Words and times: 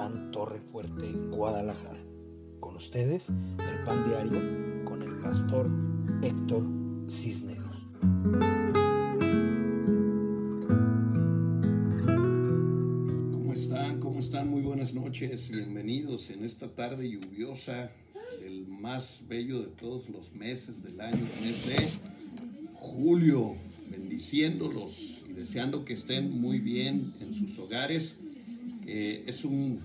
Pan 0.00 0.30
Torre 0.30 0.60
Fuerte, 0.72 1.12
Guadalajara. 1.28 2.02
Con 2.58 2.74
ustedes, 2.76 3.28
el 3.28 3.84
Pan 3.84 4.02
Diario, 4.08 4.82
con 4.86 5.02
el 5.02 5.16
pastor 5.16 5.70
Héctor 6.22 6.64
Cisneros. 7.06 7.76
¿Cómo 13.30 13.52
están? 13.52 14.00
¿Cómo 14.00 14.20
están? 14.20 14.48
Muy 14.48 14.62
buenas 14.62 14.94
noches. 14.94 15.50
Bienvenidos 15.50 16.30
en 16.30 16.46
esta 16.46 16.74
tarde 16.74 17.06
lluviosa 17.06 17.90
del 18.40 18.66
más 18.68 19.20
bello 19.28 19.60
de 19.60 19.66
todos 19.66 20.08
los 20.08 20.32
meses 20.32 20.82
del 20.82 20.98
año, 21.02 21.26
el 21.42 21.52
de 21.68 21.90
julio. 22.72 23.54
Bendiciéndolos 23.90 25.24
y 25.28 25.34
deseando 25.34 25.84
que 25.84 25.92
estén 25.92 26.40
muy 26.40 26.58
bien 26.58 27.12
en 27.20 27.34
sus 27.34 27.58
hogares. 27.58 28.16
Es 28.86 29.44
un 29.44 29.80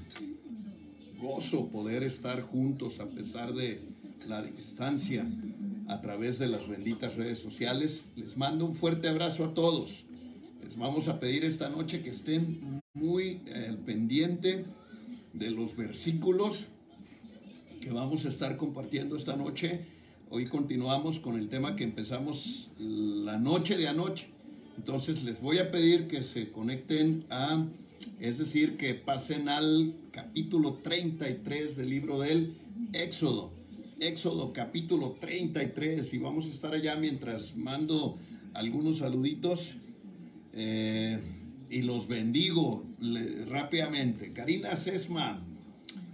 gozo 1.20 1.70
poder 1.70 2.04
estar 2.04 2.42
juntos 2.42 3.00
a 3.00 3.08
pesar 3.08 3.54
de 3.54 3.82
la 4.28 4.42
distancia 4.42 5.26
a 5.88 6.02
través 6.02 6.40
de 6.40 6.48
las 6.48 6.68
benditas 6.68 7.16
redes 7.16 7.40
sociales. 7.40 8.06
Les 8.16 8.38
mando 8.38 8.66
un 8.66 8.76
fuerte 8.76 9.08
abrazo 9.08 9.46
a 9.46 9.54
todos. 9.54 10.06
Les 10.64 10.78
vamos 10.78 11.08
a 11.08 11.20
pedir 11.20 11.46
esta 11.46 11.70
noche 11.70 12.02
que 12.02 12.10
estén 12.10 12.82
muy 12.94 13.42
eh, 13.46 13.78
pendiente 13.86 14.64
de 15.34 15.52
los 15.52 15.76
versículos 15.76 16.66
que 17.82 17.92
vamos 17.92 18.26
a 18.26 18.30
estar 18.30 18.58
compartiendo 18.58 19.16
esta 19.16 19.36
noche. 19.36 19.86
Hoy 20.32 20.48
continuamos 20.48 21.20
con 21.20 21.38
el 21.38 21.50
tema 21.50 21.76
que 21.76 21.84
empezamos 21.84 22.72
la 22.80 23.38
noche 23.38 23.78
de 23.78 23.88
anoche. 23.88 24.30
Entonces 24.78 25.24
les 25.24 25.40
voy 25.40 25.60
a 25.60 25.70
pedir 25.70 26.08
que 26.08 26.24
se 26.24 26.52
conecten 26.52 27.26
a 27.30 27.64
es 28.20 28.38
decir, 28.38 28.78
que 28.78 28.94
pasen 28.94 29.50
al 29.50 29.94
capítulo 30.12 30.76
33 30.76 31.76
del 31.76 31.90
libro 31.90 32.20
del 32.20 32.54
Éxodo. 32.94 33.52
Éxodo 34.00 34.52
capítulo 34.52 35.16
33 35.20 36.14
y 36.14 36.18
vamos 36.18 36.48
a 36.48 36.50
estar 36.50 36.74
allá 36.74 36.96
mientras 36.96 37.56
mando 37.56 38.18
algunos 38.54 38.98
saluditos 38.98 39.72
eh, 40.54 41.20
y 41.70 41.82
los 41.82 42.08
bendigo 42.08 42.84
rápidamente. 43.48 44.34
Karina 44.34 44.76
Sesma, 44.76 45.42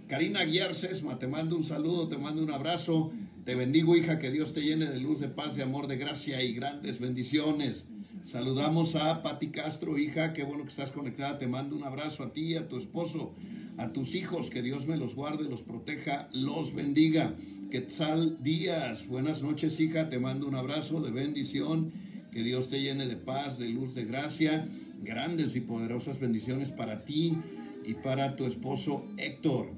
Karina 0.08 0.44
Guiar 0.44 0.74
Sesma, 0.74 1.18
te 1.18 1.26
mando 1.26 1.56
un 1.56 1.64
saludo, 1.64 2.08
te 2.08 2.18
mando 2.18 2.42
un 2.42 2.50
abrazo, 2.50 3.12
te 3.44 3.54
bendigo 3.54 3.96
hija, 3.96 4.18
que 4.18 4.30
Dios 4.30 4.52
te 4.52 4.60
llene 4.60 4.86
de 4.86 5.00
luz, 5.00 5.20
de 5.20 5.28
paz, 5.28 5.56
de 5.56 5.62
amor, 5.62 5.86
de 5.86 5.96
gracia 5.96 6.42
y 6.42 6.52
grandes 6.52 7.00
bendiciones. 7.00 7.84
Saludamos 8.24 8.94
a 8.94 9.20
Pati 9.22 9.48
Castro, 9.48 9.98
hija, 9.98 10.32
qué 10.32 10.44
bueno 10.44 10.62
que 10.62 10.70
estás 10.70 10.92
conectada. 10.92 11.38
Te 11.38 11.48
mando 11.48 11.76
un 11.76 11.82
abrazo 11.82 12.22
a 12.22 12.32
ti, 12.32 12.54
a 12.54 12.68
tu 12.68 12.76
esposo, 12.76 13.34
a 13.76 13.92
tus 13.92 14.14
hijos, 14.14 14.48
que 14.48 14.62
Dios 14.62 14.86
me 14.86 14.96
los 14.96 15.16
guarde, 15.16 15.44
los 15.44 15.62
proteja, 15.62 16.28
los 16.32 16.72
bendiga. 16.72 17.34
Quetzal 17.70 18.38
Díaz, 18.40 19.06
buenas 19.08 19.42
noches, 19.42 19.78
hija, 19.80 20.08
te 20.08 20.20
mando 20.20 20.46
un 20.46 20.54
abrazo 20.54 21.00
de 21.00 21.10
bendición. 21.10 21.92
Que 22.30 22.42
Dios 22.42 22.68
te 22.68 22.80
llene 22.80 23.06
de 23.06 23.16
paz, 23.16 23.58
de 23.58 23.68
luz, 23.68 23.94
de 23.94 24.04
gracia. 24.04 24.68
Grandes 25.02 25.56
y 25.56 25.60
poderosas 25.60 26.20
bendiciones 26.20 26.70
para 26.70 27.04
ti 27.04 27.36
y 27.84 27.94
para 27.94 28.36
tu 28.36 28.46
esposo 28.46 29.04
Héctor. 29.18 29.72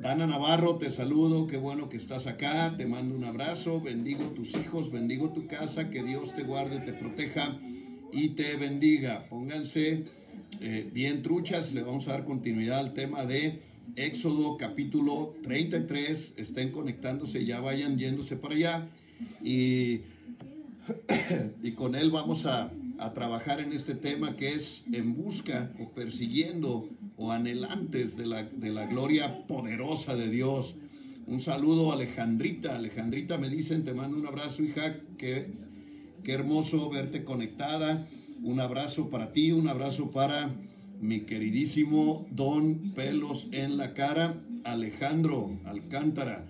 Dana 0.00 0.26
Navarro, 0.26 0.76
te 0.76 0.90
saludo, 0.90 1.46
qué 1.46 1.58
bueno 1.58 1.90
que 1.90 1.98
estás 1.98 2.26
acá, 2.26 2.74
te 2.78 2.86
mando 2.86 3.14
un 3.14 3.24
abrazo, 3.24 3.82
bendigo 3.82 4.24
tus 4.28 4.54
hijos, 4.54 4.90
bendigo 4.90 5.30
tu 5.30 5.46
casa, 5.46 5.90
que 5.90 6.02
Dios 6.02 6.34
te 6.34 6.42
guarde, 6.42 6.78
te 6.78 6.94
proteja 6.94 7.58
y 8.12 8.30
te 8.30 8.56
bendiga. 8.56 9.26
Pónganse 9.28 10.04
eh, 10.60 10.90
bien 10.92 11.22
truchas, 11.22 11.72
le 11.72 11.82
vamos 11.82 12.08
a 12.08 12.12
dar 12.12 12.24
continuidad 12.24 12.78
al 12.78 12.94
tema 12.94 13.24
de 13.24 13.60
Éxodo 13.96 14.56
capítulo 14.56 15.34
33. 15.42 16.34
Estén 16.36 16.72
conectándose, 16.72 17.44
ya 17.44 17.60
vayan 17.60 17.98
yéndose 17.98 18.36
para 18.36 18.54
allá 18.54 18.88
y, 19.42 20.00
y 21.62 21.72
con 21.72 21.94
él 21.94 22.10
vamos 22.10 22.46
a, 22.46 22.70
a 22.98 23.12
trabajar 23.12 23.60
en 23.60 23.72
este 23.72 23.94
tema 23.94 24.36
que 24.36 24.54
es 24.54 24.84
en 24.92 25.14
busca 25.14 25.72
o 25.80 25.90
persiguiendo 25.90 26.88
o 27.16 27.32
anhelantes 27.32 28.16
de 28.16 28.26
la, 28.26 28.44
de 28.44 28.70
la 28.70 28.86
gloria 28.86 29.46
poderosa 29.46 30.16
de 30.16 30.28
Dios. 30.28 30.74
Un 31.26 31.40
saludo 31.40 31.90
a 31.90 31.94
Alejandrita. 31.94 32.76
Alejandrita 32.76 33.38
me 33.38 33.48
dicen, 33.48 33.84
te 33.84 33.94
mando 33.94 34.18
un 34.18 34.26
abrazo, 34.26 34.62
hija, 34.62 34.96
Qué 36.24 36.32
hermoso 36.32 36.90
verte 36.90 37.24
conectada. 37.24 38.06
Un 38.42 38.60
abrazo 38.60 39.08
para 39.08 39.32
ti, 39.32 39.52
un 39.52 39.68
abrazo 39.68 40.10
para 40.10 40.54
mi 41.00 41.20
queridísimo 41.20 42.26
Don 42.30 42.92
Pelos 42.94 43.48
en 43.52 43.78
la 43.78 43.94
cara, 43.94 44.36
Alejandro 44.64 45.50
Alcántara. 45.64 46.46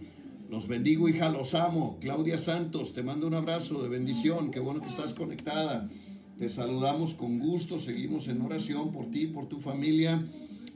Los 0.48 0.66
bendigo, 0.66 1.08
hija, 1.08 1.28
los 1.28 1.54
amo. 1.54 1.98
Claudia 2.00 2.38
Santos, 2.38 2.92
te 2.94 3.04
mando 3.04 3.28
un 3.28 3.34
abrazo 3.34 3.81
de 3.82 3.88
bendición. 3.88 4.50
Qué 4.50 4.58
bueno 4.58 4.81
que 4.81 4.88
estás 4.88 5.14
conectada. 5.14 5.88
Te 6.37 6.48
saludamos 6.48 7.14
con 7.14 7.38
gusto. 7.38 7.78
Seguimos 7.78 8.26
en 8.26 8.42
oración 8.42 8.91
por 8.91 9.12
ti, 9.12 9.28
por 9.28 9.48
tu 9.48 9.60
familia. 9.60 10.26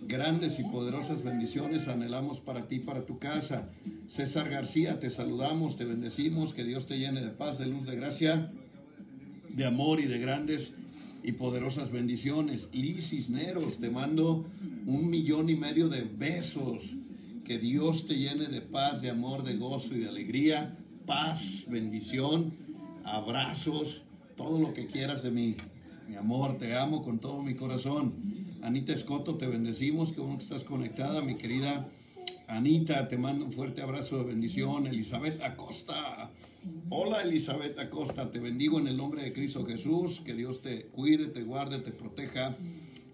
Grandes 0.07 0.61
y 0.61 0.65
poderosas 0.65 1.25
bendiciones 1.25 1.89
anhelamos 1.89 2.39
para 2.39 2.69
ti, 2.69 2.79
para 2.79 3.07
tu 3.07 3.19
casa. 3.19 3.71
César 4.07 4.51
García, 4.51 5.01
te 5.01 5.11
saludamos, 5.11 5.75
te 5.75 5.85
bendecimos. 5.85 6.55
Que 6.55 6.63
Dios 6.63 6.87
te 6.87 6.99
llene 7.01 7.23
de 7.23 7.31
paz, 7.31 7.59
de 7.59 7.67
luz, 7.67 7.87
de 7.87 7.97
gracia 7.97 8.53
de 9.55 9.65
amor 9.65 10.01
y 10.01 10.07
de 10.07 10.19
grandes 10.19 10.73
y 11.23 11.33
poderosas 11.33 11.91
bendiciones. 11.91 12.69
Liz 12.73 13.09
Cisneros, 13.11 13.79
te 13.79 13.91
mando 13.91 14.47
un 14.87 15.09
millón 15.09 15.49
y 15.49 15.57
medio 15.57 15.89
de 15.89 16.03
besos. 16.03 16.95
Que 17.45 17.59
Dios 17.59 18.07
te 18.07 18.15
llene 18.15 18.47
de 18.47 18.63
paz, 18.63 19.03
de 19.03 19.11
amor, 19.11 19.45
de 19.45 19.57
gozo 19.57 19.95
y 19.95 20.01
de 20.01 20.09
alegría. 20.09 20.77
Paz, 21.07 21.65
bendición, 21.69 22.53
abrazos, 23.05 24.03
todo 24.37 24.59
lo 24.59 24.75
que 24.75 24.87
quieras 24.87 25.23
de 25.23 25.31
mí. 25.31 25.57
Mi 26.09 26.17
amor, 26.17 26.59
te 26.59 26.75
amo 26.75 27.03
con 27.03 27.19
todo 27.19 27.43
mi 27.43 27.55
corazón. 27.55 28.15
Anita 28.63 28.93
Escoto, 28.93 29.37
te 29.37 29.47
bendecimos, 29.47 30.13
que 30.13 30.21
bueno 30.21 30.39
que 30.39 30.45
estás 30.45 30.65
conectada, 30.65 31.21
mi 31.21 31.37
querida 31.37 31.89
Anita, 32.47 33.09
te 33.09 33.17
mando 33.17 33.47
un 33.47 33.53
fuerte 33.53 33.83
abrazo 33.83 34.19
de 34.19 34.25
bendición. 34.25 34.87
Elizabeth 34.87 35.43
Acosta, 35.43 36.31
Hola 36.89 37.21
Elizabeth 37.21 37.79
Acosta, 37.79 38.31
te 38.31 38.39
bendigo 38.39 38.79
en 38.79 38.87
el 38.87 38.97
nombre 38.97 39.23
de 39.23 39.35
Cristo 39.35 39.67
Jesús, 39.67 40.23
que 40.25 40.33
Dios 40.33 40.63
te 40.63 40.87
cuide, 40.87 41.27
te 41.27 41.43
guarde, 41.43 41.81
te 41.81 41.91
proteja 41.91 42.57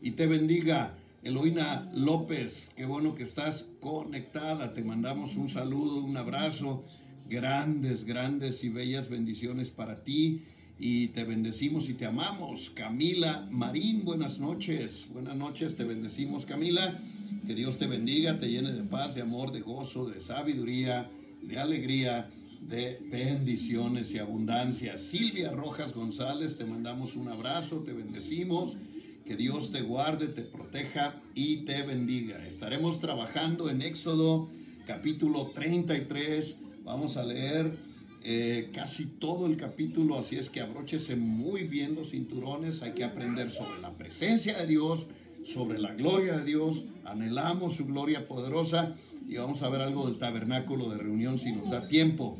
y 0.00 0.12
te 0.12 0.28
bendiga. 0.28 0.96
Eloína 1.24 1.90
López, 1.92 2.70
qué 2.76 2.84
bueno 2.84 3.16
que 3.16 3.24
estás 3.24 3.66
conectada, 3.80 4.72
te 4.72 4.84
mandamos 4.84 5.34
un 5.34 5.48
saludo, 5.48 5.96
un 5.96 6.16
abrazo, 6.16 6.84
grandes, 7.28 8.04
grandes 8.04 8.62
y 8.62 8.68
bellas 8.68 9.08
bendiciones 9.08 9.70
para 9.70 10.04
ti 10.04 10.44
y 10.78 11.08
te 11.08 11.24
bendecimos 11.24 11.88
y 11.88 11.94
te 11.94 12.06
amamos. 12.06 12.70
Camila 12.70 13.48
Marín, 13.50 14.04
buenas 14.04 14.38
noches, 14.38 15.08
buenas 15.12 15.34
noches, 15.34 15.74
te 15.74 15.82
bendecimos 15.82 16.46
Camila, 16.46 17.00
que 17.48 17.56
Dios 17.56 17.78
te 17.78 17.88
bendiga, 17.88 18.38
te 18.38 18.48
llene 18.48 18.70
de 18.70 18.84
paz, 18.84 19.16
de 19.16 19.22
amor, 19.22 19.50
de 19.50 19.60
gozo, 19.60 20.08
de 20.08 20.20
sabiduría, 20.20 21.10
de 21.42 21.58
alegría 21.58 22.30
de 22.60 22.98
bendiciones 23.10 24.12
y 24.12 24.18
abundancia. 24.18 24.98
Silvia 24.98 25.50
Rojas 25.50 25.94
González, 25.94 26.56
te 26.56 26.64
mandamos 26.64 27.16
un 27.16 27.28
abrazo, 27.28 27.78
te 27.78 27.92
bendecimos. 27.92 28.76
Que 29.24 29.36
Dios 29.36 29.70
te 29.70 29.80
guarde, 29.80 30.26
te 30.26 30.42
proteja 30.42 31.22
y 31.34 31.58
te 31.58 31.82
bendiga. 31.82 32.44
Estaremos 32.46 32.98
trabajando 32.98 33.70
en 33.70 33.80
Éxodo 33.80 34.50
capítulo 34.86 35.52
33. 35.54 36.56
Vamos 36.82 37.16
a 37.16 37.22
leer 37.22 37.76
eh, 38.24 38.70
casi 38.74 39.06
todo 39.06 39.46
el 39.46 39.56
capítulo, 39.56 40.18
así 40.18 40.36
es 40.36 40.50
que 40.50 40.60
abróchese 40.60 41.14
muy 41.14 41.64
bien 41.64 41.94
los 41.94 42.10
cinturones. 42.10 42.82
Hay 42.82 42.92
que 42.92 43.04
aprender 43.04 43.50
sobre 43.50 43.80
la 43.80 43.92
presencia 43.92 44.58
de 44.58 44.66
Dios, 44.66 45.06
sobre 45.44 45.78
la 45.78 45.94
gloria 45.94 46.38
de 46.38 46.44
Dios. 46.44 46.84
Anhelamos 47.04 47.76
su 47.76 47.86
gloria 47.86 48.26
poderosa 48.26 48.96
y 49.30 49.36
vamos 49.36 49.62
a 49.62 49.68
ver 49.68 49.80
algo 49.80 50.08
del 50.08 50.18
tabernáculo 50.18 50.90
de 50.90 50.98
reunión 50.98 51.38
si 51.38 51.52
nos 51.52 51.70
da 51.70 51.86
tiempo. 51.86 52.36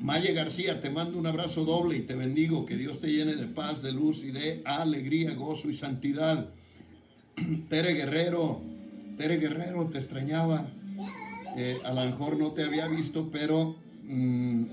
Maya 0.00 0.32
García, 0.32 0.80
te 0.80 0.88
mando 0.88 1.18
un 1.18 1.26
abrazo 1.26 1.66
doble 1.66 1.98
y 1.98 2.00
te 2.00 2.14
bendigo. 2.14 2.64
Que 2.64 2.78
Dios 2.78 3.00
te 3.00 3.08
llene 3.08 3.36
de 3.36 3.46
paz, 3.48 3.82
de 3.82 3.92
luz 3.92 4.24
y 4.24 4.30
de 4.30 4.62
alegría, 4.64 5.34
gozo 5.34 5.68
y 5.68 5.74
santidad. 5.74 6.48
Tere 7.68 7.92
Guerrero, 7.92 8.62
Tere 9.18 9.36
Guerrero, 9.36 9.90
te 9.92 9.98
extrañaba. 9.98 10.68
Eh, 11.54 11.78
a 11.84 11.92
lo 11.92 12.02
mejor 12.02 12.38
no 12.38 12.52
te 12.52 12.64
había 12.64 12.88
visto, 12.88 13.28
pero 13.30 13.76
mm, 14.04 14.64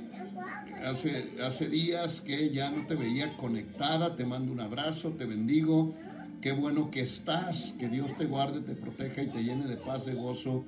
hace, 0.86 1.28
hace 1.44 1.68
días 1.68 2.22
que 2.22 2.52
ya 2.52 2.72
no 2.72 2.88
te 2.88 2.96
veía 2.96 3.36
conectada. 3.36 4.16
Te 4.16 4.24
mando 4.24 4.54
un 4.54 4.62
abrazo, 4.62 5.10
te 5.10 5.26
bendigo. 5.26 5.94
Qué 6.40 6.54
bueno 6.54 6.90
que 6.90 7.02
estás. 7.02 7.74
Que 7.78 7.90
Dios 7.90 8.16
te 8.16 8.28
guarde, 8.28 8.62
te 8.62 8.76
proteja 8.76 9.24
y 9.24 9.28
te 9.28 9.44
llene 9.44 9.68
de 9.68 9.76
paz, 9.76 10.06
de 10.06 10.14
gozo 10.14 10.64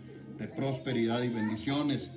prosperidad 0.47 1.21
y 1.23 1.29
bendiciones. 1.29 2.09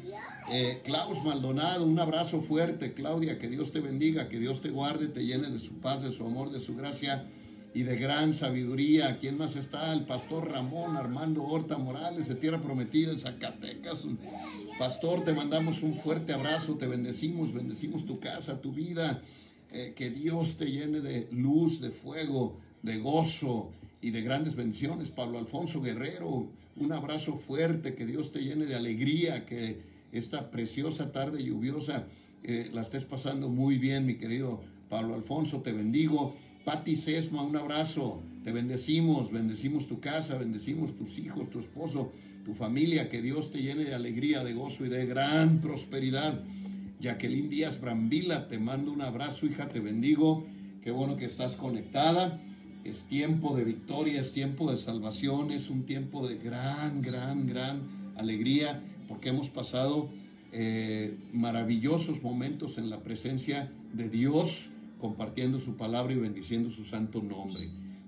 Eh, 0.50 0.82
Klaus 0.85 1.23
Maldonado, 1.25 1.85
un 1.85 1.99
abrazo 1.99 2.43
fuerte. 2.43 2.93
Claudia, 2.93 3.38
que 3.38 3.49
Dios 3.49 3.73
te 3.73 3.81
bendiga, 3.81 4.29
que 4.29 4.38
Dios 4.38 4.61
te 4.61 4.71
guarde, 4.71 5.09
te 5.09 5.25
llene 5.25 5.50
de 5.50 5.59
su 5.59 5.81
paz, 5.81 6.03
de 6.03 6.12
su 6.12 6.26
amor, 6.26 6.50
de 6.50 6.61
su 6.61 6.76
gracia 6.76 7.26
y 7.73 7.82
de 7.82 7.97
gran 7.97 8.35
sabiduría. 8.35 9.19
¿Quién 9.19 9.38
más 9.38 9.56
está? 9.56 9.93
El 9.93 10.05
pastor 10.05 10.50
Ramón 10.50 10.97
Armando 10.97 11.43
Horta 11.43 11.79
Morales 11.79 12.29
de 12.29 12.35
Tierra 12.35 12.61
Prometida 12.61 13.11
en 13.11 13.19
Zacatecas. 13.19 14.05
Pastor, 14.79 15.25
te 15.25 15.32
mandamos 15.32 15.82
un 15.82 15.94
fuerte 15.94 16.32
abrazo, 16.32 16.77
te 16.77 16.87
bendecimos, 16.87 17.53
bendecimos 17.53 18.05
tu 18.05 18.20
casa, 18.20 18.61
tu 18.61 18.73
vida. 18.73 19.23
Eh, 19.73 19.93
que 19.97 20.11
Dios 20.11 20.56
te 20.56 20.67
llene 20.67 21.00
de 21.00 21.27
luz, 21.32 21.81
de 21.81 21.91
fuego, 21.91 22.61
de 22.82 22.99
gozo 22.99 23.73
y 24.05 24.11
de 24.11 24.21
grandes 24.21 24.55
bendiciones. 24.55 25.11
Pablo 25.11 25.39
Alfonso 25.39 25.81
Guerrero, 25.81 26.51
un 26.77 26.93
abrazo 26.93 27.37
fuerte, 27.37 27.95
que 27.95 28.05
Dios 28.05 28.33
te 28.33 28.41
llene 28.41 28.67
de 28.67 28.75
alegría, 28.75 29.47
que 29.47 29.81
esta 30.12 30.51
preciosa 30.51 31.11
tarde 31.11 31.43
lluviosa 31.43 32.05
eh, 32.43 32.69
la 32.71 32.83
estés 32.83 33.06
pasando 33.06 33.49
muy 33.49 33.79
bien, 33.79 34.05
mi 34.05 34.17
querido 34.17 34.61
Pablo 34.91 35.15
Alfonso, 35.15 35.62
te 35.62 35.73
bendigo. 35.73 36.37
Pati 36.67 36.97
Sesma, 36.97 37.43
un 37.43 37.56
abrazo, 37.56 38.23
te 38.45 38.53
bendecimos, 38.53 39.33
bendecimos 39.33 39.87
tu 39.87 40.01
casa, 40.01 40.37
bendecimos 40.37 40.95
tus 40.95 41.19
hijos, 41.19 41.49
tu 41.49 41.59
esposo, 41.59 42.12
tu 42.45 42.53
familia, 42.53 43.09
que 43.09 43.23
Dios 43.23 43.53
te 43.53 43.62
llene 43.62 43.85
de 43.85 43.95
alegría, 43.95 44.45
de 44.45 44.53
gozo 44.53 44.85
y 44.85 44.91
de 44.91 45.06
gran 45.06 45.62
prosperidad. 45.62 46.45
Jacqueline 47.01 47.49
Díaz 47.49 47.81
Brambila, 47.81 48.49
te 48.49 48.59
mando 48.59 48.93
un 48.93 49.01
abrazo, 49.01 49.47
hija, 49.47 49.71
te 49.71 49.81
bendigo, 49.81 50.47
qué 50.83 50.91
bueno 50.91 51.17
que 51.17 51.25
estás 51.25 51.56
conectada. 51.56 52.43
Es 52.85 53.05
tiempo 53.05 53.57
de 53.57 53.65
victoria, 53.65 54.21
es 54.21 54.35
tiempo 54.35 54.71
de 54.71 54.77
salvación, 54.77 55.51
es 55.51 55.71
un 55.71 55.85
tiempo 55.87 56.29
de 56.29 56.37
gran, 56.37 57.01
gran, 57.01 57.47
gran 57.47 57.81
alegría, 58.17 58.83
porque 59.09 59.31
hemos 59.31 59.49
pasado 59.49 60.11
eh, 60.53 61.17
maravillosos 61.33 62.23
momentos 62.23 62.77
en 62.77 62.91
la 62.91 63.03
presencia 63.03 63.73
de 63.93 64.11
Dios 64.11 64.69
compartiendo 65.01 65.61
su 65.61 65.77
palabra 65.77 66.13
y 66.13 66.17
bendiciendo 66.17 66.71
su 66.71 66.85
santo 66.85 67.23
nombre. 67.23 67.63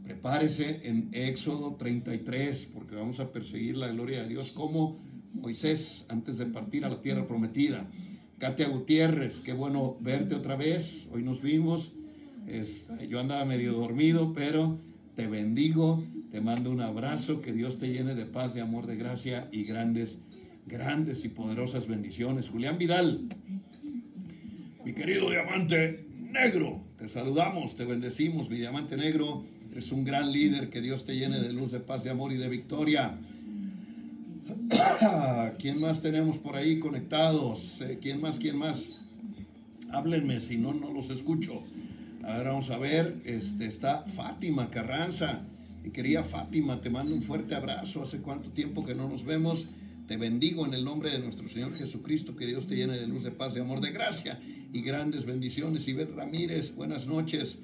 Prepárese 0.05 0.81
en 0.85 1.09
Éxodo 1.13 1.75
33, 1.75 2.71
porque 2.73 2.95
vamos 2.95 3.19
a 3.19 3.33
perseguir 3.33 3.77
la 3.77 3.89
gloria 3.89 4.23
de 4.23 4.29
Dios 4.29 4.53
como 4.53 4.99
Moisés 5.33 6.07
antes 6.09 6.39
de 6.39 6.47
partir 6.47 6.85
a 6.85 6.89
la 6.89 7.01
tierra 7.01 7.27
prometida. 7.27 7.91
Katia 8.39 8.69
Gutiérrez, 8.69 9.43
qué 9.45 9.55
bueno 9.55 9.97
verte 10.01 10.35
otra 10.35 10.57
vez. 10.57 11.07
Hoy 11.11 11.23
nos 11.23 11.41
vimos. 11.41 11.96
Yo 13.09 13.21
andaba 13.21 13.45
medio 13.45 13.73
dormido, 13.73 14.33
pero 14.35 14.79
te 15.15 15.27
bendigo, 15.27 16.05
te 16.31 16.41
mando 16.41 16.71
un 16.71 16.81
abrazo, 16.81 17.41
que 17.41 17.53
Dios 17.53 17.79
te 17.79 17.89
llene 17.89 18.15
de 18.15 18.27
paz, 18.27 18.55
de 18.55 18.61
amor, 18.61 18.87
de 18.87 18.97
gracia 18.97 19.49
y 19.51 19.65
grandes, 19.65 20.19
grandes 20.67 21.25
y 21.25 21.29
poderosas 21.29 21.87
bendiciones. 21.87 22.49
Julián 22.49 22.79
Vidal, 22.79 23.29
mi 24.85 24.93
querido 24.93 25.31
diamante, 25.31 26.07
negro. 26.31 26.85
Te 26.99 27.09
saludamos, 27.09 27.77
te 27.77 27.85
bendecimos, 27.85 28.51
mi 28.51 28.59
diamante 28.59 28.97
negro. 28.97 29.45
Es 29.75 29.93
un 29.93 30.05
gran 30.05 30.33
líder, 30.33 30.71
que 30.71 30.81
Dios 30.81 31.05
te 31.05 31.15
llene 31.15 31.41
de 31.41 31.53
luz, 31.53 31.71
de 31.71 31.81
paz, 31.81 32.05
de 32.05 32.11
amor 32.11 32.33
y 32.33 32.37
de 32.37 32.49
victoria. 32.49 33.19
¿Quién 35.59 35.81
más 35.81 36.01
tenemos 36.03 36.39
por 36.39 36.57
ahí 36.57 36.79
conectados? 36.79 37.81
Eh, 37.81 37.99
¿Quién 38.01 38.21
más? 38.21 38.39
¿Quién 38.39 38.57
más? 38.59 39.13
Háblenme, 39.91 40.41
si 40.41 40.57
no, 40.57 40.73
no 40.73 40.93
los 40.93 41.11
escucho. 41.11 41.63
A 42.27 42.39
ver, 42.39 42.49
vamos 42.49 42.71
a 42.71 42.79
ver. 42.79 43.23
Este, 43.25 43.67
está 43.67 44.03
Fátima 44.03 44.69
Carranza. 44.69 45.43
Mi 45.85 45.93
querida 45.93 46.25
Fátima, 46.25 46.81
te 46.81 46.91
mando 46.91 47.15
un 47.15 47.23
fuerte 47.23 47.55
abrazo. 47.55 48.03
Hace 48.03 48.19
cuánto 48.19 48.51
tiempo 48.51 48.85
que 48.85 48.97
no 48.97 49.09
nos 49.09 49.25
vemos. 49.25 49.71
Te 50.09 50.17
bendigo 50.17 50.67
en 50.67 50.75
el 50.75 50.85
nombre 50.85 51.11
de 51.11 51.21
nuestro 51.21 51.49
Señor 51.49 51.71
Jesucristo, 51.71 52.35
que 52.35 52.47
Dios 52.47 52.67
te 52.67 52.75
llene 52.75 52.99
de 52.99 53.07
luz, 53.07 53.23
de 53.23 53.31
paz, 53.31 53.55
de 53.55 53.61
amor, 53.61 53.81
de 53.81 53.93
gracia 53.93 54.41
y 54.73 54.83
grandes 54.83 55.25
bendiciones. 55.25 55.87
Ivette 55.87 56.17
Ramírez, 56.17 56.75
buenas 56.75 57.07
noches. 57.07 57.61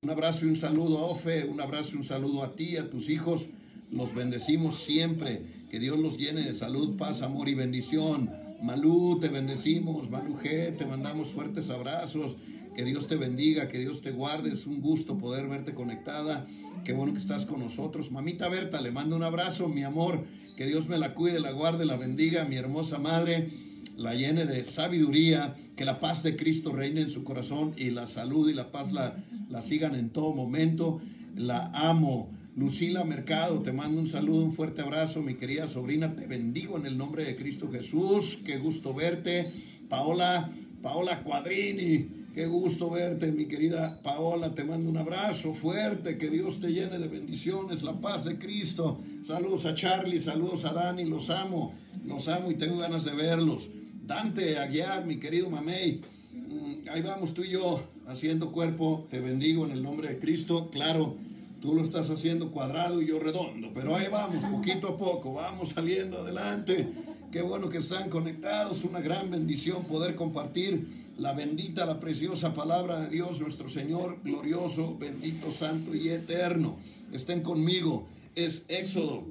Un 0.00 0.08
abrazo 0.08 0.46
y 0.46 0.48
un 0.48 0.56
saludo 0.56 0.98
a 0.98 1.02
Ofe, 1.02 1.44
un 1.44 1.60
abrazo 1.60 1.90
y 1.92 1.98
un 1.98 2.04
saludo 2.04 2.42
a 2.42 2.56
ti, 2.56 2.78
a 2.78 2.88
tus 2.88 3.10
hijos. 3.10 3.48
Los 3.90 4.14
bendecimos 4.14 4.82
siempre. 4.82 5.42
Que 5.70 5.78
Dios 5.78 5.98
los 5.98 6.16
llene 6.16 6.40
de 6.40 6.54
salud, 6.54 6.96
paz, 6.96 7.20
amor 7.20 7.50
y 7.50 7.54
bendición. 7.54 8.30
Malú, 8.62 9.18
te 9.20 9.28
bendecimos. 9.28 10.08
Malú 10.08 10.36
G, 10.36 10.74
te 10.74 10.86
mandamos 10.86 11.28
fuertes 11.28 11.68
abrazos. 11.68 12.38
Que 12.76 12.84
Dios 12.84 13.06
te 13.06 13.16
bendiga, 13.16 13.68
que 13.68 13.78
Dios 13.78 14.02
te 14.02 14.10
guarde. 14.10 14.52
Es 14.52 14.66
un 14.66 14.82
gusto 14.82 15.16
poder 15.16 15.48
verte 15.48 15.72
conectada. 15.72 16.46
Qué 16.84 16.92
bueno 16.92 17.14
que 17.14 17.18
estás 17.18 17.46
con 17.46 17.60
nosotros. 17.60 18.12
Mamita 18.12 18.50
Berta, 18.50 18.82
le 18.82 18.92
mando 18.92 19.16
un 19.16 19.22
abrazo, 19.22 19.66
mi 19.68 19.82
amor. 19.82 20.26
Que 20.58 20.66
Dios 20.66 20.86
me 20.86 20.98
la 20.98 21.14
cuide, 21.14 21.40
la 21.40 21.52
guarde, 21.52 21.86
la 21.86 21.96
bendiga, 21.96 22.44
mi 22.44 22.56
hermosa 22.56 22.98
madre. 22.98 23.50
La 23.96 24.14
llene 24.14 24.44
de 24.44 24.66
sabiduría. 24.66 25.56
Que 25.74 25.86
la 25.86 26.00
paz 26.00 26.22
de 26.22 26.36
Cristo 26.36 26.72
reine 26.72 27.00
en 27.00 27.08
su 27.08 27.24
corazón 27.24 27.72
y 27.78 27.88
la 27.88 28.06
salud 28.06 28.50
y 28.50 28.52
la 28.52 28.70
paz 28.70 28.92
la, 28.92 29.24
la 29.48 29.62
sigan 29.62 29.94
en 29.94 30.10
todo 30.10 30.34
momento. 30.34 31.00
La 31.34 31.70
amo. 31.72 32.30
Lucila 32.56 33.04
Mercado, 33.04 33.60
te 33.60 33.72
mando 33.72 34.00
un 34.00 34.06
saludo, 34.06 34.44
un 34.44 34.52
fuerte 34.52 34.80
abrazo, 34.82 35.20
mi 35.20 35.34
querida 35.34 35.68
sobrina, 35.68 36.16
te 36.16 36.26
bendigo 36.26 36.78
en 36.78 36.86
el 36.86 36.96
nombre 36.96 37.24
de 37.24 37.36
Cristo 37.36 37.70
Jesús, 37.70 38.38
qué 38.46 38.56
gusto 38.56 38.94
verte. 38.94 39.44
Paola, 39.90 40.50
Paola 40.80 41.22
Cuadrini, 41.22 42.25
Qué 42.36 42.44
gusto 42.44 42.90
verte, 42.90 43.32
mi 43.32 43.46
querida 43.46 43.98
Paola. 44.02 44.54
Te 44.54 44.62
mando 44.62 44.90
un 44.90 44.98
abrazo 44.98 45.54
fuerte. 45.54 46.18
Que 46.18 46.28
Dios 46.28 46.60
te 46.60 46.68
llene 46.68 46.98
de 46.98 47.08
bendiciones. 47.08 47.82
La 47.82 47.94
paz 47.94 48.26
de 48.26 48.38
Cristo. 48.38 49.00
Saludos 49.22 49.64
a 49.64 49.74
Charlie, 49.74 50.20
saludos 50.20 50.66
a 50.66 50.74
Dani. 50.74 51.06
Los 51.06 51.30
amo, 51.30 51.72
los 52.04 52.28
amo 52.28 52.50
y 52.50 52.56
tengo 52.56 52.76
ganas 52.76 53.06
de 53.06 53.14
verlos. 53.14 53.70
Dante 54.04 54.58
Aguiar, 54.58 55.06
mi 55.06 55.16
querido 55.18 55.48
Mamey. 55.48 56.02
Mm, 56.34 56.90
ahí 56.90 57.00
vamos 57.00 57.32
tú 57.32 57.42
y 57.42 57.52
yo 57.52 57.82
haciendo 58.06 58.52
cuerpo. 58.52 59.06
Te 59.10 59.18
bendigo 59.18 59.64
en 59.64 59.72
el 59.72 59.82
nombre 59.82 60.08
de 60.08 60.18
Cristo. 60.18 60.68
Claro, 60.70 61.16
tú 61.62 61.72
lo 61.72 61.82
estás 61.82 62.10
haciendo 62.10 62.50
cuadrado 62.50 63.00
y 63.00 63.06
yo 63.06 63.18
redondo. 63.18 63.70
Pero 63.72 63.96
ahí 63.96 64.08
vamos, 64.12 64.44
poquito 64.44 64.88
a 64.88 64.98
poco. 64.98 65.32
Vamos 65.32 65.70
saliendo 65.70 66.18
adelante. 66.18 66.86
Qué 67.32 67.40
bueno 67.40 67.70
que 67.70 67.78
están 67.78 68.10
conectados. 68.10 68.84
Una 68.84 69.00
gran 69.00 69.30
bendición 69.30 69.84
poder 69.84 70.16
compartir 70.16 71.05
la 71.18 71.32
bendita, 71.32 71.86
la 71.86 71.98
preciosa 71.98 72.54
palabra 72.54 73.00
de 73.00 73.08
Dios, 73.08 73.40
nuestro 73.40 73.68
Señor 73.68 74.18
glorioso, 74.22 74.96
bendito, 74.98 75.50
santo 75.50 75.94
y 75.94 76.10
eterno. 76.10 76.76
Estén 77.12 77.42
conmigo. 77.42 78.06
Es 78.34 78.62
Éxodo 78.68 79.24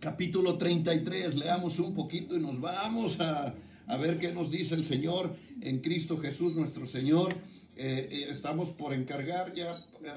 capítulo 0.00 0.58
33. 0.58 1.36
Leamos 1.36 1.78
un 1.78 1.94
poquito 1.94 2.36
y 2.36 2.40
nos 2.40 2.60
vamos 2.60 3.20
a, 3.20 3.54
ver 3.98 4.18
qué 4.18 4.32
nos 4.32 4.50
dice 4.50 4.74
el 4.74 4.84
Señor 4.84 5.36
en 5.60 5.80
Cristo 5.80 6.18
Jesús, 6.18 6.56
nuestro 6.56 6.86
Señor. 6.86 7.34
Eh, 7.76 8.08
eh, 8.10 8.26
estamos 8.28 8.70
por 8.70 8.92
encargar 8.92 9.54
ya 9.54 9.72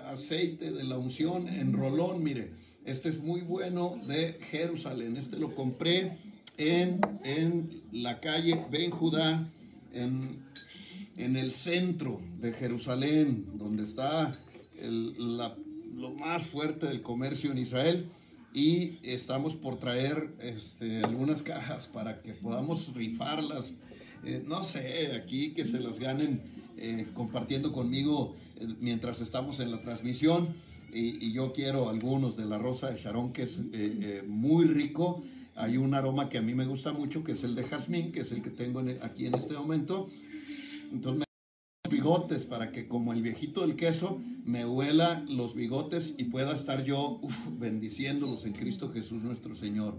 aceite 0.10 0.72
de 0.72 0.84
la 0.84 0.98
unción 0.98 1.48
en 1.48 1.74
rolón. 1.74 2.24
Mire, 2.24 2.54
este 2.86 3.10
es 3.10 3.20
muy 3.20 3.42
bueno 3.42 3.94
de 4.08 4.40
Jerusalén. 4.50 5.16
Este 5.16 5.38
lo 5.38 5.54
compré 5.54 6.18
en, 6.58 7.00
en 7.24 7.82
la 7.92 8.20
calle 8.20 8.66
Ben 8.72 8.90
Judá, 8.90 9.48
en 9.94 10.40
en 11.22 11.38
el 11.38 11.52
centro 11.52 12.20
de 12.40 12.52
Jerusalén, 12.52 13.46
donde 13.54 13.84
está 13.84 14.36
lo 14.82 16.14
más 16.16 16.48
fuerte 16.48 16.88
del 16.88 17.02
comercio 17.02 17.52
en 17.52 17.60
Israel. 17.60 18.08
Y 18.54 18.98
estamos 19.04 19.56
por 19.56 19.78
traer 19.78 20.34
este, 20.42 21.04
algunas 21.04 21.42
cajas 21.42 21.88
para 21.88 22.22
que 22.22 22.34
podamos 22.34 22.94
rifarlas. 22.94 23.74
Eh, 24.26 24.44
no 24.46 24.64
sé, 24.64 25.14
aquí 25.16 25.52
que 25.52 25.64
se 25.64 25.80
las 25.80 26.00
ganen 26.00 26.42
eh, 26.78 27.08
compartiendo 27.14 27.72
conmigo 27.72 28.36
eh, 28.60 28.68
mientras 28.82 29.22
estamos 29.22 29.60
en 29.62 29.72
la 29.72 29.82
transmisión. 29.82 30.50
Y, 30.94 31.26
y, 31.26 31.32
yo 31.32 31.54
quiero 31.54 31.88
algunos 31.88 32.36
de 32.36 32.44
la 32.44 32.58
rosa 32.58 32.90
de 32.90 33.00
Sharon, 33.00 33.32
que 33.32 33.44
es 33.44 33.58
muy 34.28 34.66
rico. 34.66 35.24
Hay 35.56 35.78
un 35.78 35.94
aroma 35.94 36.28
que 36.28 36.38
a 36.38 36.42
mí 36.42 36.54
me 36.54 36.66
gusta 36.66 36.92
mucho, 36.92 37.24
que 37.24 37.32
es 37.34 37.44
el 37.46 37.56
de 37.56 37.64
jazmín, 37.64 38.12
que 38.12 38.22
es 38.22 38.32
el 38.34 38.42
que 38.42 38.50
tengo 38.50 38.84
aquí 39.02 39.28
en 39.28 39.36
este 39.36 39.54
momento. 39.54 40.10
Entonces 40.92 41.20
me 41.20 41.92
bigotes 41.92 42.46
para 42.46 42.72
que 42.72 42.88
como 42.88 43.14
el 43.14 43.22
viejito 43.22 43.62
del 43.62 43.76
queso 43.76 44.20
me 44.46 44.66
huela 44.66 45.24
los 45.28 45.56
bigotes 45.56 46.14
y 46.18 46.26
pueda 46.26 46.56
estar 46.56 46.84
yo 46.84 47.20
bendiciéndolos 47.60 48.46
en 48.46 48.54
Cristo 48.54 48.90
Jesús 48.90 49.24
nuestro 49.24 49.56
Señor. 49.56 49.98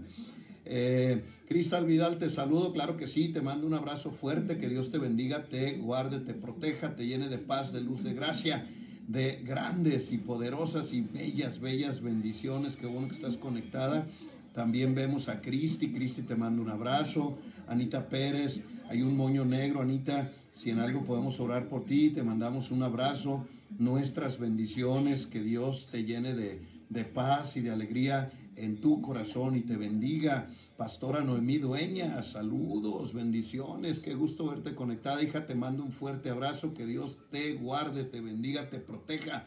Eh, 0.65 1.23
Cristal 1.47 1.85
Vidal, 1.85 2.19
te 2.19 2.29
saludo, 2.29 2.71
claro 2.71 2.95
que 2.95 3.07
sí, 3.07 3.29
te 3.29 3.41
mando 3.41 3.67
un 3.67 3.73
abrazo 3.73 4.11
fuerte, 4.11 4.57
que 4.57 4.69
Dios 4.69 4.91
te 4.91 4.97
bendiga, 4.97 5.43
te 5.45 5.77
guarde, 5.77 6.19
te 6.19 6.33
proteja, 6.33 6.95
te 6.95 7.05
llene 7.05 7.27
de 7.27 7.37
paz, 7.37 7.73
de 7.73 7.81
luz, 7.81 8.03
de 8.03 8.13
gracia, 8.13 8.67
de 9.07 9.41
grandes 9.43 10.11
y 10.11 10.17
poderosas 10.17 10.93
y 10.93 11.01
bellas, 11.01 11.59
bellas 11.59 12.01
bendiciones, 12.01 12.77
qué 12.77 12.85
bueno 12.85 13.09
que 13.09 13.15
estás 13.15 13.35
conectada. 13.35 14.07
También 14.53 14.95
vemos 14.95 15.27
a 15.27 15.41
Cristi, 15.41 15.91
Cristi 15.91 16.21
te 16.21 16.35
mando 16.35 16.61
un 16.61 16.69
abrazo, 16.69 17.37
Anita 17.67 18.07
Pérez, 18.07 18.61
hay 18.89 19.01
un 19.01 19.17
moño 19.17 19.43
negro, 19.43 19.81
Anita, 19.81 20.31
si 20.53 20.69
en 20.69 20.79
algo 20.79 21.03
podemos 21.03 21.39
orar 21.39 21.67
por 21.67 21.85
ti, 21.85 22.11
te 22.11 22.23
mandamos 22.23 22.71
un 22.71 22.83
abrazo, 22.83 23.45
nuestras 23.77 24.39
bendiciones, 24.39 25.25
que 25.25 25.41
Dios 25.41 25.89
te 25.91 26.03
llene 26.03 26.33
de, 26.33 26.61
de 26.89 27.03
paz 27.03 27.57
y 27.57 27.61
de 27.61 27.71
alegría 27.71 28.31
en 28.55 28.79
tu 28.79 29.01
corazón 29.01 29.55
y 29.55 29.61
te 29.61 29.77
bendiga. 29.77 30.47
Pastora 30.77 31.23
Noemí 31.23 31.57
Dueña, 31.57 32.21
saludos, 32.23 33.13
bendiciones, 33.13 34.01
qué 34.01 34.13
gusto 34.13 34.47
verte 34.47 34.75
conectada, 34.75 35.21
hija, 35.21 35.45
te 35.45 35.55
mando 35.55 35.83
un 35.83 35.91
fuerte 35.91 36.29
abrazo, 36.29 36.73
que 36.73 36.85
Dios 36.85 37.17
te 37.29 37.53
guarde, 37.53 38.03
te 38.03 38.21
bendiga, 38.21 38.69
te 38.69 38.79
proteja 38.79 39.45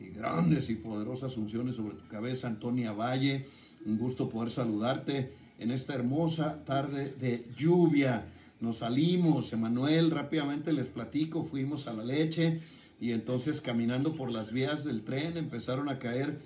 y 0.00 0.08
grandes 0.08 0.70
y 0.70 0.74
poderosas 0.74 1.36
unciones 1.36 1.76
sobre 1.76 1.96
tu 1.96 2.06
cabeza, 2.08 2.48
Antonia 2.48 2.92
Valle. 2.92 3.46
Un 3.86 3.98
gusto 3.98 4.28
poder 4.28 4.50
saludarte 4.50 5.32
en 5.58 5.70
esta 5.70 5.94
hermosa 5.94 6.64
tarde 6.64 7.14
de 7.20 7.46
lluvia. 7.56 8.26
Nos 8.64 8.78
salimos, 8.78 9.52
Emanuel, 9.52 10.10
rápidamente 10.10 10.72
les 10.72 10.88
platico, 10.88 11.44
fuimos 11.44 11.86
a 11.86 11.92
la 11.92 12.02
leche 12.02 12.62
y 12.98 13.12
entonces 13.12 13.60
caminando 13.60 14.14
por 14.14 14.30
las 14.30 14.52
vías 14.52 14.86
del 14.86 15.02
tren 15.02 15.36
empezaron 15.36 15.90
a 15.90 15.98
caer 15.98 16.38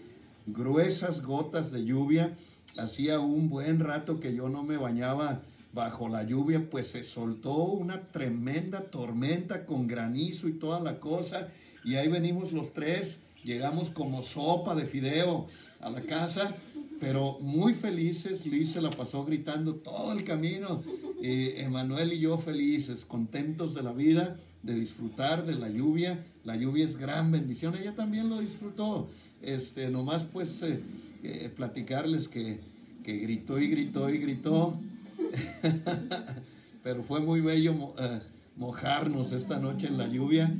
gruesas 0.45 1.23
gotas 1.23 1.71
de 1.71 1.85
lluvia. 1.85 2.37
Hacía 2.77 3.21
un 3.21 3.49
buen 3.49 3.79
rato 3.79 4.19
que 4.19 4.35
yo 4.35 4.49
no 4.49 4.65
me 4.65 4.77
bañaba 4.77 5.43
bajo 5.73 6.09
la 6.09 6.25
lluvia, 6.25 6.69
pues 6.69 6.89
se 6.89 7.05
soltó 7.05 7.55
una 7.55 8.09
tremenda 8.09 8.91
tormenta 8.91 9.65
con 9.65 9.87
granizo 9.87 10.49
y 10.49 10.55
toda 10.55 10.81
la 10.81 10.99
cosa. 10.99 11.51
Y 11.85 11.95
ahí 11.95 12.09
venimos 12.09 12.51
los 12.51 12.73
tres, 12.73 13.19
llegamos 13.45 13.91
como 13.91 14.23
sopa 14.23 14.75
de 14.75 14.87
fideo 14.87 15.47
a 15.79 15.89
la 15.89 16.01
casa, 16.01 16.57
pero 16.99 17.39
muy 17.39 17.75
felices. 17.75 18.45
Liz 18.45 18.73
se 18.73 18.83
la 18.83 18.91
pasó 18.91 19.25
gritando 19.25 19.75
todo 19.75 20.11
el 20.11 20.25
camino. 20.25 20.83
Eh, 21.21 21.63
Emanuel 21.65 22.13
y 22.13 22.21
yo 22.21 22.39
felices, 22.39 23.05
contentos 23.05 23.75
de 23.75 23.83
la 23.83 23.93
vida, 23.93 24.37
de 24.63 24.75
disfrutar 24.75 25.45
de 25.45 25.55
la 25.55 25.69
lluvia. 25.69 26.25
La 26.45 26.57
lluvia 26.57 26.85
es 26.85 26.97
gran 26.97 27.33
bendición. 27.33 27.75
Ella 27.75 27.95
también 27.95 28.29
lo 28.29 28.41
disfrutó. 28.41 29.09
Este, 29.43 29.89
nomás 29.91 30.25
pues 30.25 30.63
eh, 30.63 30.81
eh, 31.25 31.51
platicarles 31.55 32.29
que, 32.29 32.61
que 33.03 33.17
gritó 33.19 33.59
y 33.59 33.69
gritó 33.69 34.11
y 34.11 34.19
gritó 34.19 34.75
Pero 36.83 37.03
fue 37.03 37.21
muy 37.21 37.41
bello 37.41 37.75
mojarnos 38.57 39.33
esta 39.33 39.59
noche 39.59 39.89
en 39.89 39.99
la 39.99 40.07
lluvia. 40.07 40.55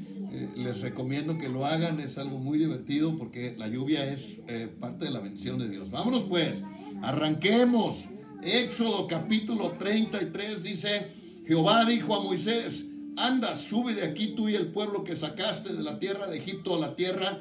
Les 0.57 0.81
recomiendo 0.81 1.39
que 1.39 1.49
lo 1.49 1.65
hagan, 1.65 2.01
es 2.01 2.19
algo 2.19 2.39
muy 2.39 2.59
divertido 2.59 3.17
porque 3.17 3.55
la 3.57 3.69
lluvia 3.69 4.13
es 4.13 4.41
parte 4.79 5.07
de 5.07 5.11
la 5.11 5.21
bendición 5.21 5.59
de 5.59 5.69
Dios. 5.69 5.91
Vámonos 5.91 6.25
pues, 6.25 6.59
arranquemos. 7.01 8.09
Éxodo 8.43 9.09
capítulo 9.09 9.73
33 9.73 10.63
dice, 10.63 11.09
Jehová 11.47 11.85
dijo 11.85 12.15
a 12.15 12.23
Moisés, 12.23 12.85
anda, 13.17 13.57
sube 13.57 13.95
de 13.95 14.05
aquí 14.05 14.35
tú 14.37 14.49
y 14.49 14.55
el 14.55 14.69
pueblo 14.69 15.03
que 15.03 15.17
sacaste 15.17 15.73
de 15.73 15.83
la 15.83 15.99
tierra 15.99 16.29
de 16.29 16.39
Egipto 16.39 16.77
a 16.77 16.79
la 16.79 16.95
tierra 16.95 17.41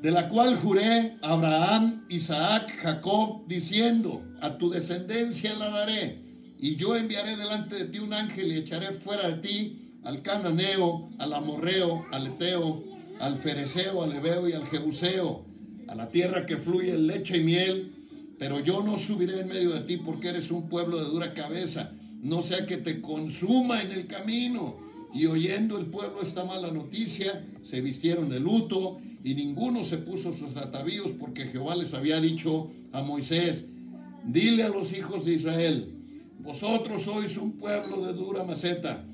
de 0.00 0.10
la 0.12 0.28
cual 0.28 0.54
juré 0.54 1.16
Abraham, 1.20 2.06
Isaac, 2.08 2.72
Jacob, 2.80 3.48
diciendo, 3.48 4.22
a 4.40 4.56
tu 4.56 4.70
descendencia 4.70 5.54
la 5.58 5.70
daré, 5.70 6.20
y 6.60 6.76
yo 6.76 6.94
enviaré 6.94 7.36
delante 7.36 7.74
de 7.74 7.84
ti 7.86 7.98
un 7.98 8.12
ángel 8.12 8.52
y 8.52 8.58
echaré 8.58 8.92
fuera 8.92 9.28
de 9.28 9.38
ti 9.38 9.98
al 10.04 10.22
cananeo, 10.22 11.10
al 11.18 11.32
amorreo, 11.32 12.06
al 12.12 12.28
eteo, 12.28 12.84
al 13.18 13.36
fereceo, 13.36 14.04
al 14.04 14.12
ebeo 14.14 14.48
y 14.48 14.52
al 14.52 14.66
jebuseo, 14.66 15.44
a 15.88 15.96
la 15.96 16.08
tierra 16.08 16.46
que 16.46 16.56
fluye 16.56 16.96
leche 16.96 17.38
y 17.38 17.42
miel, 17.42 17.97
pero 18.38 18.60
yo 18.60 18.82
no 18.82 18.96
subiré 18.96 19.40
en 19.40 19.48
medio 19.48 19.70
de 19.72 19.80
ti 19.80 19.96
porque 19.96 20.28
eres 20.28 20.50
un 20.50 20.68
pueblo 20.68 20.98
de 20.98 21.10
dura 21.10 21.34
cabeza, 21.34 21.92
no 22.22 22.42
sea 22.42 22.66
que 22.66 22.76
te 22.76 23.00
consuma 23.00 23.82
en 23.82 23.92
el 23.92 24.06
camino. 24.06 24.76
Y 25.14 25.26
oyendo 25.26 25.78
el 25.78 25.86
pueblo 25.86 26.20
esta 26.20 26.44
mala 26.44 26.70
noticia, 26.70 27.44
se 27.62 27.80
vistieron 27.80 28.28
de 28.28 28.40
luto 28.40 28.98
y 29.24 29.34
ninguno 29.34 29.82
se 29.82 29.98
puso 29.98 30.32
sus 30.32 30.56
atavíos 30.56 31.12
porque 31.12 31.46
Jehová 31.46 31.74
les 31.74 31.94
había 31.94 32.20
dicho 32.20 32.70
a 32.92 33.02
Moisés, 33.02 33.66
dile 34.24 34.64
a 34.64 34.68
los 34.68 34.92
hijos 34.92 35.24
de 35.24 35.34
Israel, 35.34 35.94
vosotros 36.40 37.02
sois 37.02 37.36
un 37.36 37.52
pueblo 37.52 38.06
de 38.06 38.12
dura 38.12 38.44
maceta, 38.44 39.04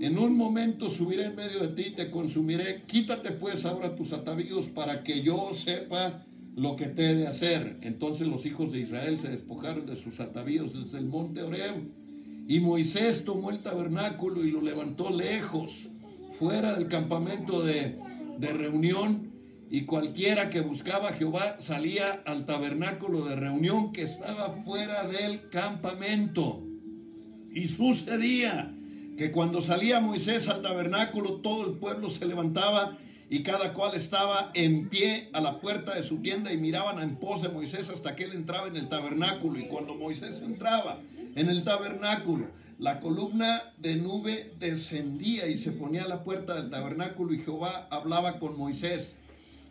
en 0.00 0.18
un 0.18 0.36
momento 0.36 0.88
subiré 0.88 1.26
en 1.26 1.36
medio 1.36 1.60
de 1.60 1.68
ti 1.68 1.90
y 1.90 1.94
te 1.94 2.10
consumiré, 2.10 2.82
quítate 2.86 3.30
pues 3.30 3.64
ahora 3.64 3.94
tus 3.94 4.12
atavíos 4.12 4.68
para 4.68 5.04
que 5.04 5.22
yo 5.22 5.52
sepa 5.52 6.24
lo 6.56 6.76
que 6.76 6.86
te 6.86 7.10
he 7.10 7.14
de 7.14 7.26
hacer. 7.26 7.78
Entonces 7.82 8.26
los 8.26 8.46
hijos 8.46 8.72
de 8.72 8.80
Israel 8.80 9.18
se 9.18 9.28
despojaron 9.28 9.86
de 9.86 9.96
sus 9.96 10.20
atavíos 10.20 10.72
desde 10.74 10.98
el 10.98 11.06
monte 11.06 11.42
Oreb. 11.42 11.88
Y 12.46 12.60
Moisés 12.60 13.24
tomó 13.24 13.50
el 13.50 13.60
tabernáculo 13.60 14.44
y 14.44 14.50
lo 14.50 14.60
levantó 14.60 15.10
lejos, 15.10 15.88
fuera 16.38 16.74
del 16.74 16.88
campamento 16.88 17.62
de, 17.62 17.98
de 18.38 18.52
reunión, 18.52 19.32
y 19.70 19.86
cualquiera 19.86 20.50
que 20.50 20.60
buscaba 20.60 21.08
a 21.08 21.12
Jehová 21.14 21.56
salía 21.58 22.22
al 22.26 22.44
tabernáculo 22.44 23.24
de 23.24 23.34
reunión 23.34 23.92
que 23.92 24.02
estaba 24.02 24.50
fuera 24.50 25.06
del 25.06 25.48
campamento. 25.48 26.62
Y 27.50 27.66
sucedía 27.68 28.74
que 29.16 29.32
cuando 29.32 29.60
salía 29.60 30.00
Moisés 30.00 30.48
al 30.48 30.62
tabernáculo, 30.62 31.40
todo 31.40 31.66
el 31.66 31.78
pueblo 31.78 32.08
se 32.08 32.26
levantaba 32.26 32.98
y 33.30 33.42
cada 33.42 33.72
cual 33.72 33.94
estaba 33.94 34.50
en 34.54 34.88
pie 34.88 35.30
a 35.32 35.40
la 35.40 35.58
puerta 35.58 35.94
de 35.94 36.02
su 36.02 36.18
tienda 36.18 36.52
y 36.52 36.58
miraban 36.58 37.02
en 37.02 37.16
pos 37.16 37.42
de 37.42 37.48
Moisés 37.48 37.88
hasta 37.90 38.14
que 38.14 38.24
él 38.24 38.32
entraba 38.32 38.68
en 38.68 38.76
el 38.76 38.88
tabernáculo. 38.88 39.58
Y 39.58 39.66
cuando 39.68 39.94
Moisés 39.94 40.42
entraba 40.42 40.98
en 41.34 41.48
el 41.48 41.64
tabernáculo, 41.64 42.46
la 42.78 43.00
columna 43.00 43.60
de 43.78 43.96
nube 43.96 44.52
descendía 44.58 45.46
y 45.46 45.58
se 45.58 45.70
ponía 45.70 46.04
a 46.04 46.08
la 46.08 46.24
puerta 46.24 46.54
del 46.54 46.70
tabernáculo 46.70 47.32
y 47.32 47.38
Jehová 47.38 47.86
hablaba 47.90 48.38
con 48.38 48.58
Moisés. 48.58 49.16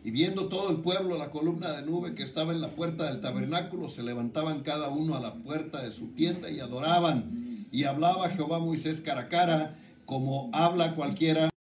Y 0.02 0.10
viendo 0.10 0.48
todo 0.48 0.70
el 0.70 0.78
pueblo 0.78 1.16
la 1.16 1.30
columna 1.30 1.72
de 1.72 1.82
nube 1.82 2.14
que 2.14 2.22
estaba 2.22 2.52
en 2.52 2.60
la 2.60 2.70
puerta 2.70 3.04
del 3.04 3.20
tabernáculo, 3.20 3.88
se 3.88 4.02
levantaban 4.02 4.60
cada 4.60 4.90
uno 4.90 5.16
a 5.16 5.20
la 5.20 5.34
puerta 5.34 5.82
de 5.82 5.92
su 5.92 6.08
tienda 6.08 6.50
y 6.50 6.60
adoraban. 6.60 7.66
Y 7.72 7.84
hablaba 7.84 8.30
Jehová 8.30 8.58
Moisés 8.58 9.00
cara 9.00 9.22
a 9.22 9.28
cara, 9.28 9.76
como 10.04 10.50
habla 10.52 10.94
cualquiera. 10.94 11.53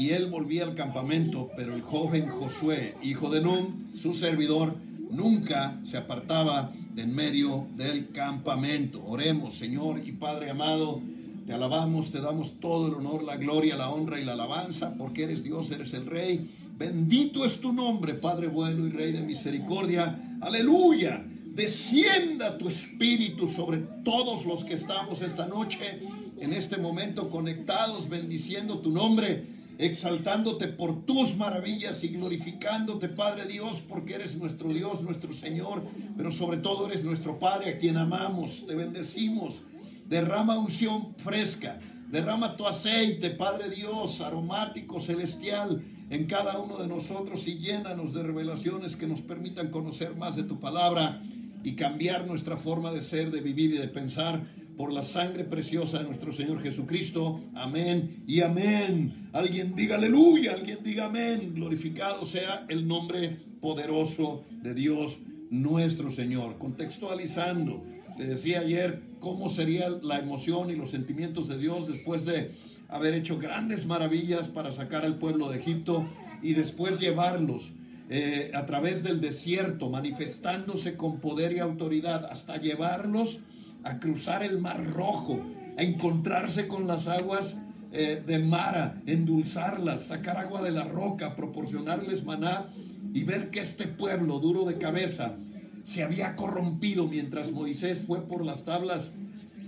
Y 0.00 0.12
él 0.12 0.30
volvía 0.30 0.64
al 0.64 0.74
campamento, 0.74 1.50
pero 1.54 1.74
el 1.74 1.82
joven 1.82 2.26
Josué, 2.26 2.94
hijo 3.02 3.28
de 3.28 3.42
Nun, 3.42 3.90
su 3.94 4.14
servidor, 4.14 4.74
nunca 5.10 5.78
se 5.84 5.98
apartaba 5.98 6.72
de 6.94 7.02
en 7.02 7.14
medio 7.14 7.66
del 7.76 8.10
campamento. 8.10 9.04
Oremos, 9.04 9.58
Señor 9.58 10.00
y 10.02 10.12
Padre 10.12 10.48
amado, 10.48 11.02
te 11.46 11.52
alabamos, 11.52 12.10
te 12.10 12.22
damos 12.22 12.58
todo 12.60 12.86
el 12.88 12.94
honor, 12.94 13.24
la 13.24 13.36
gloria, 13.36 13.76
la 13.76 13.90
honra 13.90 14.18
y 14.18 14.24
la 14.24 14.32
alabanza, 14.32 14.94
porque 14.96 15.24
eres 15.24 15.42
Dios, 15.42 15.70
eres 15.70 15.92
el 15.92 16.06
Rey 16.06 16.48
Bendito 16.78 17.44
es 17.44 17.60
tu 17.60 17.74
nombre, 17.74 18.14
Padre 18.14 18.46
bueno 18.46 18.86
y 18.86 18.90
Rey 18.90 19.12
de 19.12 19.20
misericordia. 19.20 20.38
Aleluya. 20.40 21.22
Descienda 21.44 22.56
tu 22.56 22.70
espíritu 22.70 23.46
sobre 23.48 23.80
todos 24.02 24.46
los 24.46 24.64
que 24.64 24.72
estamos 24.72 25.20
esta 25.20 25.46
noche, 25.46 26.00
en 26.38 26.54
este 26.54 26.78
momento 26.78 27.28
conectados, 27.28 28.08
bendiciendo 28.08 28.78
tu 28.78 28.90
nombre, 28.92 29.59
exaltándote 29.80 30.68
por 30.68 31.06
tus 31.06 31.36
maravillas 31.36 32.04
y 32.04 32.08
glorificándote, 32.08 33.08
Padre 33.08 33.46
Dios, 33.46 33.82
porque 33.88 34.14
eres 34.14 34.36
nuestro 34.36 34.72
Dios, 34.72 35.02
nuestro 35.02 35.32
Señor, 35.32 35.82
pero 36.16 36.30
sobre 36.30 36.58
todo 36.58 36.86
eres 36.86 37.02
nuestro 37.02 37.38
Padre 37.38 37.70
a 37.70 37.78
quien 37.78 37.96
amamos, 37.96 38.66
te 38.66 38.74
bendecimos. 38.74 39.62
Derrama 40.06 40.58
unción 40.58 41.14
fresca, 41.16 41.78
derrama 42.10 42.56
tu 42.56 42.66
aceite, 42.66 43.30
Padre 43.30 43.70
Dios, 43.70 44.20
aromático, 44.20 45.00
celestial 45.00 45.82
en 46.10 46.26
cada 46.26 46.58
uno 46.58 46.76
de 46.76 46.88
nosotros 46.88 47.46
y 47.48 47.58
llénanos 47.58 48.12
de 48.12 48.22
revelaciones 48.22 48.96
que 48.96 49.06
nos 49.06 49.22
permitan 49.22 49.70
conocer 49.70 50.14
más 50.14 50.36
de 50.36 50.42
tu 50.42 50.60
palabra 50.60 51.22
y 51.62 51.74
cambiar 51.74 52.26
nuestra 52.26 52.56
forma 52.56 52.92
de 52.92 53.00
ser, 53.00 53.30
de 53.30 53.40
vivir 53.40 53.74
y 53.74 53.78
de 53.78 53.88
pensar 53.88 54.44
por 54.80 54.94
la 54.94 55.02
sangre 55.02 55.44
preciosa 55.44 55.98
de 55.98 56.04
nuestro 56.04 56.32
Señor 56.32 56.62
Jesucristo. 56.62 57.42
Amén 57.54 58.24
y 58.26 58.40
amén. 58.40 59.28
Alguien 59.34 59.74
diga 59.74 59.96
aleluya, 59.96 60.54
alguien 60.54 60.78
diga 60.82 61.04
amén. 61.04 61.52
Glorificado 61.54 62.24
sea 62.24 62.64
el 62.66 62.88
nombre 62.88 63.40
poderoso 63.60 64.42
de 64.62 64.72
Dios 64.72 65.18
nuestro 65.50 66.08
Señor. 66.08 66.56
Contextualizando, 66.56 67.84
le 68.18 68.24
decía 68.24 68.60
ayer 68.60 69.02
cómo 69.18 69.50
sería 69.50 69.90
la 69.90 70.18
emoción 70.18 70.70
y 70.70 70.76
los 70.76 70.92
sentimientos 70.92 71.46
de 71.46 71.58
Dios 71.58 71.86
después 71.86 72.24
de 72.24 72.52
haber 72.88 73.12
hecho 73.12 73.38
grandes 73.38 73.84
maravillas 73.84 74.48
para 74.48 74.72
sacar 74.72 75.04
al 75.04 75.18
pueblo 75.18 75.50
de 75.50 75.58
Egipto 75.58 76.08
y 76.42 76.54
después 76.54 76.98
llevarlos 76.98 77.74
eh, 78.08 78.50
a 78.54 78.64
través 78.64 79.02
del 79.02 79.20
desierto, 79.20 79.90
manifestándose 79.90 80.96
con 80.96 81.20
poder 81.20 81.52
y 81.52 81.58
autoridad, 81.58 82.24
hasta 82.24 82.56
llevarlos 82.56 83.40
a 83.84 83.98
cruzar 83.98 84.42
el 84.42 84.58
mar 84.58 84.84
rojo, 84.92 85.40
a 85.76 85.82
encontrarse 85.82 86.68
con 86.68 86.86
las 86.86 87.06
aguas 87.06 87.56
eh, 87.92 88.22
de 88.24 88.38
Mara, 88.38 89.00
endulzarlas, 89.06 90.06
sacar 90.06 90.38
agua 90.38 90.62
de 90.62 90.70
la 90.70 90.84
roca, 90.84 91.36
proporcionarles 91.36 92.24
maná 92.24 92.68
y 93.12 93.24
ver 93.24 93.50
que 93.50 93.60
este 93.60 93.86
pueblo 93.86 94.38
duro 94.38 94.64
de 94.64 94.78
cabeza 94.78 95.36
se 95.84 96.02
había 96.02 96.36
corrompido 96.36 97.06
mientras 97.08 97.52
Moisés 97.52 98.02
fue 98.06 98.26
por 98.26 98.44
las 98.44 98.64
tablas 98.64 99.10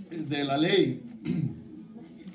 de 0.09 0.43
la 0.43 0.57
ley 0.57 1.01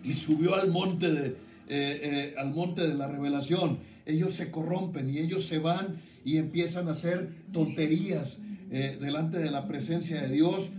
y 0.04 0.12
subió 0.12 0.54
al 0.54 0.70
monte 0.70 1.12
de, 1.12 1.26
eh, 1.68 1.96
eh, 2.02 2.34
al 2.36 2.52
monte 2.52 2.86
de 2.86 2.94
la 2.94 3.08
revelación. 3.08 3.68
Ellos 4.06 4.32
se 4.34 4.50
corrompen 4.50 5.10
y 5.10 5.18
ellos 5.18 5.44
se 5.44 5.58
van 5.58 6.00
y 6.24 6.38
empiezan 6.38 6.88
a 6.88 6.92
hacer 6.92 7.28
tonterías 7.52 8.38
eh, 8.70 8.98
delante 9.00 9.38
de 9.38 9.50
la 9.50 9.66
presencia 9.66 10.22
de 10.22 10.30
Dios. 10.30 10.70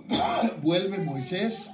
Vuelve 0.62 0.98
Moisés 0.98 1.70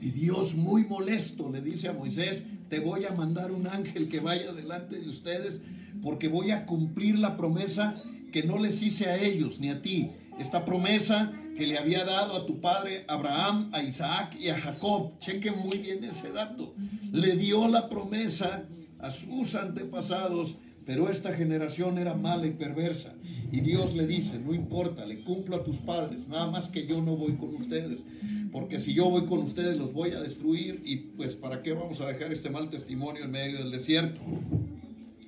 y 0.00 0.10
Dios 0.10 0.54
muy 0.54 0.84
molesto 0.84 1.50
le 1.50 1.60
dice 1.60 1.88
a 1.88 1.92
Moisés, 1.92 2.44
te 2.68 2.80
voy 2.80 3.04
a 3.04 3.12
mandar 3.12 3.52
un 3.52 3.66
ángel 3.66 4.08
que 4.08 4.20
vaya 4.20 4.52
delante 4.52 4.98
de 4.98 5.08
ustedes 5.08 5.60
porque 6.02 6.28
voy 6.28 6.50
a 6.52 6.66
cumplir 6.66 7.18
la 7.18 7.36
promesa 7.36 7.92
que 8.32 8.42
no 8.44 8.58
les 8.58 8.80
hice 8.82 9.06
a 9.06 9.16
ellos 9.16 9.60
ni 9.60 9.70
a 9.70 9.82
ti. 9.82 10.10
Esta 10.38 10.64
promesa 10.64 11.32
que 11.56 11.66
le 11.66 11.76
había 11.76 12.04
dado 12.04 12.36
a 12.36 12.46
tu 12.46 12.60
padre 12.60 13.04
Abraham, 13.08 13.70
a 13.74 13.82
Isaac 13.82 14.36
y 14.38 14.48
a 14.48 14.58
Jacob. 14.58 15.18
Chequen 15.18 15.58
muy 15.58 15.78
bien 15.78 16.02
ese 16.04 16.32
dato. 16.32 16.74
Le 17.12 17.36
dio 17.36 17.68
la 17.68 17.88
promesa 17.88 18.64
a 19.00 19.10
sus 19.10 19.54
antepasados 19.54 20.56
pero 20.90 21.08
esta 21.08 21.32
generación 21.32 21.98
era 21.98 22.14
mala 22.14 22.48
y 22.48 22.50
perversa. 22.50 23.14
Y 23.52 23.60
Dios 23.60 23.94
le 23.94 24.08
dice, 24.08 24.40
no 24.40 24.52
importa, 24.52 25.06
le 25.06 25.20
cumplo 25.22 25.54
a 25.54 25.62
tus 25.62 25.76
padres, 25.76 26.26
nada 26.26 26.50
más 26.50 26.68
que 26.68 26.84
yo 26.84 27.00
no 27.00 27.16
voy 27.16 27.34
con 27.34 27.54
ustedes. 27.54 28.02
Porque 28.50 28.80
si 28.80 28.92
yo 28.92 29.08
voy 29.08 29.24
con 29.26 29.38
ustedes 29.38 29.78
los 29.78 29.92
voy 29.92 30.10
a 30.10 30.20
destruir 30.20 30.82
y 30.84 30.96
pues 30.96 31.36
¿para 31.36 31.62
qué 31.62 31.74
vamos 31.74 32.00
a 32.00 32.08
dejar 32.08 32.32
este 32.32 32.50
mal 32.50 32.70
testimonio 32.70 33.22
en 33.22 33.30
medio 33.30 33.58
del 33.58 33.70
desierto? 33.70 34.20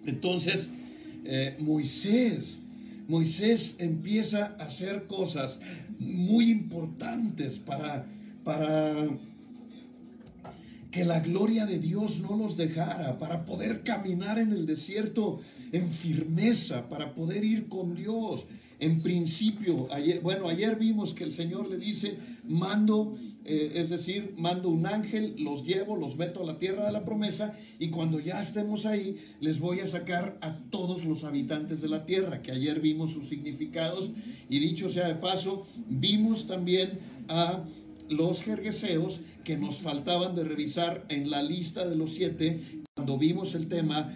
Entonces, 0.04 0.68
eh, 1.24 1.56
Moisés, 1.60 2.58
Moisés 3.06 3.76
empieza 3.78 4.56
a 4.58 4.64
hacer 4.64 5.06
cosas 5.06 5.60
muy 6.00 6.50
importantes 6.50 7.60
para, 7.60 8.06
para 8.42 9.06
que 10.92 11.04
la 11.06 11.20
gloria 11.20 11.64
de 11.64 11.78
Dios 11.78 12.20
no 12.20 12.36
los 12.36 12.56
dejara, 12.56 13.18
para 13.18 13.46
poder 13.46 13.82
caminar 13.82 14.38
en 14.38 14.52
el 14.52 14.66
desierto 14.66 15.40
en 15.72 15.90
firmeza, 15.90 16.88
para 16.88 17.14
poder 17.14 17.44
ir 17.44 17.68
con 17.68 17.94
Dios. 17.94 18.46
En 18.78 19.00
principio, 19.02 19.88
ayer, 19.90 20.20
bueno, 20.20 20.48
ayer 20.48 20.76
vimos 20.76 21.14
que 21.14 21.24
el 21.24 21.32
Señor 21.32 21.70
le 21.70 21.78
dice, 21.78 22.18
mando, 22.46 23.16
eh, 23.44 23.72
es 23.76 23.88
decir, 23.88 24.34
mando 24.36 24.68
un 24.68 24.86
ángel, 24.86 25.36
los 25.38 25.64
llevo, 25.64 25.96
los 25.96 26.16
meto 26.16 26.42
a 26.42 26.46
la 26.46 26.58
tierra 26.58 26.84
de 26.84 26.92
la 26.92 27.04
promesa 27.04 27.56
y 27.78 27.88
cuando 27.88 28.20
ya 28.20 28.42
estemos 28.42 28.84
ahí, 28.84 29.16
les 29.40 29.60
voy 29.60 29.80
a 29.80 29.86
sacar 29.86 30.36
a 30.42 30.58
todos 30.70 31.04
los 31.04 31.24
habitantes 31.24 31.80
de 31.80 31.88
la 31.88 32.04
tierra, 32.04 32.42
que 32.42 32.52
ayer 32.52 32.80
vimos 32.80 33.12
sus 33.12 33.28
significados 33.28 34.10
y 34.50 34.58
dicho 34.58 34.90
sea 34.90 35.08
de 35.08 35.14
paso, 35.14 35.66
vimos 35.88 36.46
también 36.46 36.98
a 37.28 37.64
los 38.12 38.42
jergueseos 38.42 39.20
que 39.44 39.56
nos 39.56 39.78
faltaban 39.78 40.34
de 40.34 40.44
revisar 40.44 41.04
en 41.08 41.30
la 41.30 41.42
lista 41.42 41.88
de 41.88 41.96
los 41.96 42.14
siete 42.14 42.82
cuando 42.94 43.18
vimos 43.18 43.54
el 43.54 43.68
tema 43.68 44.14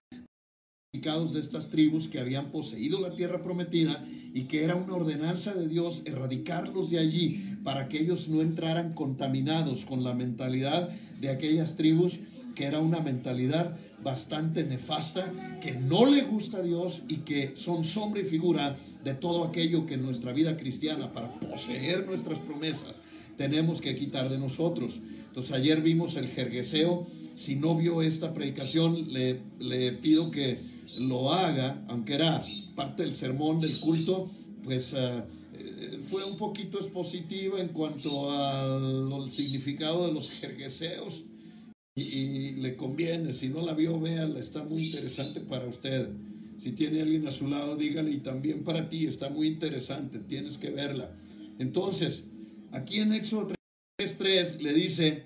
de 0.97 1.41
estas 1.41 1.69
tribus 1.69 2.09
que 2.09 2.19
habían 2.19 2.50
poseído 2.50 3.00
la 3.00 3.15
tierra 3.15 3.43
prometida 3.43 4.03
y 4.33 4.45
que 4.45 4.65
era 4.65 4.75
una 4.75 4.95
ordenanza 4.95 5.53
de 5.53 5.69
Dios 5.69 6.00
erradicarlos 6.07 6.88
de 6.88 6.99
allí 6.99 7.35
para 7.62 7.88
que 7.88 8.00
ellos 8.00 8.29
no 8.29 8.41
entraran 8.41 8.95
contaminados 8.95 9.85
con 9.85 10.03
la 10.03 10.15
mentalidad 10.15 10.88
de 11.21 11.29
aquellas 11.29 11.76
tribus 11.76 12.19
que 12.55 12.65
era 12.65 12.81
una 12.81 13.00
mentalidad 13.00 13.76
bastante 14.03 14.65
nefasta, 14.65 15.31
que 15.61 15.73
no 15.73 16.07
le 16.07 16.23
gusta 16.23 16.59
a 16.59 16.62
Dios 16.62 17.03
y 17.09 17.19
que 17.19 17.53
son 17.55 17.85
sombra 17.85 18.23
y 18.23 18.25
figura 18.25 18.79
de 19.05 19.15
todo 19.15 19.45
aquello 19.45 19.85
que 19.85 19.95
en 19.95 20.03
nuestra 20.03 20.33
vida 20.33 20.57
cristiana, 20.57 21.12
para 21.12 21.29
poseer 21.38 22.07
nuestras 22.07 22.38
promesas, 22.38 22.95
tenemos 23.37 23.81
que 23.81 23.97
quitar 23.97 24.28
de 24.28 24.38
nosotros. 24.38 25.00
Entonces 25.28 25.52
ayer 25.52 25.83
vimos 25.83 26.16
el 26.16 26.28
jergueseo. 26.28 27.07
Si 27.35 27.55
no 27.55 27.76
vio 27.76 28.00
esta 28.00 28.33
predicación, 28.33 29.12
le, 29.12 29.93
pido 29.93 30.31
que 30.31 30.61
lo 31.02 31.33
haga, 31.33 31.85
aunque 31.88 32.14
era 32.14 32.38
parte 32.75 33.02
del 33.02 33.12
sermón 33.12 33.59
del 33.59 33.78
culto, 33.78 34.31
pues 34.64 34.95
eh, 34.95 35.23
eh, 35.52 36.00
fue 36.09 36.25
un 36.25 36.38
poquito 36.38 36.78
expositiva 36.78 37.61
en 37.61 37.69
cuanto 37.69 38.31
al 38.31 39.31
significado 39.31 40.07
de 40.07 40.12
los 40.14 40.31
jergueseos. 40.31 41.25
Y, 41.95 42.52
le 42.52 42.76
conviene, 42.76 43.33
si 43.33 43.49
no 43.49 43.64
la 43.64 43.73
vio, 43.73 43.99
véala, 43.99 44.38
está 44.38 44.62
muy 44.62 44.87
interesante 44.87 45.40
para 45.40 45.66
usted. 45.66 46.11
Si 46.62 46.73
tiene 46.73 47.02
alguien 47.02 47.26
a 47.26 47.31
su 47.31 47.49
lado, 47.49 47.76
dígale, 47.76 48.11
y 48.11 48.19
también 48.19 48.65
para 48.65 48.89
ti, 48.89 49.06
está 49.06 49.28
muy 49.30 49.49
interesante, 49.49 50.19
tienes 50.19 50.58
que 50.58 50.71
verla. 50.71 51.15
Entonces, 51.58 52.25
Aquí 52.73 53.00
en 53.00 53.13
Éxodo 53.13 53.55
3.3 53.99 54.59
le 54.59 54.73
dice, 54.75 55.25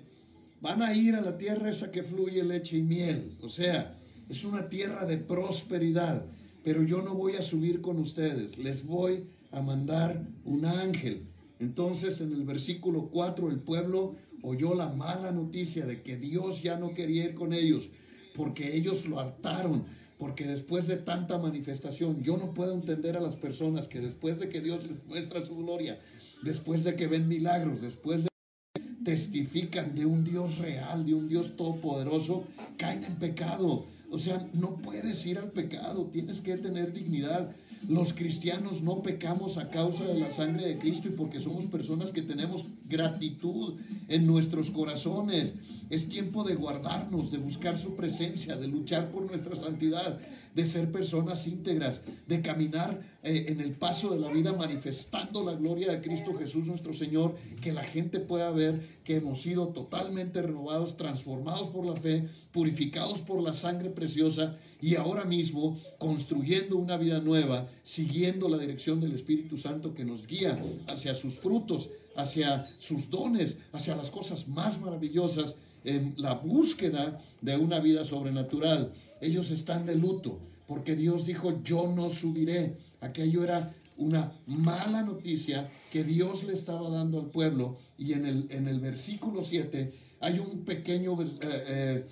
van 0.61 0.83
a 0.83 0.95
ir 0.95 1.15
a 1.15 1.21
la 1.21 1.39
tierra 1.39 1.71
esa 1.71 1.91
que 1.91 2.03
fluye 2.03 2.43
leche 2.45 2.79
y 2.79 2.83
miel. 2.83 3.37
O 3.41 3.49
sea, 3.49 3.97
es 4.29 4.45
una 4.45 4.69
tierra 4.69 5.07
de 5.07 5.17
prosperidad, 5.17 6.25
pero 6.63 6.83
yo 6.83 7.03
no 7.03 7.15
voy 7.15 7.37
a 7.37 7.43
subir 7.43 7.81
con 7.81 7.99
ustedes, 7.99 8.59
les 8.59 8.87
voy 8.87 9.25
a 9.51 9.61
mandar 9.61 10.23
un 10.45 10.65
ángel. 10.65 11.23
Entonces 11.59 12.21
en 12.21 12.33
el 12.33 12.45
versículo 12.45 13.09
4 13.11 13.51
el 13.51 13.59
pueblo 13.59 14.17
oyó 14.43 14.75
la 14.75 14.89
mala 14.89 15.33
noticia 15.33 15.85
de 15.87 16.03
que 16.03 16.17
Dios 16.17 16.63
ya 16.63 16.79
no 16.79 16.95
quería 16.95 17.25
ir 17.25 17.35
con 17.35 17.53
ellos, 17.53 17.91
porque 18.35 18.77
ellos 18.77 19.07
lo 19.07 19.19
hartaron, 19.19 19.85
porque 20.19 20.47
después 20.47 20.87
de 20.87 20.97
tanta 20.97 21.39
manifestación, 21.39 22.23
yo 22.23 22.37
no 22.37 22.55
puedo 22.55 22.73
entender 22.75 23.17
a 23.17 23.21
las 23.21 23.37
personas 23.37 23.89
que 23.89 24.01
después 24.01 24.39
de 24.39 24.49
que 24.49 24.61
Dios 24.61 24.87
les 24.87 25.05
muestra 25.07 25.45
su 25.45 25.57
gloria, 25.57 25.99
después 26.43 26.85
de 26.85 26.95
que 26.97 27.07
ven 27.07 27.29
milagros, 27.29 27.81
después 27.81 28.25
de 28.25 28.29
que 28.75 28.81
testifican 29.05 29.95
de 29.95 30.07
un 30.07 30.25
Dios 30.25 30.59
real, 30.59 31.05
de 31.05 31.15
un 31.15 31.29
Dios 31.29 31.57
todopoderoso, 31.57 32.45
caen 32.77 33.05
en 33.05 33.17
pecado. 33.17 33.87
O 34.13 34.19
sea, 34.19 34.45
no 34.55 34.75
puedes 34.79 35.25
ir 35.25 35.39
al 35.39 35.51
pecado, 35.51 36.11
tienes 36.13 36.41
que 36.41 36.57
tener 36.57 36.93
dignidad. 36.93 37.55
Los 37.87 38.13
cristianos 38.13 38.83
no 38.83 39.03
pecamos 39.03 39.57
a 39.57 39.71
causa 39.71 40.05
de 40.05 40.19
la 40.19 40.33
sangre 40.33 40.67
de 40.67 40.79
Cristo 40.79 41.07
y 41.07 41.13
porque 41.13 41.41
somos 41.41 41.67
personas 41.67 42.11
que 42.11 42.23
tenemos 42.23 42.67
gratitud 42.89 43.79
en 44.09 44.27
nuestros 44.27 44.73
corazones. 44.73 45.55
Es 45.91 46.09
tiempo 46.09 46.43
de 46.43 46.57
guardarnos, 46.57 47.31
de 47.31 47.39
buscar 47.39 47.79
su 47.79 47.95
presencia, 47.95 48.57
de 48.57 48.67
luchar 48.67 49.13
por 49.13 49.27
nuestra 49.27 49.55
santidad, 49.55 50.19
de 50.55 50.67
ser 50.67 50.91
personas 50.91 51.47
íntegras, 51.47 52.01
de 52.27 52.41
caminar 52.41 53.01
eh, 53.23 53.47
en 53.49 53.61
el 53.61 53.73
paso 53.73 54.11
de 54.11 54.19
la 54.19 54.31
vida 54.31 54.53
manifestando 54.53 55.45
la 55.45 55.55
gloria 55.55 55.93
de 55.93 56.01
Cristo 56.01 56.35
Jesús 56.35 56.67
nuestro 56.67 56.93
Señor, 56.93 57.37
que 57.61 57.73
la 57.73 57.83
gente 57.83 58.21
pueda 58.21 58.51
ver 58.51 59.01
que 59.05 59.17
hemos 59.17 59.43
sido 59.43 59.69
totalmente 59.69 60.43
renovados, 60.43 60.97
transformados 60.97 61.69
por 61.69 61.87
la 61.87 61.97
fe, 61.97 62.29
purificados 62.53 63.21
por 63.21 63.43
la 63.43 63.53
sangre 63.53 63.91
preciosa 63.91 64.57
y 64.81 64.97
ahora 64.97 65.25
mismo 65.25 65.79
construyendo 65.99 66.77
una 66.77 66.97
vida 66.97 67.21
nueva, 67.21 67.69
siguiendo 67.83 68.49
la 68.49 68.59
dirección 68.59 69.01
del 69.01 69.13
Espíritu 69.13 69.57
Santo 69.57 69.95
que 69.95 70.05
nos 70.05 70.27
guía 70.27 70.61
hacia 70.89 71.15
sus 71.15 71.35
frutos, 71.35 71.91
hacia 72.17 72.59
sus 72.59 73.09
dones, 73.09 73.57
hacia 73.73 73.97
las 73.97 74.11
cosas 74.11 74.49
más 74.49 74.81
maravillosas 74.81 75.55
en 75.85 76.15
la 76.17 76.35
búsqueda 76.35 77.21
de 77.41 77.57
una 77.57 77.81
vida 77.81 78.05
sobrenatural. 78.05 78.93
Ellos 79.21 79.51
están 79.51 79.87
de 79.87 79.97
luto 79.97 80.41
porque 80.71 80.95
Dios 80.95 81.27
dijo, 81.27 81.61
yo 81.65 81.93
no 81.93 82.11
subiré. 82.11 82.77
Aquello 83.01 83.43
era 83.43 83.75
una 83.97 84.33
mala 84.47 85.03
noticia 85.03 85.69
que 85.91 86.05
Dios 86.05 86.45
le 86.45 86.53
estaba 86.53 86.89
dando 86.89 87.19
al 87.19 87.27
pueblo. 87.27 87.79
Y 87.99 88.13
en 88.13 88.25
el, 88.25 88.47
en 88.51 88.69
el 88.69 88.79
versículo 88.79 89.43
7 89.43 89.91
hay 90.21 90.39
un 90.39 90.65
pequeño 90.65 91.21
eh, 91.21 91.29
eh, 91.43 92.07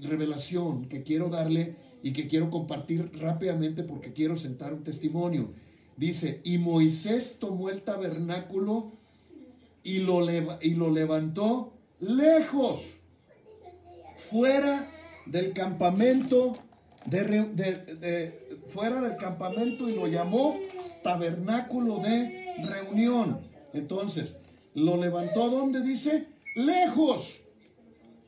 revelación 0.00 0.86
que 0.86 1.02
quiero 1.02 1.28
darle 1.28 1.76
y 2.02 2.14
que 2.14 2.26
quiero 2.26 2.48
compartir 2.48 3.10
rápidamente 3.18 3.82
porque 3.82 4.14
quiero 4.14 4.34
sentar 4.34 4.72
un 4.72 4.82
testimonio. 4.82 5.52
Dice, 5.98 6.40
y 6.42 6.56
Moisés 6.56 7.36
tomó 7.38 7.68
el 7.68 7.82
tabernáculo 7.82 8.92
y 9.82 9.98
lo, 9.98 10.26
y 10.62 10.74
lo 10.74 10.90
levantó 10.90 11.73
lejos, 12.00 12.90
fuera 14.16 14.80
del 15.26 15.52
campamento, 15.52 16.56
de, 17.06 18.60
fuera 18.68 19.00
del 19.00 19.16
campamento 19.16 19.88
y 19.88 19.94
lo 19.94 20.06
llamó 20.06 20.58
tabernáculo 21.02 21.98
de 21.98 22.54
reunión. 22.70 23.40
Entonces, 23.72 24.34
lo 24.74 24.96
levantó 24.96 25.50
donde 25.50 25.82
dice 25.82 26.26
lejos. 26.54 27.40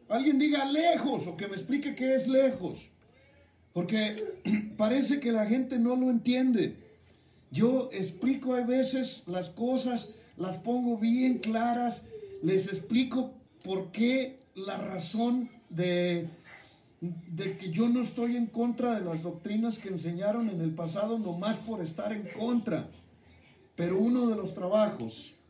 Alguien 0.09 0.39
diga 0.39 0.65
lejos 0.71 1.27
o 1.27 1.37
que 1.37 1.49
me 1.49 1.55
explique 1.55 1.95
qué 1.95 2.15
es 2.15 2.29
lejos. 2.29 2.91
Porque 3.73 4.23
parece 4.77 5.21
que 5.21 5.33
la 5.33 5.47
gente 5.47 5.79
no 5.79 5.97
lo 5.97 6.11
entiende. 6.11 6.77
Yo 7.51 7.91
explico 7.93 8.55
a 8.55 8.63
veces 8.63 9.23
las 9.27 9.51
cosas, 9.51 10.21
las 10.37 10.59
pongo 10.59 10.99
bien 10.99 11.39
claras, 11.39 12.03
les 12.43 12.67
explico 12.67 13.35
por 13.67 13.91
qué 13.91 14.39
la 14.55 14.79
razón 14.79 15.51
de, 15.69 16.29
que 17.37 17.71
yo 17.71 17.89
no 17.89 18.01
estoy 18.01 18.37
en 18.37 18.47
contra 18.47 18.95
de 18.95 19.05
las 19.05 19.25
doctrinas 19.25 19.77
que 19.77 19.89
enseñaron 19.89 20.49
en 20.49 20.61
el 20.61 20.73
pasado, 20.73 21.19
nomás 21.19 21.57
por 21.59 21.83
estar 21.83 22.13
en 22.13 22.29
contra. 22.39 22.89
Pero 23.75 23.99
uno 23.99 24.29
de 24.29 24.37
los 24.37 24.55
trabajos, 24.55 25.45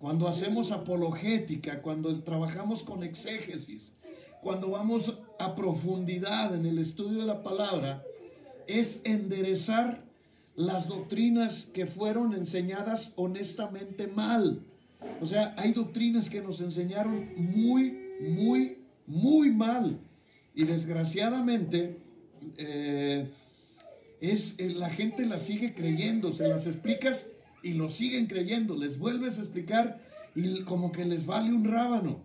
cuando 0.00 0.26
hacemos 0.26 0.72
apologética, 0.72 1.80
cuando 1.80 2.22
trabajamos 2.22 2.82
con 2.82 3.04
exégesis, 3.04 3.92
cuando 4.42 4.70
vamos 4.70 5.16
a 5.38 5.54
profundidad 5.54 6.54
en 6.56 6.66
el 6.66 6.78
estudio 6.78 7.20
de 7.20 7.26
la 7.26 7.42
palabra, 7.42 8.02
es 8.66 9.00
enderezar 9.04 10.02
las 10.56 10.88
doctrinas 10.88 11.68
que 11.72 11.86
fueron 11.86 12.34
enseñadas 12.34 13.12
honestamente 13.14 14.08
mal. 14.08 14.64
O 15.20 15.26
sea, 15.26 15.54
hay 15.56 15.72
doctrinas 15.72 16.28
que 16.28 16.40
nos 16.40 16.60
enseñaron 16.60 17.28
muy, 17.36 17.96
muy, 18.20 18.78
muy 19.06 19.50
mal. 19.50 20.00
Y 20.54 20.64
desgraciadamente, 20.64 21.98
eh, 22.56 23.30
es, 24.20 24.54
eh, 24.58 24.74
la 24.74 24.90
gente 24.90 25.26
la 25.26 25.38
sigue 25.38 25.74
creyendo, 25.74 26.32
se 26.32 26.48
las 26.48 26.66
explicas 26.66 27.26
y 27.62 27.74
lo 27.74 27.88
siguen 27.88 28.26
creyendo, 28.26 28.76
les 28.76 28.98
vuelves 28.98 29.38
a 29.38 29.42
explicar 29.42 30.00
y 30.34 30.62
como 30.62 30.92
que 30.92 31.04
les 31.04 31.26
vale 31.26 31.52
un 31.52 31.64
rábano. 31.64 32.22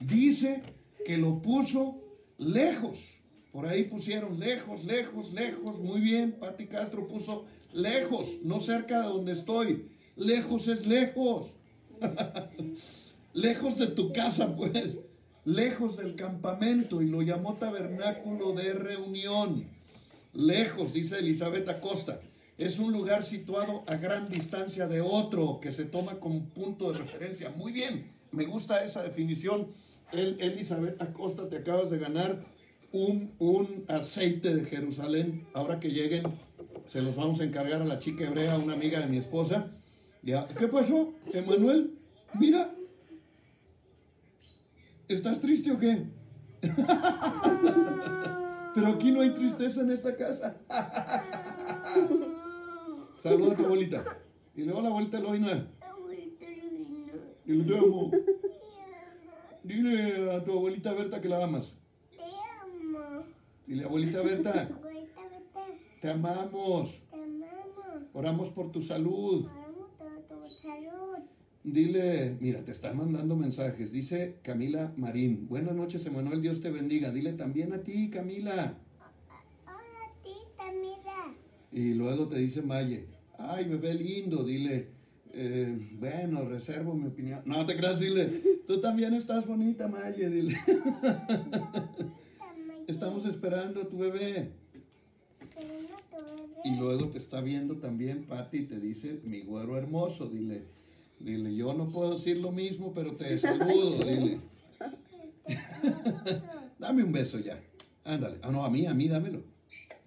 Dice 0.00 0.62
que 1.06 1.16
lo 1.16 1.42
puso 1.42 2.00
lejos. 2.38 3.18
Por 3.52 3.66
ahí 3.66 3.84
pusieron 3.84 4.38
lejos, 4.38 4.84
lejos, 4.84 5.32
lejos. 5.32 5.80
Muy 5.80 6.00
bien, 6.00 6.32
Pati 6.32 6.66
Castro 6.66 7.08
puso 7.08 7.46
lejos, 7.72 8.36
no 8.42 8.60
cerca 8.60 9.00
de 9.00 9.08
donde 9.08 9.32
estoy. 9.32 9.88
Lejos 10.16 10.68
es 10.68 10.86
lejos. 10.86 11.57
lejos 13.32 13.78
de 13.78 13.88
tu 13.88 14.12
casa, 14.12 14.54
pues. 14.56 14.96
Lejos 15.44 15.96
del 15.96 16.14
campamento 16.14 17.00
y 17.00 17.08
lo 17.08 17.22
llamó 17.22 17.54
tabernáculo 17.54 18.52
de 18.52 18.74
reunión. 18.74 19.66
Lejos, 20.34 20.92
dice 20.92 21.18
Elizabeth 21.18 21.68
Acosta. 21.68 22.20
Es 22.58 22.78
un 22.78 22.92
lugar 22.92 23.22
situado 23.22 23.84
a 23.86 23.96
gran 23.96 24.28
distancia 24.28 24.88
de 24.88 25.00
otro 25.00 25.60
que 25.60 25.72
se 25.72 25.84
toma 25.84 26.18
como 26.18 26.48
punto 26.50 26.92
de 26.92 26.98
referencia. 26.98 27.50
Muy 27.50 27.72
bien, 27.72 28.12
me 28.32 28.44
gusta 28.44 28.84
esa 28.84 29.02
definición. 29.02 29.68
El, 30.12 30.40
Elizabeth 30.40 31.00
Acosta, 31.00 31.48
te 31.48 31.58
acabas 31.58 31.88
de 31.88 31.98
ganar 31.98 32.44
un, 32.92 33.32
un 33.38 33.84
aceite 33.88 34.54
de 34.54 34.64
Jerusalén. 34.64 35.46
Ahora 35.54 35.78
que 35.80 35.90
lleguen, 35.90 36.24
se 36.88 37.00
los 37.00 37.16
vamos 37.16 37.40
a 37.40 37.44
encargar 37.44 37.80
a 37.80 37.84
la 37.84 37.98
chica 37.98 38.24
hebrea, 38.24 38.58
una 38.58 38.72
amiga 38.72 39.00
de 39.00 39.06
mi 39.06 39.18
esposa. 39.18 39.70
Ya. 40.28 40.46
¿Qué 40.46 40.68
pasó, 40.68 41.14
Emanuel? 41.32 41.98
Mira. 42.38 42.70
¿Estás 45.08 45.40
triste 45.40 45.72
o 45.72 45.78
qué? 45.78 46.04
Pero 48.74 48.88
aquí 48.88 49.10
no 49.10 49.22
hay 49.22 49.32
tristeza 49.32 49.80
en 49.80 49.90
esta 49.90 50.14
casa. 50.14 50.54
Saluda 53.22 53.52
a 53.52 53.56
tu 53.56 53.64
abuelita. 53.64 54.04
Y 54.54 54.64
le 54.64 54.74
la 54.74 54.90
vuelta 54.90 55.16
a 55.16 55.20
Loina. 55.20 55.66
Y 57.46 57.62
te 57.62 57.78
amo. 57.78 58.10
Dile 59.64 60.30
a 60.30 60.44
tu 60.44 60.52
abuelita 60.52 60.92
Berta 60.92 61.22
que 61.22 61.28
la 61.30 61.42
amas. 61.42 61.74
Te 62.14 62.24
amo. 62.24 63.24
Dile, 63.66 63.84
abuelita 63.84 64.20
Berta, 64.20 64.50
Abuelita, 64.76 65.22
vete. 65.22 65.80
te 66.02 66.10
amamos. 66.10 67.00
Te 67.08 67.16
amamos. 67.16 68.10
Oramos 68.12 68.50
por 68.50 68.70
tu 68.70 68.82
salud. 68.82 69.48
Salud. 70.40 71.18
Dile, 71.64 72.36
mira, 72.40 72.64
te 72.64 72.72
están 72.72 72.96
mandando 72.96 73.36
mensajes. 73.36 73.92
Dice 73.92 74.38
Camila 74.42 74.92
Marín. 74.96 75.48
Buenas 75.48 75.74
noches, 75.74 76.06
Emanuel. 76.06 76.40
Dios 76.40 76.60
te 76.62 76.70
bendiga. 76.70 77.10
Dile 77.10 77.32
también 77.32 77.72
a 77.72 77.82
ti, 77.82 78.08
Camila. 78.10 78.78
Hola, 79.66 80.12
tita, 80.22 80.72
mira. 80.80 81.34
Y 81.72 81.94
luego 81.94 82.28
te 82.28 82.38
dice 82.38 82.62
Maye. 82.62 83.04
Ay, 83.38 83.64
bebé 83.64 83.94
lindo. 83.94 84.44
Dile, 84.44 84.88
eh, 85.32 85.76
bueno, 85.98 86.44
reservo 86.44 86.94
mi 86.94 87.08
opinión. 87.08 87.42
No 87.44 87.66
te 87.66 87.76
creas, 87.76 88.00
dile. 88.00 88.42
Tú 88.66 88.80
también 88.80 89.14
estás 89.14 89.46
bonita, 89.46 89.88
Maye. 89.88 90.30
Dile. 90.30 90.58
Estamos 92.86 93.26
esperando 93.26 93.82
a 93.82 93.84
tu 93.84 93.98
bebé. 93.98 94.52
Pero 95.54 95.74
no 95.74 95.96
tu 96.07 96.07
bebé. 96.07 96.07
Y 96.64 96.76
luego 96.76 97.08
te 97.08 97.18
está 97.18 97.40
viendo 97.40 97.76
también 97.76 98.24
Pati 98.24 98.58
y 98.58 98.66
te 98.66 98.80
dice, 98.80 99.20
mi 99.24 99.42
güero 99.42 99.76
hermoso, 99.76 100.28
dile, 100.28 100.64
dile, 101.20 101.54
yo 101.54 101.72
no 101.72 101.86
puedo 101.86 102.12
decir 102.12 102.38
lo 102.38 102.52
mismo, 102.52 102.92
pero 102.92 103.16
te 103.16 103.38
saludo, 103.38 103.98
dile. 104.04 104.40
Dame 106.78 107.02
un 107.02 107.12
beso 107.12 107.38
ya. 107.38 107.60
Ándale. 108.04 108.38
Ah, 108.42 108.50
no, 108.50 108.64
a 108.64 108.70
mí, 108.70 108.86
a 108.86 108.94
mí 108.94 109.08
dámelo. 109.08 109.42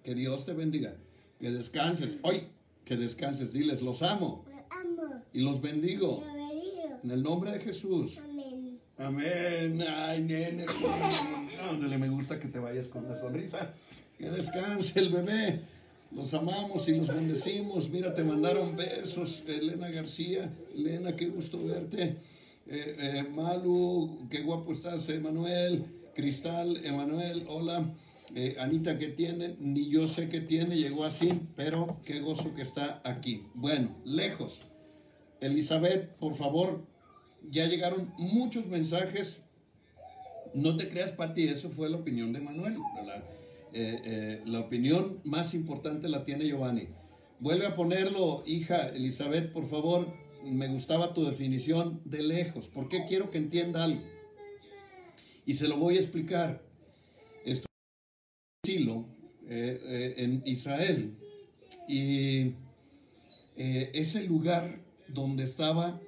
Que 0.02 0.14
Dios 0.14 0.44
te 0.44 0.52
bendiga. 0.52 0.96
Que 1.38 1.50
descanses. 1.50 2.18
Hoy, 2.22 2.44
que 2.84 2.96
descanses. 2.96 3.52
Diles, 3.52 3.82
los 3.82 4.02
amo 4.02 4.44
amo. 4.70 5.22
y 5.32 5.40
los 5.40 5.60
bendigo. 5.60 6.22
Lo 6.24 6.34
bendigo. 6.34 7.00
En 7.04 7.10
el 7.10 7.22
nombre 7.22 7.52
de 7.52 7.60
Jesús. 7.60 8.18
Amén. 8.18 8.80
Amén. 8.98 9.82
Ay, 9.82 10.22
nene. 10.22 10.66
Ándale, 11.70 11.98
me 11.98 12.08
gusta 12.08 12.38
que 12.38 12.48
te 12.48 12.58
vayas 12.58 12.88
con 12.88 13.08
la 13.08 13.16
sonrisa. 13.16 13.72
Que 14.18 14.30
descanse 14.30 14.98
el 14.98 15.10
bebé. 15.10 15.60
Los 16.14 16.34
amamos 16.34 16.88
y 16.88 16.96
los 16.96 17.08
bendecimos. 17.08 17.88
Mira, 17.88 18.12
te 18.12 18.22
mandaron 18.22 18.76
besos. 18.76 19.42
Elena 19.46 19.88
García. 19.88 20.52
Elena, 20.74 21.16
qué 21.16 21.26
gusto 21.28 21.64
verte. 21.64 22.18
Eh, 22.66 22.96
eh, 22.98 23.22
Malu, 23.34 24.28
qué 24.30 24.42
guapo 24.42 24.72
estás, 24.72 25.08
Emanuel. 25.08 25.86
Cristal, 26.14 26.84
Emanuel, 26.84 27.46
hola. 27.48 27.94
Eh, 28.34 28.56
Anita, 28.58 28.98
¿qué 28.98 29.08
tiene? 29.08 29.56
Ni 29.58 29.88
yo 29.88 30.06
sé 30.06 30.28
qué 30.28 30.40
tiene, 30.40 30.76
llegó 30.76 31.04
así, 31.04 31.40
pero 31.56 31.98
qué 32.04 32.20
gozo 32.20 32.54
que 32.54 32.62
está 32.62 33.00
aquí. 33.04 33.46
Bueno, 33.54 33.94
lejos. 34.04 34.62
Elizabeth, 35.40 36.10
por 36.16 36.34
favor, 36.34 36.82
ya 37.50 37.66
llegaron 37.66 38.12
muchos 38.18 38.66
mensajes. 38.66 39.40
No 40.54 40.76
te 40.76 40.88
creas, 40.88 41.12
Pati, 41.12 41.48
eso 41.48 41.70
fue 41.70 41.88
la 41.88 41.96
opinión 41.96 42.32
de 42.32 42.40
Manuel. 42.40 42.76
¿verdad? 42.94 43.24
Eh, 43.74 44.00
eh, 44.04 44.42
la 44.44 44.60
opinión 44.60 45.20
más 45.24 45.54
importante 45.54 46.08
la 46.08 46.24
tiene 46.24 46.46
Giovanni. 46.46 46.88
Vuelve 47.40 47.66
a 47.66 47.74
ponerlo, 47.74 48.42
hija 48.46 48.88
Elizabeth, 48.88 49.52
por 49.52 49.66
favor. 49.66 50.12
Me 50.44 50.68
gustaba 50.68 51.14
tu 51.14 51.24
definición 51.24 52.00
de 52.04 52.22
lejos. 52.22 52.68
¿Por 52.68 52.88
qué 52.88 53.04
quiero 53.06 53.30
que 53.30 53.38
entienda 53.38 53.84
algo? 53.84 54.02
Y 55.46 55.54
se 55.54 55.68
lo 55.68 55.76
voy 55.76 55.96
a 55.96 56.00
explicar. 56.00 56.62
Esto 57.44 57.66
Silo, 58.64 59.06
eh, 59.48 60.14
en 60.18 60.42
Israel. 60.44 61.10
Y 61.88 62.54
eh, 63.56 63.90
es 63.94 64.14
el 64.14 64.26
lugar 64.26 64.80
donde 65.08 65.44
estaba, 65.44 66.00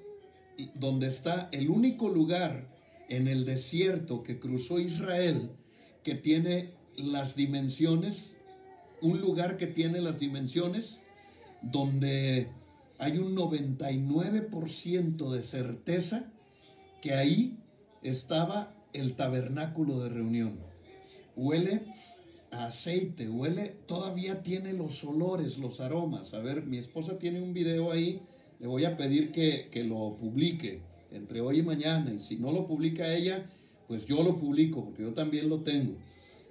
donde 0.74 1.08
está 1.08 1.48
el 1.52 1.68
único 1.68 2.08
lugar 2.08 2.68
en 3.08 3.28
el 3.28 3.44
desierto 3.44 4.22
que 4.22 4.38
cruzó 4.38 4.80
Israel 4.80 5.50
que 6.02 6.14
tiene 6.14 6.70
las 6.96 7.36
dimensiones, 7.36 8.36
un 9.00 9.20
lugar 9.20 9.56
que 9.56 9.66
tiene 9.66 10.00
las 10.00 10.20
dimensiones 10.20 11.00
donde 11.62 12.48
hay 12.98 13.18
un 13.18 13.36
99% 13.36 15.30
de 15.30 15.42
certeza 15.42 16.30
que 17.02 17.14
ahí 17.14 17.58
estaba 18.02 18.74
el 18.92 19.14
tabernáculo 19.14 20.00
de 20.00 20.08
reunión. 20.08 20.58
Huele 21.36 21.82
a 22.50 22.66
aceite, 22.66 23.28
huele, 23.28 23.76
todavía 23.86 24.42
tiene 24.42 24.72
los 24.72 25.02
olores, 25.04 25.58
los 25.58 25.80
aromas. 25.80 26.32
A 26.34 26.38
ver, 26.38 26.64
mi 26.64 26.78
esposa 26.78 27.18
tiene 27.18 27.42
un 27.42 27.52
video 27.52 27.90
ahí, 27.90 28.22
le 28.60 28.68
voy 28.68 28.84
a 28.84 28.96
pedir 28.96 29.32
que, 29.32 29.68
que 29.70 29.82
lo 29.84 30.16
publique 30.16 30.82
entre 31.10 31.40
hoy 31.40 31.58
y 31.58 31.62
mañana. 31.62 32.12
Y 32.12 32.20
si 32.20 32.36
no 32.36 32.52
lo 32.52 32.66
publica 32.66 33.12
ella, 33.12 33.50
pues 33.88 34.06
yo 34.06 34.22
lo 34.22 34.38
publico, 34.38 34.84
porque 34.84 35.02
yo 35.02 35.12
también 35.12 35.48
lo 35.48 35.60
tengo. 35.60 35.96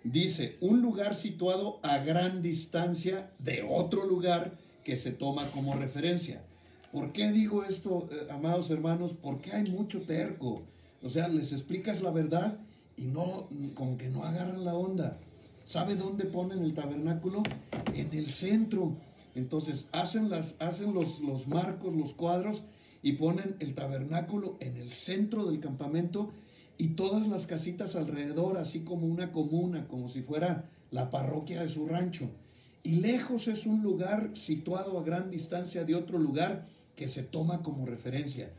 Dice, 0.04 0.52
un 0.62 0.82
lugar 0.82 1.16
situado 1.16 1.80
a 1.82 2.00
gran 2.00 2.42
distancia 2.42 3.32
de 3.40 3.64
otro 3.64 4.06
lugar 4.06 4.58
que 4.84 4.98
se 4.98 5.12
toma 5.12 5.46
como 5.52 5.76
referencia. 5.76 6.42
¿Por 6.92 7.14
qué 7.14 7.32
digo 7.32 7.64
esto, 7.64 8.10
eh, 8.12 8.28
amados 8.30 8.70
hermanos? 8.70 9.14
Porque 9.20 9.54
hay 9.54 9.64
mucho 9.72 10.02
terco. 10.02 10.64
O 11.02 11.10
sea, 11.10 11.30
les 11.30 11.54
explicas 11.54 12.02
la 12.02 12.12
verdad 12.12 12.60
y 12.98 13.06
no, 13.06 13.48
como 13.76 13.98
que 13.98 14.10
no 14.10 14.24
agarran 14.24 14.66
la 14.66 14.76
onda. 14.76 15.20
¿Sabe 15.66 15.96
dónde 15.96 16.26
ponen 16.26 16.64
el 16.64 16.74
tabernáculo? 16.74 17.42
En 17.94 18.14
el 18.14 18.30
centro. 18.30 18.98
Entonces 19.36 19.88
hacen, 19.94 20.30
las, 20.30 20.56
hacen 20.60 20.94
los, 20.94 21.22
los 21.22 21.48
marcos, 21.48 21.96
los 21.96 22.14
cuadros 22.14 22.62
y 23.02 23.14
ponen 23.14 23.56
el 23.60 23.74
tabernáculo 23.74 24.58
en 24.60 24.76
el 24.78 24.92
centro 24.92 25.46
del 25.46 25.62
campamento 25.62 26.34
y 26.84 26.96
todas 26.96 27.26
las 27.30 27.48
casitas 27.48 27.96
alrededor, 27.96 28.58
así 28.58 28.82
como 28.82 29.08
una 29.08 29.32
comuna, 29.32 29.88
como 29.88 30.10
si 30.10 30.22
fuera 30.22 30.70
la 30.92 31.10
parroquia 31.12 31.62
de 31.62 31.70
su 31.70 31.88
rancho. 31.88 32.30
Y 32.84 32.98
lejos 32.98 33.48
es 33.48 33.66
un 33.66 33.82
lugar 33.82 34.32
situado 34.34 35.00
a 35.00 35.04
gran 35.04 35.32
distancia 35.32 35.86
de 35.86 35.96
otro 35.96 36.20
lugar 36.20 36.68
que 36.98 37.08
se 37.08 37.24
toma 37.24 37.64
como 37.64 37.86
referencia. 37.86 38.52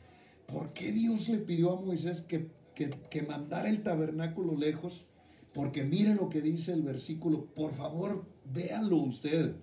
¿Por 0.46 0.72
qué 0.72 0.90
Dios 0.90 1.28
le 1.28 1.36
pidió 1.36 1.72
a 1.72 1.80
Moisés 1.82 2.22
que, 2.22 2.48
que, 2.74 3.22
mandara 3.28 3.68
el 3.68 3.82
tabernáculo 3.82 4.56
lejos? 4.56 5.04
Porque 5.52 5.84
mire 5.84 6.14
lo 6.14 6.30
que 6.30 6.40
dice 6.40 6.72
el 6.72 6.80
versículo. 6.80 7.44
Por 7.54 7.72
favor, 7.72 8.24
véalo 8.54 8.96
usted. 8.96 9.54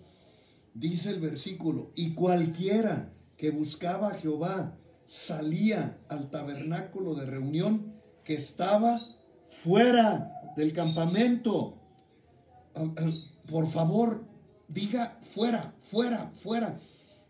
Dice 0.75 1.09
el 1.09 1.19
versículo, 1.19 1.93
y 1.95 2.13
cualquiera 2.13 3.11
que 3.37 3.49
buscaba 3.49 4.09
a 4.09 4.17
Jehová 4.19 4.77
salía 5.07 5.97
al 6.09 6.29
tabernáculo 6.29 7.15
de 7.15 7.25
reunión 7.25 7.99
que 8.23 8.35
estaba 8.35 8.97
fuera 9.49 10.53
del 10.55 10.73
campamento. 10.73 11.77
Ah, 12.75 12.85
ah, 12.97 13.09
Por 13.49 13.67
favor, 13.67 14.23
diga 14.67 15.17
fuera, 15.21 15.73
fuera, 15.79 16.31
fuera. 16.33 16.79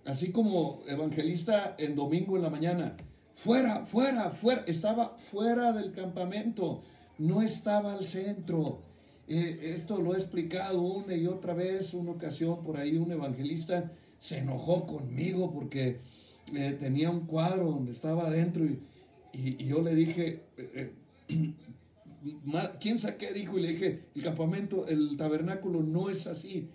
Así 0.05 0.31
como 0.31 0.81
evangelista 0.87 1.75
en 1.77 1.95
domingo 1.95 2.35
en 2.35 2.43
la 2.43 2.49
mañana. 2.49 2.95
Fuera, 3.33 3.85
fuera, 3.85 4.31
fuera. 4.31 4.63
Estaba 4.67 5.15
fuera 5.17 5.73
del 5.73 5.91
campamento. 5.91 6.81
No 7.17 7.41
estaba 7.41 7.93
al 7.93 8.05
centro. 8.05 8.81
Eh, 9.27 9.73
esto 9.75 10.01
lo 10.01 10.13
he 10.13 10.17
explicado 10.17 10.81
una 10.81 11.15
y 11.15 11.27
otra 11.27 11.53
vez, 11.53 11.93
una 11.93 12.11
ocasión 12.11 12.63
por 12.63 12.77
ahí 12.77 12.97
un 12.97 13.11
evangelista 13.11 13.91
se 14.19 14.39
enojó 14.39 14.85
conmigo 14.85 15.51
porque 15.51 15.99
eh, 16.53 16.77
tenía 16.79 17.09
un 17.09 17.25
cuadro 17.25 17.71
donde 17.71 17.91
estaba 17.91 18.27
adentro 18.27 18.65
y, 18.65 18.79
y- 19.33 19.63
yo 19.65 19.81
le 19.81 19.95
dije, 19.95 20.43
eh, 20.57 20.93
eh, 21.29 21.53
¿quién 22.79 22.99
saqué? 22.99 23.33
Dijo 23.33 23.57
y 23.57 23.61
le 23.61 23.69
dije, 23.69 24.03
el 24.15 24.23
campamento, 24.23 24.87
el 24.87 25.15
tabernáculo 25.17 25.81
no 25.81 26.09
es 26.09 26.27
así, 26.27 26.69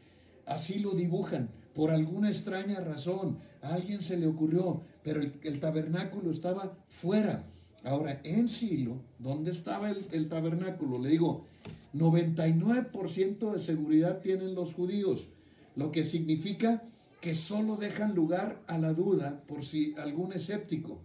así 0.45 0.79
lo 0.81 0.91
dibujan, 0.93 1.51
por 1.75 1.91
alguna 1.91 2.29
extraña 2.31 2.81
razón, 2.81 3.39
a 3.63 3.75
alguien 3.75 4.03
se 4.03 4.17
le 4.17 4.27
ocurrió, 4.27 4.83
pero 5.03 5.21
el, 5.21 5.33
el 5.43 5.61
tabernáculo 5.61 6.31
estaba 6.31 6.77
fuera. 6.89 7.45
Ahora, 7.85 8.21
en 8.25 8.49
Silo, 8.49 9.03
¿dónde 9.19 9.51
estaba 9.53 9.91
el, 9.91 10.07
el 10.11 10.29
tabernáculo? 10.29 10.99
Le 10.99 11.11
digo, 11.11 11.45
99% 11.95 13.53
de 13.53 13.59
seguridad 13.59 14.21
tienen 14.21 14.55
los 14.55 14.75
judíos, 14.75 15.29
lo 15.77 15.91
que 15.93 16.03
significa 16.05 16.83
que 17.21 17.35
solo 17.35 17.77
dejan 17.77 18.15
lugar 18.15 18.63
a 18.67 18.79
la 18.79 18.93
duda 18.93 19.43
por 19.47 19.65
si 19.65 19.95
algún 19.99 20.33
escéptico. 20.33 21.01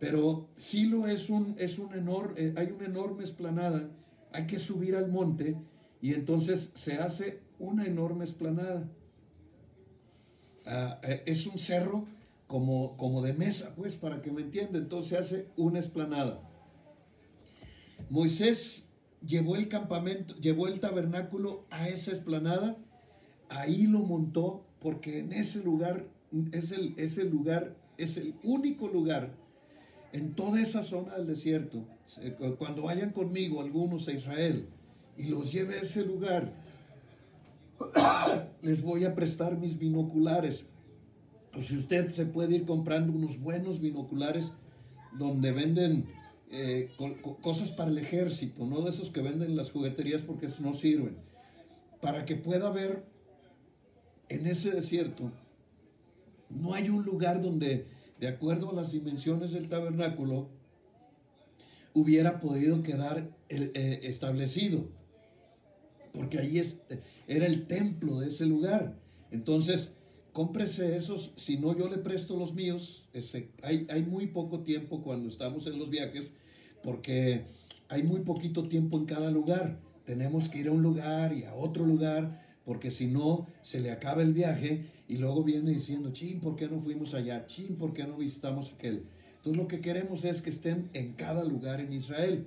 Pero 0.00 0.48
Silo 0.56 1.06
es 1.06 1.28
un, 1.28 1.54
es 1.58 1.78
enorme, 1.78 2.54
hay 2.56 2.70
una 2.70 2.86
enorme 2.86 3.22
esplanada, 3.22 3.90
hay 4.32 4.46
que 4.46 4.58
subir 4.58 4.96
al 4.96 5.08
monte 5.08 5.56
y 6.00 6.14
entonces 6.14 6.70
se 6.74 6.94
hace 6.94 7.42
una 7.58 7.84
enorme 7.84 8.24
esplanada. 8.24 8.88
Ah, 10.64 10.98
eh, 11.02 11.22
es 11.26 11.46
un 11.46 11.58
cerro 11.58 12.06
como, 12.46 12.96
como 12.96 13.20
de 13.20 13.34
mesa, 13.34 13.74
pues, 13.76 13.96
para 13.96 14.22
que 14.22 14.32
me 14.32 14.40
entienda. 14.40 14.78
Entonces 14.78 15.10
se 15.10 15.18
hace 15.18 15.48
una 15.56 15.78
esplanada. 15.78 16.40
Moisés 18.08 18.84
llevó 19.24 19.54
el 19.56 19.68
campamento, 19.68 20.34
llevó 20.36 20.66
el 20.66 20.80
tabernáculo 20.80 21.66
a 21.70 21.88
esa 21.88 22.12
esplanada, 22.12 22.78
ahí 23.50 23.86
lo 23.86 24.00
montó, 24.00 24.64
porque 24.80 25.18
en 25.18 25.32
ese 25.32 25.62
lugar 25.62 26.08
es 26.52 26.72
el, 26.72 26.94
es 26.96 27.18
el 27.18 27.28
lugar, 27.28 27.76
es 27.98 28.16
el 28.16 28.34
único 28.42 28.88
lugar 28.88 29.34
en 30.12 30.34
toda 30.34 30.60
esa 30.60 30.82
zona 30.82 31.16
del 31.16 31.26
desierto. 31.26 31.84
Cuando 32.58 32.82
vayan 32.82 33.10
conmigo 33.10 33.60
algunos 33.60 34.08
a 34.08 34.12
Israel 34.12 34.66
y 35.16 35.24
los 35.24 35.52
lleve 35.52 35.76
a 35.78 35.82
ese 35.82 36.04
lugar, 36.04 36.52
les 38.62 38.82
voy 38.82 39.04
a 39.04 39.14
prestar 39.14 39.56
mis 39.56 39.78
binoculares. 39.78 40.64
O 41.56 41.62
si 41.62 41.76
usted 41.76 42.12
se 42.12 42.26
puede 42.26 42.56
ir 42.56 42.64
comprando 42.64 43.12
unos 43.12 43.40
buenos 43.40 43.80
binoculares 43.80 44.52
donde 45.18 45.50
venden 45.52 46.06
eh, 46.52 46.90
co- 46.96 47.16
co- 47.22 47.36
cosas 47.38 47.72
para 47.72 47.90
el 47.90 47.98
ejército, 47.98 48.64
no 48.66 48.80
de 48.82 48.90
esos 48.90 49.10
que 49.10 49.20
venden 49.22 49.50
en 49.50 49.56
las 49.56 49.70
jugueterías 49.70 50.22
porque 50.22 50.48
no 50.60 50.72
sirven. 50.74 51.16
Para 52.00 52.24
que 52.24 52.36
pueda 52.36 52.70
ver 52.70 53.04
en 54.28 54.46
ese 54.46 54.70
desierto, 54.70 55.30
no 56.48 56.74
hay 56.74 56.88
un 56.88 57.04
lugar 57.04 57.42
donde, 57.42 57.86
de 58.20 58.28
acuerdo 58.28 58.70
a 58.70 58.74
las 58.74 58.92
dimensiones 58.92 59.50
del 59.50 59.68
tabernáculo, 59.68 60.48
hubiera 61.94 62.38
podido 62.38 62.82
quedar 62.82 63.36
eh, 63.48 64.00
establecido 64.04 64.88
porque 66.12 66.38
ahí 66.38 66.58
es, 66.58 66.76
era 67.26 67.46
el 67.46 67.66
templo 67.66 68.20
de 68.20 68.28
ese 68.28 68.46
lugar. 68.46 68.98
Entonces, 69.30 69.92
cómprese 70.32 70.96
esos, 70.96 71.32
si 71.36 71.56
no 71.56 71.76
yo 71.76 71.88
le 71.88 71.98
presto 71.98 72.36
los 72.36 72.54
míos, 72.54 73.08
hay 73.62 74.02
muy 74.02 74.28
poco 74.28 74.60
tiempo 74.60 75.02
cuando 75.02 75.28
estamos 75.28 75.66
en 75.66 75.78
los 75.78 75.90
viajes, 75.90 76.30
porque 76.82 77.44
hay 77.88 78.02
muy 78.02 78.20
poquito 78.20 78.68
tiempo 78.68 78.98
en 78.98 79.06
cada 79.06 79.30
lugar. 79.30 79.80
Tenemos 80.04 80.48
que 80.48 80.58
ir 80.58 80.68
a 80.68 80.72
un 80.72 80.82
lugar 80.82 81.32
y 81.32 81.44
a 81.44 81.54
otro 81.54 81.86
lugar, 81.86 82.42
porque 82.64 82.90
si 82.90 83.06
no, 83.06 83.46
se 83.62 83.80
le 83.80 83.90
acaba 83.90 84.22
el 84.22 84.32
viaje 84.32 84.86
y 85.10 85.16
luego 85.16 85.42
viene 85.42 85.72
diciendo, 85.72 86.12
chin, 86.12 86.38
¿por 86.38 86.54
qué 86.54 86.68
no 86.68 86.80
fuimos 86.80 87.14
allá? 87.14 87.44
Chin, 87.46 87.74
¿por 87.74 87.92
qué 87.92 88.04
no 88.06 88.16
visitamos 88.16 88.72
aquel? 88.72 89.06
Entonces 89.38 89.60
lo 89.60 89.66
que 89.66 89.80
queremos 89.80 90.24
es 90.24 90.40
que 90.40 90.50
estén 90.50 90.88
en 90.92 91.14
cada 91.14 91.42
lugar 91.42 91.80
en 91.80 91.92
Israel. 91.92 92.46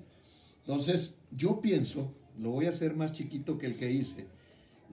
Entonces, 0.59 1.13
yo 1.29 1.59
pienso, 1.59 2.13
lo 2.39 2.51
voy 2.51 2.67
a 2.67 2.69
hacer 2.69 2.95
más 2.95 3.11
chiquito 3.11 3.57
que 3.57 3.65
el 3.65 3.75
que 3.75 3.91
hice. 3.91 4.27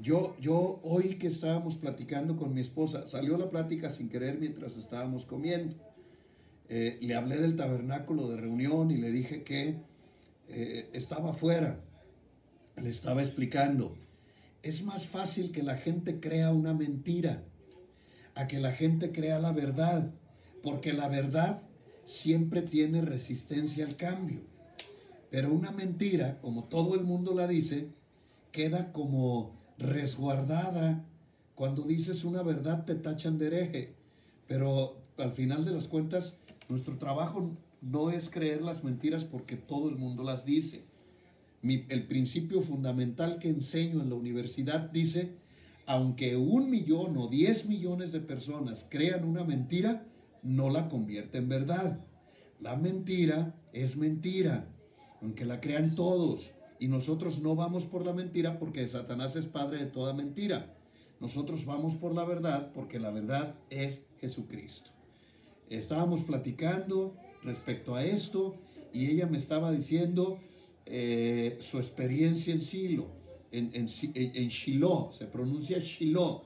Yo, 0.02 0.34
yo 0.40 0.80
hoy 0.82 1.14
que 1.14 1.28
estábamos 1.28 1.76
platicando 1.76 2.36
con 2.36 2.52
mi 2.52 2.60
esposa, 2.60 3.06
salió 3.06 3.38
la 3.38 3.50
plática 3.50 3.88
sin 3.88 4.08
querer 4.08 4.40
mientras 4.40 4.76
estábamos 4.76 5.24
comiendo. 5.24 5.76
Eh, 6.68 6.98
le 7.00 7.14
hablé 7.14 7.36
del 7.36 7.54
tabernáculo 7.54 8.26
de 8.26 8.36
reunión 8.36 8.90
y 8.90 8.96
le 8.96 9.12
dije 9.12 9.44
que 9.44 9.76
eh, 10.48 10.90
estaba 10.92 11.30
afuera. 11.30 11.78
Le 12.82 12.90
estaba 12.90 13.22
explicando. 13.22 13.94
Es 14.60 14.82
más 14.82 15.06
fácil 15.06 15.52
que 15.52 15.62
la 15.62 15.76
gente 15.76 16.18
crea 16.18 16.50
una 16.50 16.74
mentira 16.74 17.44
a 18.40 18.48
que 18.48 18.58
la 18.58 18.72
gente 18.72 19.12
crea 19.12 19.38
la 19.38 19.52
verdad, 19.52 20.10
porque 20.62 20.92
la 20.94 21.08
verdad 21.08 21.62
siempre 22.06 22.62
tiene 22.62 23.02
resistencia 23.02 23.84
al 23.84 23.96
cambio. 23.96 24.40
Pero 25.30 25.52
una 25.52 25.70
mentira, 25.70 26.40
como 26.40 26.64
todo 26.64 26.94
el 26.94 27.04
mundo 27.04 27.34
la 27.34 27.46
dice, 27.46 27.88
queda 28.50 28.92
como 28.92 29.52
resguardada. 29.78 31.04
Cuando 31.54 31.82
dices 31.82 32.24
una 32.24 32.42
verdad 32.42 32.84
te 32.86 32.94
tachan 32.94 33.36
de 33.36 33.48
hereje. 33.48 33.94
Pero 34.48 34.96
al 35.18 35.32
final 35.32 35.64
de 35.64 35.72
las 35.72 35.86
cuentas, 35.86 36.34
nuestro 36.68 36.96
trabajo 36.96 37.50
no 37.82 38.10
es 38.10 38.30
creer 38.30 38.62
las 38.62 38.82
mentiras 38.82 39.24
porque 39.24 39.56
todo 39.56 39.90
el 39.90 39.96
mundo 39.96 40.24
las 40.24 40.46
dice. 40.46 40.82
El 41.62 42.06
principio 42.06 42.62
fundamental 42.62 43.38
que 43.38 43.50
enseño 43.50 44.00
en 44.00 44.08
la 44.08 44.14
universidad 44.14 44.80
dice, 44.90 45.36
aunque 45.86 46.36
un 46.36 46.70
millón 46.70 47.16
o 47.16 47.28
diez 47.28 47.66
millones 47.66 48.12
de 48.12 48.20
personas 48.20 48.86
crean 48.88 49.24
una 49.24 49.44
mentira, 49.44 50.06
no 50.42 50.70
la 50.70 50.88
convierte 50.88 51.38
en 51.38 51.48
verdad. 51.48 52.00
La 52.60 52.76
mentira 52.76 53.54
es 53.72 53.96
mentira, 53.96 54.68
aunque 55.20 55.44
la 55.44 55.60
crean 55.60 55.94
todos. 55.96 56.52
Y 56.78 56.88
nosotros 56.88 57.40
no 57.40 57.56
vamos 57.56 57.86
por 57.86 58.06
la 58.06 58.12
mentira 58.12 58.58
porque 58.58 58.86
Satanás 58.88 59.36
es 59.36 59.46
padre 59.46 59.78
de 59.78 59.86
toda 59.86 60.14
mentira. 60.14 60.74
Nosotros 61.20 61.66
vamos 61.66 61.94
por 61.94 62.14
la 62.14 62.24
verdad 62.24 62.72
porque 62.72 62.98
la 62.98 63.10
verdad 63.10 63.54
es 63.68 64.00
Jesucristo. 64.18 64.90
Estábamos 65.68 66.22
platicando 66.22 67.14
respecto 67.42 67.94
a 67.94 68.04
esto 68.04 68.56
y 68.92 69.06
ella 69.06 69.26
me 69.26 69.38
estaba 69.38 69.70
diciendo 69.70 70.40
eh, 70.86 71.58
su 71.60 71.78
experiencia 71.78 72.52
en 72.52 72.62
Silo, 72.62 73.08
en, 73.52 73.70
en, 73.74 73.86
en- 74.14 74.48
Shiloh, 74.48 75.12
se 75.12 75.26
pronuncia 75.26 75.78
Shiloh, 75.78 76.42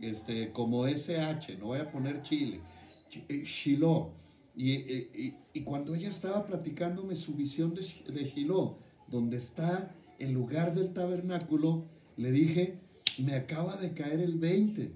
este, 0.00 0.50
como 0.52 0.86
SH, 0.86 1.56
no 1.58 1.66
voy 1.66 1.80
a 1.80 1.90
poner 1.90 2.22
Chile, 2.22 2.60
Ch- 2.82 3.24
eh, 3.28 3.42
Shiloh. 3.44 4.10
Y, 4.56 4.72
eh, 4.72 5.10
y- 5.14 5.34
y 5.58 5.62
cuando 5.62 5.94
ella 5.94 6.08
estaba 6.08 6.44
platicándome 6.44 7.14
su 7.16 7.34
visión 7.34 7.74
de, 7.74 7.82
de 8.12 8.24
Shiloh, 8.24 8.76
donde 9.08 9.36
está 9.36 9.94
el 10.18 10.32
lugar 10.32 10.74
del 10.74 10.92
tabernáculo, 10.92 11.84
le 12.16 12.30
dije, 12.32 12.78
me 13.18 13.34
acaba 13.34 13.76
de 13.76 13.92
caer 13.92 14.20
el 14.20 14.38
20. 14.38 14.92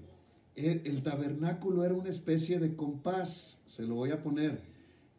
El, 0.55 0.81
el 0.85 1.01
tabernáculo 1.03 1.83
era 1.85 1.93
una 1.93 2.09
especie 2.09 2.59
de 2.59 2.75
compás, 2.75 3.59
se 3.67 3.83
lo 3.83 3.95
voy 3.95 4.11
a 4.11 4.21
poner, 4.21 4.61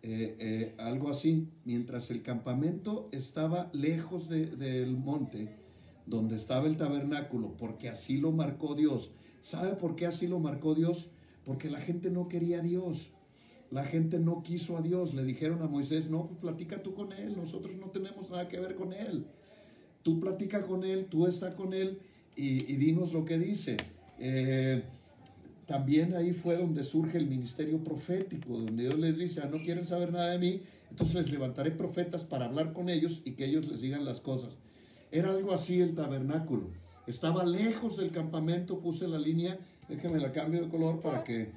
eh, 0.02 0.36
eh, 0.38 0.74
algo 0.78 1.10
así, 1.10 1.48
mientras 1.64 2.10
el 2.10 2.22
campamento 2.22 3.08
estaba 3.12 3.70
lejos 3.72 4.28
de- 4.28 4.46
del 4.56 4.96
monte, 4.96 5.48
donde 6.08 6.36
estaba 6.36 6.66
el 6.66 6.76
tabernáculo, 6.76 7.54
porque 7.56 7.88
así 7.88 8.16
lo 8.16 8.32
marcó 8.32 8.74
Dios. 8.74 9.10
¿Sabe 9.42 9.74
por 9.76 9.94
qué 9.94 10.06
así 10.06 10.26
lo 10.26 10.38
marcó 10.38 10.74
Dios? 10.74 11.10
Porque 11.44 11.70
la 11.70 11.80
gente 11.80 12.10
no 12.10 12.28
quería 12.28 12.60
a 12.60 12.62
Dios. 12.62 13.10
La 13.70 13.84
gente 13.84 14.18
no 14.18 14.42
quiso 14.42 14.78
a 14.78 14.82
Dios. 14.82 15.14
Le 15.14 15.24
dijeron 15.24 15.62
a 15.62 15.66
Moisés, 15.66 16.10
no, 16.10 16.26
pues 16.26 16.38
platica 16.40 16.82
tú 16.82 16.94
con 16.94 17.12
él, 17.12 17.36
nosotros 17.36 17.76
no 17.76 17.90
tenemos 17.90 18.30
nada 18.30 18.48
que 18.48 18.58
ver 18.58 18.74
con 18.74 18.92
él. 18.92 19.26
Tú 20.02 20.18
platica 20.20 20.62
con 20.62 20.84
él, 20.84 21.06
tú 21.10 21.26
está 21.26 21.54
con 21.54 21.74
él 21.74 21.98
y, 22.34 22.76
dinos 22.76 23.12
lo 23.12 23.24
que 23.24 23.38
dice. 23.38 23.76
Eh, 24.18 24.82
también 25.66 26.14
ahí 26.14 26.32
fue 26.32 26.56
donde 26.56 26.82
surge 26.82 27.18
el 27.18 27.26
ministerio 27.26 27.84
profético, 27.84 28.54
donde 28.54 28.84
Dios 28.84 28.98
les 28.98 29.18
dice, 29.18 29.42
ah, 29.42 29.50
no 29.52 29.58
quieren 29.58 29.86
saber 29.86 30.12
nada 30.12 30.30
de 30.30 30.38
mí, 30.38 30.62
entonces 30.88 31.16
les 31.16 31.30
levantaré 31.30 31.72
profetas 31.72 32.24
para 32.24 32.46
hablar 32.46 32.72
con 32.72 32.88
ellos 32.88 33.20
y 33.26 33.32
que 33.32 33.44
ellos 33.44 33.68
les 33.68 33.82
digan 33.82 34.06
las 34.06 34.20
cosas. 34.20 34.56
Era 35.10 35.30
algo 35.30 35.52
así 35.52 35.80
el 35.80 35.94
tabernáculo. 35.94 36.70
Estaba 37.06 37.44
lejos 37.44 37.96
del 37.96 38.10
campamento, 38.10 38.80
puse 38.80 39.08
la 39.08 39.18
línea, 39.18 39.58
déjeme 39.88 40.20
la 40.20 40.32
cambio 40.32 40.62
de 40.62 40.68
color 40.68 41.00
para 41.00 41.24
que, 41.24 41.52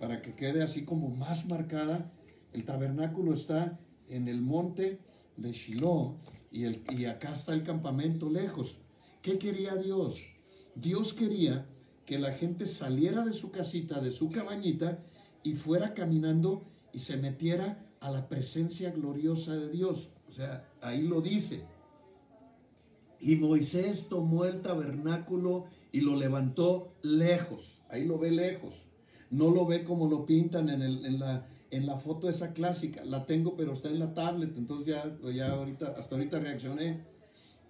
para 0.00 0.20
que 0.20 0.34
quede 0.34 0.62
así 0.62 0.84
como 0.84 1.08
más 1.08 1.46
marcada. 1.46 2.10
El 2.52 2.64
tabernáculo 2.64 3.34
está 3.34 3.78
en 4.08 4.26
el 4.26 4.40
monte 4.40 4.98
de 5.36 5.52
Shiloh 5.52 6.16
y, 6.50 6.64
el, 6.64 6.82
y 6.90 7.04
acá 7.04 7.34
está 7.34 7.54
el 7.54 7.62
campamento 7.62 8.28
lejos. 8.28 8.78
¿Qué 9.22 9.38
quería 9.38 9.76
Dios? 9.76 10.40
Dios 10.74 11.14
quería 11.14 11.66
que 12.04 12.18
la 12.18 12.32
gente 12.32 12.66
saliera 12.66 13.24
de 13.24 13.32
su 13.32 13.50
casita, 13.52 14.00
de 14.00 14.10
su 14.10 14.30
cabañita 14.30 14.98
y 15.44 15.54
fuera 15.54 15.94
caminando 15.94 16.64
y 16.92 16.98
se 17.00 17.16
metiera 17.16 17.78
a 18.00 18.10
la 18.10 18.28
presencia 18.28 18.90
gloriosa 18.90 19.54
de 19.54 19.70
Dios. 19.70 20.10
O 20.28 20.32
sea, 20.32 20.68
ahí 20.80 21.02
lo 21.02 21.20
dice. 21.20 21.64
Y 23.20 23.36
Moisés 23.36 24.08
tomó 24.08 24.44
el 24.44 24.60
tabernáculo 24.62 25.66
y 25.92 26.00
lo 26.00 26.16
levantó 26.16 26.92
lejos. 27.02 27.78
Ahí 27.88 28.04
lo 28.04 28.18
ve 28.18 28.30
lejos. 28.30 28.86
No 29.30 29.50
lo 29.50 29.66
ve 29.66 29.84
como 29.84 30.08
lo 30.08 30.26
pintan 30.26 30.68
en, 30.68 30.82
el- 30.82 31.04
en 31.06 31.18
la, 31.18 31.46
en 31.70 31.86
la 31.86 31.96
foto 31.96 32.28
esa 32.28 32.52
clásica. 32.52 33.04
La 33.04 33.24
tengo, 33.26 33.56
pero 33.56 33.72
está 33.72 33.88
en 33.88 33.98
la 33.98 34.14
tablet. 34.14 34.56
Entonces 34.56 34.86
ya, 34.94 35.16
ya 35.32 35.52
ahorita, 35.52 35.94
hasta 35.98 36.14
ahorita 36.16 36.38
reaccioné. 36.38 37.00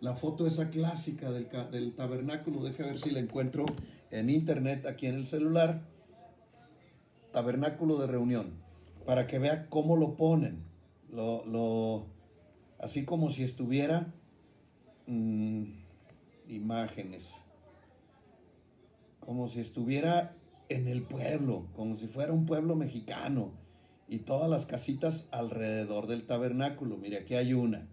La 0.00 0.14
foto 0.14 0.46
esa 0.46 0.68
clásica 0.70 1.30
del, 1.30 1.48
del 1.70 1.94
tabernáculo. 1.94 2.62
Deja 2.62 2.84
ver 2.84 2.98
si 2.98 3.10
la 3.10 3.20
encuentro 3.20 3.64
en 4.10 4.28
internet 4.30 4.84
aquí 4.86 5.06
en 5.06 5.14
el 5.14 5.26
celular. 5.26 5.82
Tabernáculo 7.32 7.98
de 7.98 8.06
reunión. 8.06 8.50
Para 9.06 9.26
que 9.26 9.38
vea 9.38 9.68
cómo 9.68 9.96
lo 9.96 10.16
ponen. 10.16 10.64
Lo, 11.12 11.44
lo, 11.46 12.06
así 12.80 13.04
como 13.04 13.30
si 13.30 13.44
estuviera 13.44 14.12
mm, 15.06 15.64
imágenes. 16.48 17.32
Como 19.20 19.48
si 19.48 19.60
estuviera 19.60 20.36
en 20.68 20.88
el 20.88 21.02
pueblo, 21.02 21.66
como 21.74 21.96
si 21.96 22.06
fuera 22.06 22.32
un 22.32 22.46
pueblo 22.46 22.76
mexicano. 22.76 23.52
Y 24.08 24.20
todas 24.20 24.48
las 24.48 24.66
casitas 24.66 25.26
alrededor 25.32 26.06
del 26.06 26.26
tabernáculo. 26.26 26.96
Mire, 26.96 27.18
aquí 27.18 27.34
hay 27.34 27.54
una. 27.54 27.88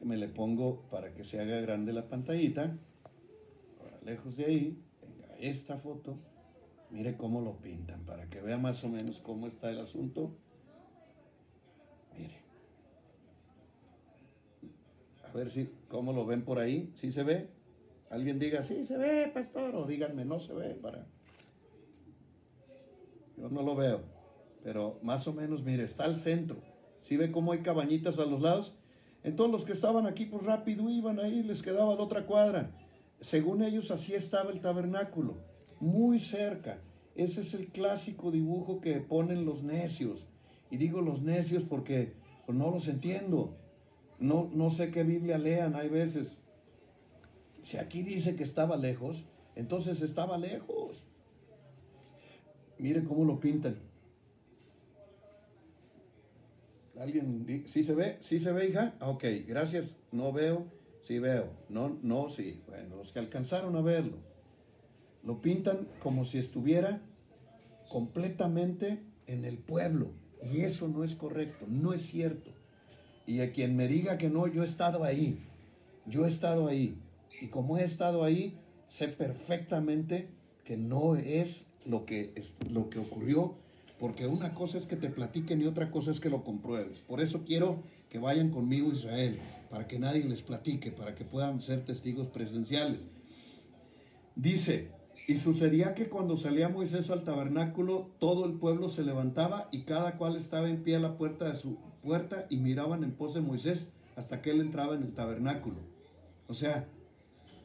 Me 0.00 0.16
le 0.16 0.28
pongo 0.28 0.82
para 0.90 1.12
que 1.12 1.24
se 1.24 1.40
haga 1.40 1.60
grande 1.60 1.92
la 1.92 2.08
pantallita. 2.08 2.76
Ahora, 3.80 3.98
lejos 4.04 4.36
de 4.36 4.44
ahí, 4.44 4.78
venga 5.02 5.34
esta 5.38 5.78
foto. 5.78 6.18
Mire 6.90 7.16
cómo 7.16 7.40
lo 7.40 7.56
pintan, 7.56 8.04
para 8.04 8.28
que 8.30 8.40
vea 8.40 8.58
más 8.58 8.84
o 8.84 8.88
menos 8.88 9.18
cómo 9.18 9.48
está 9.48 9.70
el 9.70 9.80
asunto. 9.80 10.30
Mire. 12.16 12.44
A 15.34 15.36
ver 15.36 15.50
si, 15.50 15.68
cómo 15.88 16.12
lo 16.12 16.24
ven 16.24 16.44
por 16.44 16.60
ahí. 16.60 16.92
¿Sí 16.94 17.10
se 17.10 17.24
ve? 17.24 17.48
Alguien 18.08 18.38
diga, 18.38 18.62
sí 18.62 18.86
se 18.86 18.96
ve, 18.96 19.28
pastor, 19.34 19.74
o 19.74 19.84
díganme, 19.84 20.24
no 20.24 20.38
se 20.38 20.54
ve, 20.54 20.74
para. 20.74 21.06
Yo 23.36 23.48
no 23.48 23.62
lo 23.62 23.74
veo, 23.74 24.02
pero 24.62 25.00
más 25.02 25.26
o 25.26 25.32
menos, 25.32 25.64
mire, 25.64 25.82
está 25.82 26.04
al 26.04 26.16
centro. 26.16 26.58
¿Sí 27.00 27.16
ve 27.16 27.32
cómo 27.32 27.50
hay 27.50 27.62
cabañitas 27.62 28.20
a 28.20 28.26
los 28.26 28.40
lados? 28.40 28.76
Entonces 29.24 29.52
los 29.52 29.64
que 29.64 29.72
estaban 29.72 30.06
aquí, 30.06 30.26
pues 30.26 30.44
rápido 30.44 30.88
iban 30.88 31.18
ahí, 31.18 31.42
les 31.42 31.62
quedaba 31.62 31.96
la 31.96 32.02
otra 32.02 32.26
cuadra. 32.26 32.70
Según 33.20 33.64
ellos, 33.64 33.90
así 33.90 34.14
estaba 34.14 34.52
el 34.52 34.60
tabernáculo, 34.60 35.38
muy 35.80 36.20
cerca. 36.20 36.80
Ese 37.16 37.40
es 37.40 37.54
el 37.54 37.72
clásico 37.72 38.30
dibujo 38.30 38.80
que 38.80 39.00
ponen 39.00 39.44
los 39.44 39.64
necios. 39.64 40.28
Y 40.70 40.76
digo 40.76 41.00
los 41.00 41.22
necios 41.22 41.64
porque 41.64 42.12
pues, 42.46 42.56
no 42.56 42.70
los 42.70 42.86
entiendo. 42.86 43.56
No, 44.18 44.50
no 44.52 44.70
sé 44.70 44.90
qué 44.90 45.02
Biblia 45.02 45.38
lean, 45.38 45.74
hay 45.74 45.88
veces. 45.88 46.38
Si 47.62 47.76
aquí 47.76 48.02
dice 48.02 48.36
que 48.36 48.44
estaba 48.44 48.76
lejos, 48.76 49.24
entonces 49.56 50.00
estaba 50.02 50.38
lejos. 50.38 51.04
Mire 52.78 53.02
cómo 53.04 53.24
lo 53.24 53.40
pintan. 53.40 53.76
¿Alguien? 56.98 57.64
¿Sí 57.66 57.82
se 57.82 57.94
ve? 57.94 58.18
¿Sí 58.20 58.38
se 58.38 58.52
ve, 58.52 58.68
hija? 58.68 58.94
Ah, 59.00 59.10
Ok, 59.10 59.24
gracias. 59.46 59.96
No 60.12 60.32
veo. 60.32 60.66
Sí 61.02 61.18
veo. 61.18 61.48
No, 61.68 61.98
no, 62.02 62.30
sí. 62.30 62.60
Bueno, 62.68 62.96
los 62.96 63.12
que 63.12 63.18
alcanzaron 63.18 63.76
a 63.76 63.80
verlo. 63.80 64.18
Lo 65.22 65.40
pintan 65.40 65.88
como 66.00 66.24
si 66.24 66.38
estuviera 66.38 67.00
completamente 67.90 69.02
en 69.26 69.44
el 69.44 69.58
pueblo. 69.58 70.10
Y 70.42 70.60
eso 70.60 70.88
no 70.88 71.04
es 71.04 71.14
correcto, 71.14 71.64
no 71.68 71.92
es 71.92 72.02
cierto. 72.02 72.50
Y 73.26 73.40
a 73.40 73.52
quien 73.52 73.76
me 73.76 73.88
diga 73.88 74.18
que 74.18 74.28
no, 74.28 74.46
yo 74.46 74.62
he 74.62 74.66
estado 74.66 75.04
ahí. 75.04 75.38
Yo 76.06 76.26
he 76.26 76.28
estado 76.28 76.68
ahí. 76.68 76.98
Y 77.42 77.48
como 77.48 77.78
he 77.78 77.84
estado 77.84 78.24
ahí, 78.24 78.58
sé 78.88 79.08
perfectamente 79.08 80.28
que 80.64 80.76
no 80.76 81.16
es 81.16 81.66
lo 81.84 82.06
que, 82.06 82.32
es, 82.34 82.54
lo 82.70 82.88
que 82.90 82.98
ocurrió, 82.98 83.56
porque 83.98 84.26
una 84.26 84.54
cosa 84.54 84.78
es 84.78 84.86
que 84.86 84.96
te 84.96 85.08
platiquen 85.08 85.60
y 85.60 85.66
otra 85.66 85.90
cosa 85.90 86.10
es 86.10 86.20
que 86.20 86.30
lo 86.30 86.44
compruebes. 86.44 87.00
Por 87.00 87.20
eso 87.20 87.44
quiero 87.44 87.82
que 88.08 88.18
vayan 88.18 88.50
conmigo 88.50 88.92
Israel, 88.92 89.38
para 89.70 89.86
que 89.86 89.98
nadie 89.98 90.24
les 90.24 90.42
platique, 90.42 90.90
para 90.92 91.14
que 91.14 91.24
puedan 91.24 91.60
ser 91.60 91.84
testigos 91.84 92.28
presenciales. 92.28 93.06
Dice, 94.36 94.90
y 95.28 95.36
sucedía 95.36 95.94
que 95.94 96.08
cuando 96.08 96.36
salía 96.36 96.68
Moisés 96.68 97.10
al 97.10 97.24
tabernáculo, 97.24 98.10
todo 98.18 98.46
el 98.46 98.54
pueblo 98.54 98.88
se 98.88 99.04
levantaba 99.04 99.68
y 99.70 99.82
cada 99.82 100.16
cual 100.18 100.36
estaba 100.36 100.68
en 100.68 100.82
pie 100.82 100.96
a 100.96 101.00
la 101.00 101.16
puerta 101.16 101.44
de 101.48 101.56
su 101.56 101.78
puerta 102.02 102.46
y 102.50 102.56
miraban 102.56 103.04
en 103.04 103.12
pos 103.12 103.34
de 103.34 103.40
Moisés 103.40 103.86
hasta 104.16 104.42
que 104.42 104.50
él 104.50 104.60
entraba 104.60 104.94
en 104.94 105.02
el 105.02 105.12
tabernáculo. 105.14 105.76
O 106.48 106.54
sea, 106.54 106.86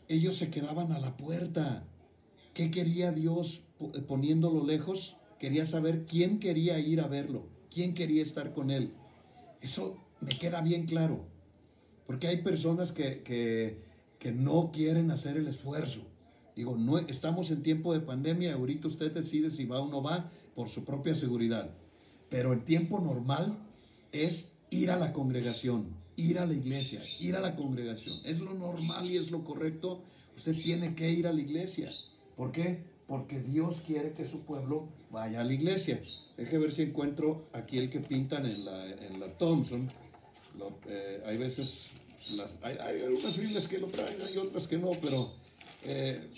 ellos 0.08 0.36
se 0.38 0.50
quedaban 0.50 0.92
a 0.92 1.00
la 1.00 1.18
puerta. 1.18 1.84
¿Qué 2.54 2.72
quería 2.72 3.12
Dios 3.12 3.64
po- 3.78 3.92
poniéndolo 4.08 4.64
lejos? 4.66 5.18
Quería 5.40 5.66
saber 5.66 6.06
quién 6.06 6.40
quería 6.40 6.80
ir 6.80 7.02
a 7.02 7.08
verlo, 7.08 7.48
quién 7.74 7.94
quería 7.94 8.24
estar 8.24 8.54
con 8.54 8.72
él. 8.72 8.94
Eso 9.62 9.98
me 10.22 10.30
queda 10.30 10.62
bien 10.62 10.86
claro. 10.86 11.26
Porque 12.06 12.28
hay 12.28 12.42
personas 12.42 12.92
que, 12.92 13.22
que, 13.24 13.84
que 14.20 14.32
no 14.32 14.72
quieren 14.72 15.12
hacer 15.12 15.38
el 15.38 15.48
esfuerzo. 15.48 16.02
Digo, 16.56 16.76
no, 16.78 16.98
estamos 16.98 17.52
en 17.52 17.64
tiempo 17.64 17.94
de 17.94 18.02
pandemia, 18.02 18.54
ahorita 18.56 18.88
usted 18.88 19.12
decide 19.12 19.50
si 19.52 19.66
va 19.66 19.80
o 19.82 19.90
no 19.90 20.02
va 20.02 20.30
por 20.56 20.68
su 20.70 20.84
propia 20.84 21.16
seguridad. 21.16 21.70
Pero 22.30 22.54
el 22.54 22.64
tiempo 22.64 23.00
normal 23.00 23.58
es 24.12 24.46
ir 24.70 24.92
a 24.92 24.98
la 24.98 25.14
congregación, 25.14 25.88
ir 26.16 26.38
a 26.40 26.46
la 26.46 26.54
iglesia, 26.54 27.00
ir 27.22 27.36
a 27.36 27.40
la 27.40 27.56
congregación. 27.56 28.16
Es 28.26 28.40
lo 28.40 28.54
normal 28.54 29.06
y 29.06 29.16
es 29.18 29.32
lo 29.32 29.44
correcto. 29.44 30.04
Usted 30.36 30.56
tiene 30.56 30.96
que 30.96 31.10
ir 31.10 31.28
a 31.28 31.34
la 31.34 31.42
iglesia. 31.42 31.88
¿Por 32.36 32.52
qué? 32.52 32.84
Porque 33.08 33.40
Dios 33.40 33.82
quiere 33.86 34.14
que 34.14 34.26
su 34.26 34.42
pueblo 34.42 34.88
vaya 35.12 35.42
a 35.42 35.44
la 35.44 35.54
iglesia. 35.54 35.98
Deje 36.38 36.58
ver 36.58 36.72
si 36.72 36.84
encuentro 36.84 37.48
aquí 37.54 37.78
el 37.78 37.90
que 37.90 38.00
pintan 38.02 38.46
en 38.46 38.66
la, 38.66 38.86
en 39.08 39.20
la 39.20 39.28
Thompson. 39.38 39.90
Lo- 40.58 40.78
eh, 40.88 41.24
hay 41.26 41.38
veces, 41.38 41.88
las- 42.36 42.52
hay, 42.62 42.78
hay 42.78 43.02
algunas 43.02 43.40
Biblias 43.40 43.68
que 43.68 43.78
lo 43.80 43.88
traen, 43.88 44.16
hay 44.22 44.38
otras 44.38 44.68
que 44.68 44.78
no, 44.78 44.92
pero 45.02 45.26
eh, 45.84 46.30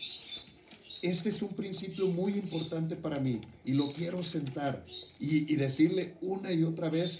este 1.01 1.30
es 1.30 1.41
un 1.41 1.49
principio 1.49 2.08
muy 2.08 2.34
importante 2.34 2.95
para 2.95 3.19
mí 3.19 3.41
y 3.65 3.73
lo 3.73 3.91
quiero 3.91 4.21
sentar 4.21 4.84
y, 5.19 5.56
decirle 5.56 6.13
una 6.21 6.51
y 6.51 6.63
otra 6.63 6.89
vez 6.89 7.19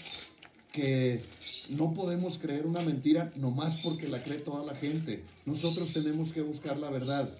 que 0.72 1.20
no 1.68 1.92
podemos 1.92 2.38
creer 2.38 2.66
una 2.66 2.80
mentira 2.80 3.32
nomás 3.36 3.80
porque 3.80 4.08
la 4.08 4.22
cree 4.22 4.38
toda 4.38 4.64
la 4.64 4.74
gente. 4.74 5.24
Nosotros 5.44 5.92
tenemos 5.92 6.32
que 6.32 6.42
buscar 6.42 6.78
la 6.78 6.90
verdad. 6.90 7.36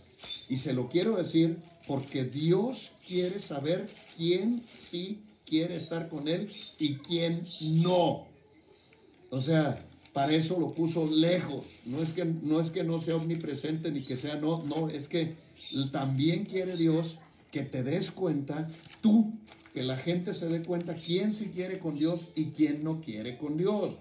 Y 0.49 0.59
se 0.59 0.73
lo 0.73 0.89
quiero 0.89 1.17
decir 1.17 1.59
porque 1.87 2.25
Dios 2.25 2.93
quiere 3.07 3.41
saber 3.41 3.89
quién 4.17 4.65
sí 4.91 5.23
quiere 5.47 5.77
estar 5.77 6.09
con 6.09 6.29
Él 6.29 6.51
y 6.79 6.97
quién 6.97 7.43
no. 7.83 8.27
O 9.31 9.41
sea, 9.41 9.85
para 10.13 10.33
eso 10.35 10.59
lo 10.61 10.73
puso 10.73 11.07
lejos. 11.07 11.67
No 11.87 12.03
es 12.03 12.13
que 12.13 12.25
no, 12.25 12.61
es 12.61 12.71
que 12.71 12.85
no 12.85 13.01
sea 13.01 13.17
omnipresente 13.17 13.91
ni 13.91 14.03
que 14.05 14.17
sea 14.17 14.37
no, 14.37 14.63
no, 14.65 14.89
es 14.91 15.09
que 15.09 15.35
también 15.91 16.45
quiere 16.45 16.77
Dios 16.77 17.19
que 17.51 17.63
te 17.63 17.83
des 17.83 18.11
cuenta 18.11 18.69
tú, 19.01 19.33
que 19.75 19.83
la 19.83 19.97
gente 19.97 20.33
se 20.35 20.47
dé 20.49 20.63
cuenta 20.63 20.95
quién 20.95 21.33
sí 21.33 21.47
quiere 21.55 21.79
con 21.79 21.93
Dios 21.93 22.29
y 22.35 22.47
quién 22.47 22.83
no 22.85 23.01
quiere 23.01 23.37
con 23.39 23.57
Dios. 23.57 23.97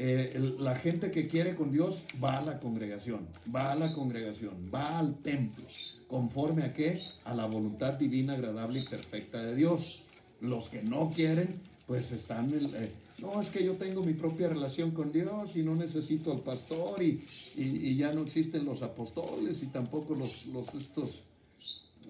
Eh, 0.00 0.54
la 0.60 0.76
gente 0.76 1.10
que 1.10 1.26
quiere 1.26 1.56
con 1.56 1.72
Dios 1.72 2.04
va 2.22 2.38
a 2.38 2.44
la 2.44 2.60
congregación, 2.60 3.26
va 3.54 3.72
a 3.72 3.74
la 3.74 3.92
congregación, 3.92 4.70
va 4.72 4.96
al 4.98 5.16
templo, 5.22 5.64
conforme 6.06 6.62
a 6.62 6.72
qué? 6.72 6.92
A 7.24 7.34
la 7.34 7.46
voluntad 7.46 7.94
divina, 7.94 8.34
agradable 8.34 8.78
y 8.78 8.84
perfecta 8.88 9.42
de 9.42 9.56
Dios. 9.56 10.06
Los 10.40 10.68
que 10.68 10.82
no 10.82 11.08
quieren, 11.08 11.60
pues 11.88 12.12
están, 12.12 12.48
el- 12.52 12.72
eh, 12.76 12.92
no, 13.18 13.40
es 13.40 13.50
que 13.50 13.64
yo 13.64 13.74
tengo 13.76 14.02
mi 14.02 14.14
propia 14.14 14.48
relación 14.48 14.92
con 14.92 15.10
Dios 15.12 15.56
y 15.56 15.62
no 15.62 15.74
necesito 15.74 16.32
al 16.32 16.40
pastor 16.40 17.02
y, 17.02 17.24
y- 17.56 17.96
ya 17.96 18.12
no 18.12 18.22
existen 18.22 18.64
los 18.64 18.82
apóstoles 18.82 19.62
y 19.62 19.66
tampoco 19.66 20.14
los, 20.14 20.46
los 20.46 20.72
estos, 20.74 21.22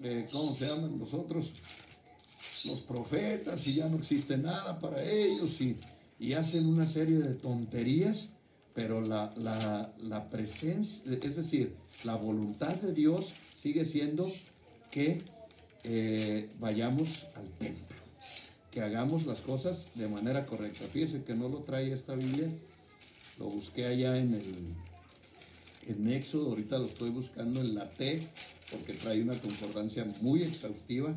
eh, 0.03 0.25
¿cómo 0.31 0.55
se 0.55 0.67
llaman 0.67 0.99
los 0.99 1.13
otros? 1.13 1.51
Los 2.65 2.81
profetas 2.81 3.65
y 3.67 3.73
ya 3.75 3.87
no 3.89 3.97
existe 3.97 4.37
nada 4.37 4.77
para 4.79 5.03
ellos 5.03 5.59
y, 5.61 5.77
y 6.19 6.33
hacen 6.33 6.67
una 6.67 6.85
serie 6.85 7.17
de 7.19 7.33
tonterías, 7.35 8.27
pero 8.73 9.01
la, 9.01 9.33
la, 9.37 9.93
la 10.01 10.29
presencia, 10.29 11.01
es 11.21 11.35
decir, 11.37 11.75
la 12.03 12.15
voluntad 12.15 12.75
de 12.75 12.93
Dios 12.93 13.33
sigue 13.61 13.83
siendo 13.85 14.25
que 14.91 15.21
eh, 15.83 16.49
vayamos 16.59 17.25
al 17.35 17.49
templo, 17.57 17.95
que 18.71 18.81
hagamos 18.81 19.25
las 19.25 19.41
cosas 19.41 19.87
de 19.95 20.07
manera 20.07 20.45
correcta. 20.45 20.85
Fíjese 20.91 21.23
que 21.23 21.33
no 21.33 21.49
lo 21.49 21.59
trae 21.59 21.91
esta 21.91 22.13
Biblia, 22.15 22.49
lo 23.39 23.45
busqué 23.45 23.85
allá 23.85 24.17
en 24.17 24.35
el 24.35 24.55
en 25.87 26.11
Éxodo, 26.11 26.49
ahorita 26.49 26.77
lo 26.77 26.85
estoy 26.85 27.09
buscando 27.09 27.61
en 27.61 27.73
la 27.73 27.89
T, 27.89 28.21
porque 28.69 28.93
trae 28.93 29.23
una 29.23 29.33
concordancia 29.39 30.05
muy 30.21 30.43
exhaustiva 30.43 31.15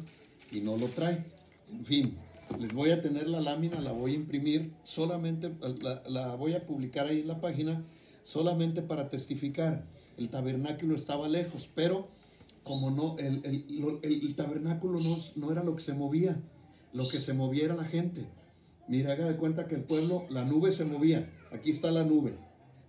y 0.51 0.61
no 0.61 0.79
lo 0.79 0.87
trae. 0.87 1.25
En 1.71 1.85
fin, 1.85 2.15
les 2.59 2.73
voy 2.73 2.91
a 2.91 3.03
tener 3.03 3.29
la 3.29 3.41
lámina, 3.41 3.81
la 3.83 3.93
voy 3.93 4.13
a 4.13 4.15
imprimir, 4.15 4.73
solamente 4.85 5.53
la, 6.07 6.35
voy 6.37 6.55
a 6.55 6.61
publicar 6.67 7.07
ahí 7.07 7.21
en 7.21 7.29
la 7.29 7.39
página 7.41 7.83
solamente 8.25 8.81
para 8.81 9.11
testificar. 9.11 9.85
El 10.17 10.31
tabernáculo 10.31 10.97
estaba 10.97 11.29
lejos, 11.29 11.69
pero 11.75 12.09
como 12.63 12.91
no, 12.91 13.19
el, 13.19 13.45
el- 13.45 13.99
el- 14.03 14.27
el 14.27 14.35
tabernáculo 14.35 15.01
no, 15.01 15.17
no 15.37 15.53
era 15.53 15.63
lo 15.65 15.77
que 15.77 15.83
se 15.83 15.93
movía, 15.93 16.37
lo 16.93 17.09
que 17.09 17.19
se 17.19 17.33
movía 17.33 17.65
era 17.65 17.75
la 17.75 17.85
gente. 17.85 18.27
Mira, 18.89 19.13
haga 19.13 19.29
de 19.29 19.37
cuenta 19.37 19.67
que 19.67 19.75
el 19.77 19.85
pueblo, 19.85 20.25
la 20.29 20.45
nube 20.45 20.73
se 20.73 20.85
movía, 20.85 21.31
aquí 21.53 21.71
está 21.71 21.91
la 21.91 22.05
nube, 22.05 22.35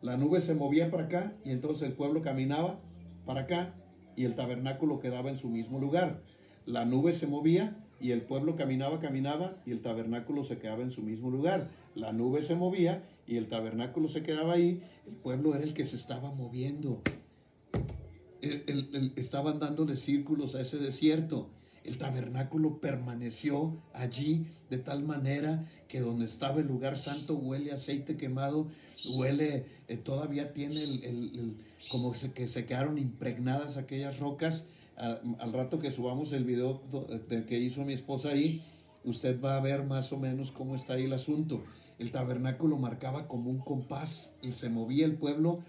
la 0.02 0.18
nube 0.18 0.42
se 0.42 0.56
movía 0.56 0.90
para 0.92 1.06
acá 1.06 1.34
y 1.46 1.52
entonces 1.52 1.88
el 1.88 1.94
pueblo 1.94 2.22
caminaba 2.22 2.80
para 3.26 3.42
acá 3.42 3.74
y 4.16 4.26
el 4.26 4.36
tabernáculo 4.36 5.00
quedaba 5.00 5.30
en 5.30 5.38
su 5.38 5.50
mismo 5.50 5.80
lugar. 5.80 6.22
La 6.66 6.86
nube 6.86 7.14
se 7.14 7.28
movía 7.28 7.78
y 8.00 8.12
el 8.12 8.22
pueblo 8.22 8.56
caminaba, 8.56 9.00
caminaba 9.00 9.56
y 9.66 9.72
el 9.72 9.82
tabernáculo 9.82 10.44
se 10.44 10.58
quedaba 10.58 10.82
en 10.84 10.92
su 10.92 11.02
mismo 11.02 11.30
lugar. 11.30 11.70
La 11.96 12.12
nube 12.12 12.42
se 12.42 12.56
movía 12.56 13.04
y 13.28 13.38
el 13.38 13.48
tabernáculo 13.48 14.10
se 14.10 14.24
quedaba 14.24 14.54
ahí. 14.54 14.82
El 15.08 15.14
pueblo 15.14 15.56
era 15.56 15.64
el 15.64 15.74
que 15.74 15.86
se 15.86 15.96
estaba 15.96 16.34
moviendo. 16.34 17.02
El- 18.42 18.64
el- 18.68 18.90
el- 18.94 19.14
estaban 19.16 19.60
dándole 19.60 19.96
círculos 19.96 20.56
a 20.56 20.62
ese 20.62 20.78
desierto. 20.78 21.50
El 21.84 21.98
tabernáculo 21.98 22.80
permaneció 22.80 23.78
allí 23.94 24.48
de 24.70 24.78
tal 24.78 25.04
manera 25.04 25.68
que 25.90 26.00
donde 26.00 26.26
estaba 26.26 26.62
el 26.62 26.68
lugar 26.68 26.98
santo 26.98 27.36
huele 27.36 27.72
aceite 27.74 28.16
quemado, 28.16 28.68
huele, 29.18 29.66
eh, 29.88 29.98
todavía 29.98 30.54
tiene 30.54 30.82
el, 30.82 31.04
el- 31.04 31.40
el- 31.40 31.58
como 31.90 32.14
se- 32.16 32.32
que 32.32 32.48
se 32.48 32.66
quedaron 32.66 32.98
impregnadas 32.98 33.78
aquellas 33.78 34.20
rocas. 34.20 34.64
Al 34.96 35.52
rato 35.54 35.80
que 35.80 35.92
subamos 35.92 36.32
el 36.34 36.44
video 36.46 36.82
de 37.28 37.46
que 37.46 37.60
hizo 37.60 37.84
mi 37.84 37.94
esposa 37.94 38.30
ahí, 38.30 38.62
usted 39.04 39.42
va 39.42 39.58
a 39.58 39.60
ver 39.60 39.84
más 39.84 40.14
o 40.14 40.18
menos 40.20 40.52
cómo 40.52 40.76
está 40.76 40.94
ahí 40.94 41.06
el 41.06 41.14
asunto. 41.14 41.64
El 42.00 42.12
tabernáculo 42.12 42.78
marcaba 42.78 43.28
como 43.28 43.50
un 43.50 43.58
compás, 43.60 44.30
y 44.42 44.52
se 44.54 44.70
movía 44.70 45.06
el 45.06 45.16
pueblo, 45.16 45.60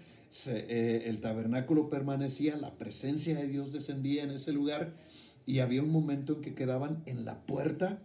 eh, 0.47 1.03
el 1.07 1.21
tabernáculo 1.21 1.89
permanecía, 1.89 2.55
la 2.55 2.71
presencia 2.77 3.35
de 3.35 3.47
Dios 3.47 3.71
descendía 3.73 4.23
en 4.23 4.31
ese 4.31 4.51
lugar 4.53 4.93
y 5.45 5.59
había 5.59 5.83
un 5.83 5.91
momento 5.91 6.33
en 6.33 6.41
que 6.41 6.55
quedaban 6.55 7.03
en 7.05 7.25
la 7.25 7.45
puerta 7.45 7.99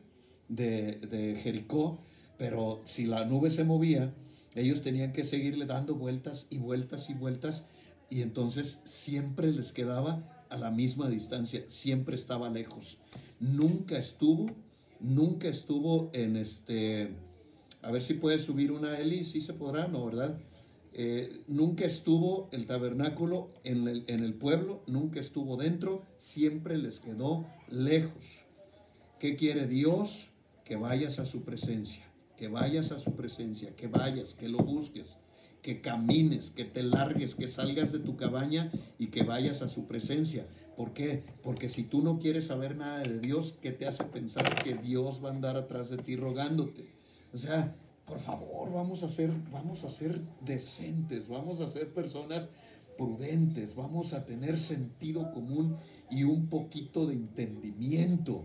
de, 0.49 1.39
Jericó, 1.43 1.99
pero 2.37 2.81
si 2.85 3.07
la 3.07 3.25
nube 3.25 3.51
se 3.51 3.65
movía, 3.65 4.13
ellos 4.55 4.83
tenían 4.83 5.13
que 5.13 5.25
seguirle 5.25 5.67
dando 5.67 5.95
vueltas 5.95 6.47
y 6.51 6.59
vueltas 6.59 7.09
y 7.09 7.15
vueltas 7.15 7.65
y 8.09 8.23
entonces 8.23 8.81
siempre 8.85 9.53
les 9.53 9.73
quedaba 9.73 10.45
a 10.49 10.57
la 10.57 10.71
misma 10.71 11.09
distancia, 11.09 11.65
siempre 11.69 12.17
estaba 12.17 12.51
lejos. 12.51 12.99
Nunca 13.39 13.97
estuvo, 13.97 14.47
nunca 14.99 15.49
estuvo 15.49 16.11
en 16.13 16.37
este, 16.37 17.11
a 17.83 17.91
ver 17.93 18.03
si 18.03 18.15
puede 18.15 18.41
subir 18.41 18.73
una 18.73 18.99
Eli, 18.99 19.23
sí 19.25 19.41
se 19.41 19.55
podrá, 19.55 19.87
¿no, 19.87 20.05
verdad? 20.05 20.37
Eh, 20.93 21.43
nunca 21.47 21.85
estuvo 21.85 22.49
el 22.53 22.67
tabernáculo 22.67 23.51
en 23.63 23.87
el, 23.87 24.05
en 24.09 24.25
el 24.25 24.35
pueblo, 24.35 24.83
nunca 24.87 25.21
estuvo 25.21 25.57
dentro, 25.57 26.03
siempre 26.19 26.79
les 26.79 26.99
quedó 26.99 27.47
lejos. 27.69 28.45
¿Qué 29.21 29.37
quiere 29.37 29.67
Dios? 29.67 30.31
Que 30.65 30.77
vayas 30.77 31.19
a 31.19 31.27
su 31.27 31.43
presencia, 31.43 32.05
que 32.37 32.49
vayas 32.49 32.91
a 32.91 32.99
su 32.99 33.15
presencia, 33.15 33.75
que 33.77 33.87
vayas, 33.87 34.35
que 34.35 34.49
lo 34.49 34.59
busques, 34.59 35.17
que 35.63 35.81
camines, 35.81 36.51
que 36.51 36.65
te 36.65 36.83
largues, 36.83 37.35
que 37.35 37.49
salgas 37.49 37.93
de 37.93 37.99
tu 37.99 38.17
cabaña 38.17 38.73
y 38.99 39.09
que 39.09 39.23
vayas 39.23 39.63
a 39.63 39.69
su 39.69 39.87
presencia. 39.87 40.47
¿Por 40.77 40.93
qué? 40.93 41.23
Porque 41.43 41.69
si 41.69 41.83
tú 41.85 42.03
no 42.03 42.19
quieres 42.19 42.47
saber 42.47 42.77
nada 42.77 43.01
de 43.01 43.21
Dios, 43.21 43.55
¿qué 43.61 43.71
te 43.71 43.87
hace 43.87 44.05
pensar 44.05 44.63
que 44.63 44.75
Dios 44.75 45.23
va 45.23 45.29
a 45.29 45.33
andar 45.33 45.57
atrás 45.57 45.91
de 45.91 45.99
ti 45.99 46.17
rogándote? 46.17 46.91
O 47.33 47.39
sea, 47.39 47.77
por 48.11 48.19
favor, 48.19 48.73
vamos 48.73 49.05
a 49.05 49.09
ser, 49.09 49.31
vamos 49.53 49.85
a 49.85 49.89
ser 49.89 50.21
decentes, 50.45 51.29
vamos 51.29 51.61
a 51.61 51.69
ser 51.69 51.95
personas 51.95 52.49
prudentes, 52.99 53.77
vamos 53.77 54.13
a 54.15 54.25
tener 54.25 54.59
sentido 54.59 55.31
común 55.33 55.77
y 56.11 56.25
un 56.25 56.49
poquito 56.49 57.07
de 57.07 57.15
entendimiento. 57.15 58.43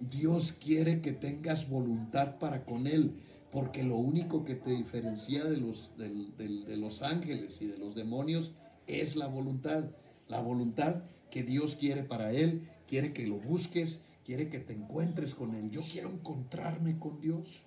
Dios 0.00 0.50
quiere 0.50 1.00
que 1.00 1.12
tengas 1.12 1.68
voluntad 1.70 2.38
para 2.40 2.64
con 2.64 2.88
Él, 2.88 3.12
porque 3.52 3.84
lo 3.84 3.96
único 3.98 4.44
que 4.44 4.56
te 4.56 4.70
diferencia 4.70 5.44
de 5.44 5.58
los, 5.58 5.92
del- 5.96 6.64
de 6.66 6.76
los 6.76 7.02
ángeles 7.02 7.58
y 7.60 7.66
de 7.68 7.78
los 7.78 7.94
demonios 7.94 8.50
es 8.88 9.14
la 9.14 9.28
voluntad. 9.28 9.84
La 10.26 10.40
voluntad 10.40 11.04
que 11.30 11.44
Dios 11.44 11.76
quiere 11.76 12.02
para 12.02 12.32
Él, 12.32 12.68
quiere 12.88 13.12
que 13.12 13.28
lo 13.28 13.38
busques, 13.38 14.00
quiere 14.24 14.48
que 14.48 14.58
te 14.58 14.72
encuentres 14.74 15.36
con 15.36 15.54
Él. 15.54 15.70
Yo 15.70 15.80
quiero 15.92 16.10
encontrarme 16.10 16.98
con 16.98 17.20
Dios. 17.20 17.62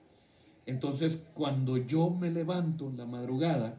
Entonces, 0.65 1.21
cuando 1.33 1.77
yo 1.77 2.09
me 2.09 2.29
levanto 2.29 2.89
en 2.89 2.97
la 2.97 3.05
madrugada, 3.05 3.77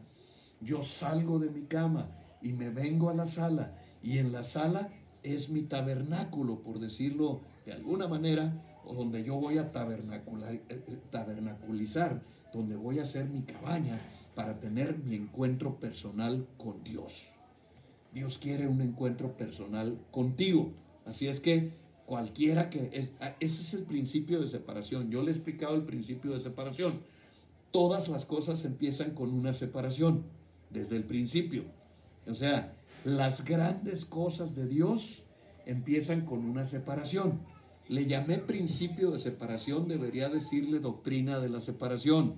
yo 0.61 0.81
salgo 0.81 1.39
de 1.39 1.49
mi 1.49 1.63
cama 1.63 2.09
y 2.41 2.53
me 2.53 2.69
vengo 2.69 3.09
a 3.09 3.13
la 3.13 3.25
sala 3.25 3.73
y 4.01 4.17
en 4.17 4.31
la 4.31 4.43
sala 4.43 4.89
es 5.23 5.49
mi 5.49 5.63
tabernáculo, 5.63 6.59
por 6.59 6.79
decirlo 6.79 7.41
de 7.65 7.73
alguna 7.73 8.07
manera, 8.07 8.61
o 8.85 8.93
donde 8.93 9.23
yo 9.23 9.35
voy 9.35 9.57
a 9.57 9.71
tabernacular, 9.71 10.53
eh, 10.53 10.63
eh, 10.69 10.99
tabernaculizar, 11.09 12.21
donde 12.53 12.75
voy 12.75 12.99
a 12.99 13.03
hacer 13.03 13.29
mi 13.29 13.43
cabaña 13.43 14.01
para 14.35 14.59
tener 14.59 14.97
mi 14.97 15.15
encuentro 15.15 15.79
personal 15.79 16.45
con 16.57 16.83
Dios. 16.83 17.23
Dios 18.13 18.37
quiere 18.37 18.67
un 18.67 18.81
encuentro 18.81 19.37
personal 19.37 19.97
contigo. 20.11 20.73
Así 21.05 21.27
es 21.27 21.39
que 21.39 21.71
cualquiera 22.05 22.69
que... 22.69 23.09
Ah, 23.19 23.35
ese 23.39 23.61
es 23.61 23.73
el 23.73 23.83
principio 23.83 24.41
de 24.41 24.47
separación. 24.47 25.09
Yo 25.09 25.21
le 25.21 25.31
he 25.31 25.33
explicado 25.33 25.75
el 25.75 25.83
principio 25.83 26.31
de 26.33 26.39
separación. 26.39 27.01
Todas 27.71 28.07
las 28.09 28.25
cosas 28.25 28.65
empiezan 28.65 29.11
con 29.11 29.31
una 29.31 29.53
separación, 29.53 30.23
desde 30.69 30.95
el 30.95 31.03
principio. 31.03 31.63
O 32.27 32.35
sea, 32.35 32.73
las 33.03 33.43
grandes 33.43 34.05
cosas 34.05 34.55
de 34.55 34.67
Dios 34.67 35.23
empiezan 35.65 36.21
con 36.21 36.45
una 36.45 36.65
separación. 36.65 37.39
Le 37.87 38.05
llamé 38.05 38.37
principio 38.37 39.11
de 39.11 39.19
separación, 39.19 39.87
debería 39.87 40.29
decirle 40.29 40.79
doctrina 40.79 41.39
de 41.39 41.49
la 41.49 41.61
separación. 41.61 42.35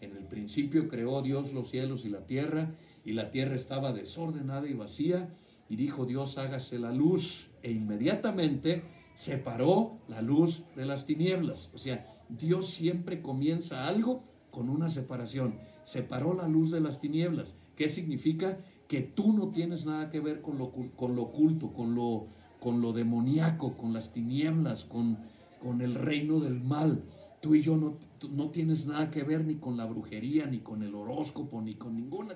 En 0.00 0.16
el 0.16 0.24
principio 0.24 0.88
creó 0.88 1.22
Dios 1.22 1.52
los 1.52 1.70
cielos 1.70 2.04
y 2.04 2.08
la 2.08 2.26
tierra, 2.26 2.70
y 3.04 3.12
la 3.12 3.30
tierra 3.30 3.56
estaba 3.56 3.92
desordenada 3.92 4.68
y 4.68 4.74
vacía, 4.74 5.28
y 5.68 5.76
dijo 5.76 6.06
Dios, 6.06 6.38
hágase 6.38 6.78
la 6.78 6.92
luz, 6.92 7.50
e 7.62 7.72
inmediatamente 7.72 8.82
separó 9.16 9.98
la 10.08 10.22
luz 10.22 10.62
de 10.76 10.86
las 10.86 11.06
tinieblas. 11.06 11.70
O 11.74 11.78
sea, 11.78 12.06
Dios 12.28 12.68
siempre 12.70 13.22
comienza 13.22 13.86
algo 13.88 14.22
con 14.50 14.68
una 14.68 14.90
separación. 14.90 15.56
Separó 15.84 16.34
la 16.34 16.46
luz 16.48 16.70
de 16.70 16.80
las 16.80 17.00
tinieblas. 17.00 17.54
¿Qué 17.76 17.88
significa? 17.88 18.58
Que 18.88 19.00
tú 19.02 19.32
no 19.32 19.48
tienes 19.48 19.84
nada 19.84 20.10
que 20.10 20.20
ver 20.20 20.40
con 20.42 20.58
lo, 20.58 20.70
con 20.70 21.16
lo 21.16 21.22
oculto, 21.22 21.72
con 21.72 21.94
lo, 21.94 22.26
con 22.60 22.80
lo 22.80 22.92
demoníaco, 22.92 23.76
con 23.76 23.92
las 23.92 24.12
tinieblas, 24.12 24.84
con, 24.84 25.18
con 25.60 25.80
el 25.80 25.94
reino 25.94 26.40
del 26.40 26.60
mal. 26.60 27.02
Tú 27.40 27.54
y 27.54 27.62
yo 27.62 27.76
no, 27.76 27.94
no 28.30 28.50
tienes 28.50 28.86
nada 28.86 29.10
que 29.10 29.22
ver 29.24 29.44
ni 29.44 29.56
con 29.56 29.76
la 29.76 29.86
brujería, 29.86 30.46
ni 30.46 30.58
con 30.58 30.82
el 30.82 30.94
horóscopo, 30.94 31.60
ni 31.60 31.74
con 31.74 31.96
ninguna, 31.96 32.34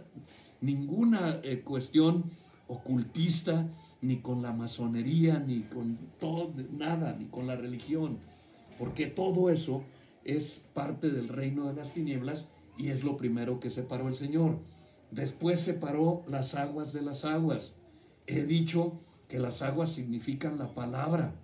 ninguna 0.60 1.40
eh, 1.42 1.62
cuestión 1.62 2.24
ocultista, 2.68 3.66
ni 4.02 4.18
con 4.18 4.42
la 4.42 4.52
masonería, 4.52 5.38
ni 5.38 5.60
con 5.62 5.98
todo, 6.18 6.52
nada, 6.72 7.14
ni 7.18 7.26
con 7.26 7.46
la 7.46 7.56
religión. 7.56 8.18
Porque 8.78 9.06
todo 9.06 9.50
eso 9.50 9.84
es 10.24 10.62
parte 10.74 11.10
del 11.10 11.28
reino 11.28 11.66
de 11.66 11.74
las 11.74 11.92
tinieblas 11.92 12.46
y 12.78 12.88
es 12.88 13.04
lo 13.04 13.16
primero 13.16 13.60
que 13.60 13.70
separó 13.70 14.08
el 14.08 14.16
Señor. 14.16 14.58
Después 15.10 15.60
separó 15.60 16.22
las 16.28 16.54
aguas 16.54 16.92
de 16.92 17.02
las 17.02 17.24
aguas. 17.24 17.72
He 18.26 18.44
dicho 18.44 19.00
que 19.28 19.38
las 19.38 19.62
aguas 19.62 19.92
significan 19.92 20.58
la 20.58 20.74
palabra, 20.74 21.34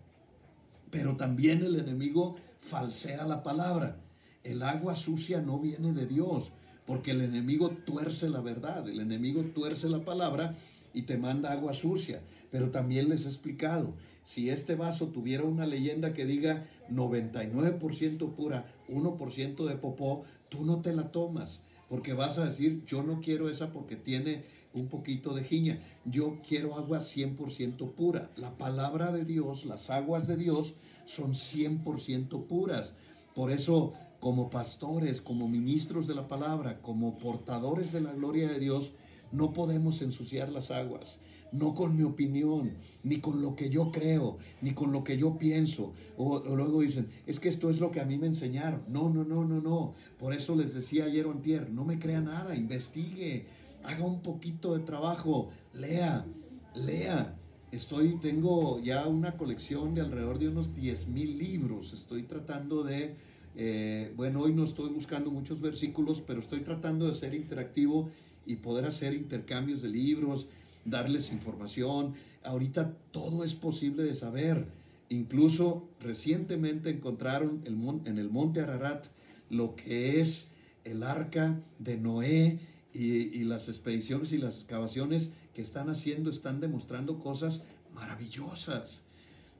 pero 0.91 1.17
también 1.17 1.63
el 1.63 1.77
enemigo 1.77 2.37
falsea 2.61 3.27
la 3.27 3.43
palabra. 3.43 3.97
El 4.45 4.63
agua 4.63 4.95
sucia 4.97 5.43
no 5.43 5.59
viene 5.59 5.93
de 5.93 6.07
Dios, 6.07 6.53
porque 6.87 7.11
el 7.11 7.21
enemigo 7.21 7.71
tuerce 7.71 8.29
la 8.29 8.41
verdad, 8.41 8.89
el 8.89 9.01
enemigo 9.01 9.43
tuerce 9.43 9.89
la 9.89 10.05
palabra 10.05 10.55
y 10.95 11.03
te 11.03 11.19
manda 11.19 11.53
agua 11.53 11.75
sucia. 11.75 12.23
Pero 12.51 12.71
también 12.71 13.09
les 13.09 13.25
he 13.25 13.29
explicado, 13.29 13.95
si 14.25 14.51
este 14.51 14.75
vaso 14.75 15.09
tuviera 15.09 15.45
una 15.45 15.67
leyenda 15.67 16.13
que 16.13 16.27
diga 16.27 16.67
99% 16.91 18.35
pura, 18.35 18.67
1% 18.89 19.67
de 19.67 19.77
popó, 19.77 20.25
tú 20.49 20.65
no 20.65 20.81
te 20.81 20.93
la 20.93 21.13
tomas, 21.13 21.61
porque 21.89 22.13
vas 22.13 22.39
a 22.39 22.47
decir, 22.47 22.85
yo 22.87 23.03
no 23.03 23.21
quiero 23.21 23.49
esa 23.49 23.71
porque 23.71 23.97
tiene 23.97 24.45
un 24.75 24.89
poquito 24.89 25.35
de 25.35 25.45
jiña, 25.45 25.81
yo 26.05 26.39
quiero 26.47 26.77
agua 26.77 27.01
100% 27.01 27.93
pura. 27.93 28.31
La 28.37 28.57
palabra 28.59 29.13
de 29.13 29.25
Dios, 29.25 29.65
las 29.65 29.91
aguas 29.91 30.27
de 30.27 30.37
Dios 30.37 30.75
son 31.07 31.33
100% 31.35 32.47
puras. 32.47 32.93
Por 33.35 33.51
eso, 33.51 33.95
como 34.21 34.51
pastores, 34.51 35.21
como 35.21 35.49
ministros 35.49 36.07
de 36.07 36.15
la 36.15 36.29
palabra, 36.29 36.81
como 36.83 37.19
portadores 37.19 37.93
de 37.93 38.01
la 38.01 38.13
gloria 38.13 38.49
de 38.49 38.59
Dios, 38.59 38.93
no 39.33 39.53
podemos 39.53 40.03
ensuciar 40.03 40.51
las 40.51 40.71
aguas, 40.71 41.19
no 41.53 41.75
con 41.75 41.97
mi 41.97 42.03
opinión, 42.03 42.73
ni 43.03 43.21
con 43.21 43.41
lo 43.41 43.55
que 43.55 43.71
yo 43.71 43.91
creo, 43.91 44.39
ni 44.61 44.73
con 44.73 44.93
lo 44.93 45.05
que 45.05 45.17
yo 45.17 45.39
pienso. 45.39 45.95
O, 46.17 46.37
o 46.37 46.57
luego 46.57 46.81
dicen, 46.81 47.09
es 47.27 47.41
que 47.41 47.49
esto 47.49 47.71
es 47.71 47.81
lo 47.81 47.91
que 47.91 48.01
a 48.01 48.05
mí 48.05 48.19
me 48.19 48.27
enseñaron. 48.27 48.83
No, 48.89 49.11
no, 49.11 49.25
no, 49.25 49.45
no, 49.45 49.61
no. 49.61 49.95
Por 50.19 50.33
eso 50.33 50.55
les 50.55 50.75
decía 50.75 51.05
ayer 51.05 51.27
o 51.27 51.33
antier, 51.33 51.71
no 51.71 51.85
me 51.85 51.99
crea 51.99 52.21
nada, 52.21 52.57
investigue, 52.57 53.47
haga 53.85 54.05
un 54.05 54.23
poquito 54.23 54.77
de 54.77 54.85
trabajo, 54.85 55.51
lea, 55.73 56.27
lea. 56.75 57.37
Estoy, 57.73 58.19
tengo 58.21 58.81
ya 58.81 59.07
una 59.07 59.37
colección 59.37 59.95
de 59.95 60.01
alrededor 60.01 60.39
de 60.39 60.49
unos 60.49 60.75
10 60.75 61.09
mil 61.09 61.39
libros. 61.39 61.93
Estoy 61.93 62.23
tratando 62.23 62.85
de, 62.85 63.17
eh, 63.55 64.13
bueno, 64.17 64.41
hoy 64.41 64.53
no 64.55 64.65
estoy 64.65 64.91
buscando 64.91 65.31
muchos 65.31 65.61
versículos, 65.61 66.21
pero 66.21 66.41
estoy 66.41 66.61
tratando 66.61 67.09
de 67.09 67.15
ser 67.15 67.35
interactivo 67.35 68.11
y 68.47 68.57
poder 68.57 68.87
hacer 68.87 69.15
intercambios 69.15 69.83
de 69.83 69.89
libros, 69.89 70.47
darles 70.87 71.31
información. 71.31 72.15
Ahorita 72.43 72.95
todo 73.11 73.45
es 73.45 73.55
posible 73.55 74.05
de 74.05 74.15
saber. 74.15 74.67
Incluso 75.09 75.89
recientemente 76.01 76.91
encontraron 76.91 77.63
en 77.67 78.19
el 78.19 78.31
monte 78.31 78.61
Ararat 78.61 79.07
lo 79.51 79.77
que 79.77 80.21
es 80.21 80.47
el 80.85 81.03
arca 81.03 81.61
de 81.79 81.97
Noé 81.97 82.59
y, 82.93 83.45
las 83.45 83.69
expediciones 83.69 84.33
y 84.33 84.39
las 84.39 84.55
excavaciones 84.55 85.29
que 85.55 85.61
están 85.61 85.91
haciendo 85.91 86.31
están 86.31 86.61
demostrando 86.61 87.19
cosas 87.19 87.61
maravillosas, 87.95 89.03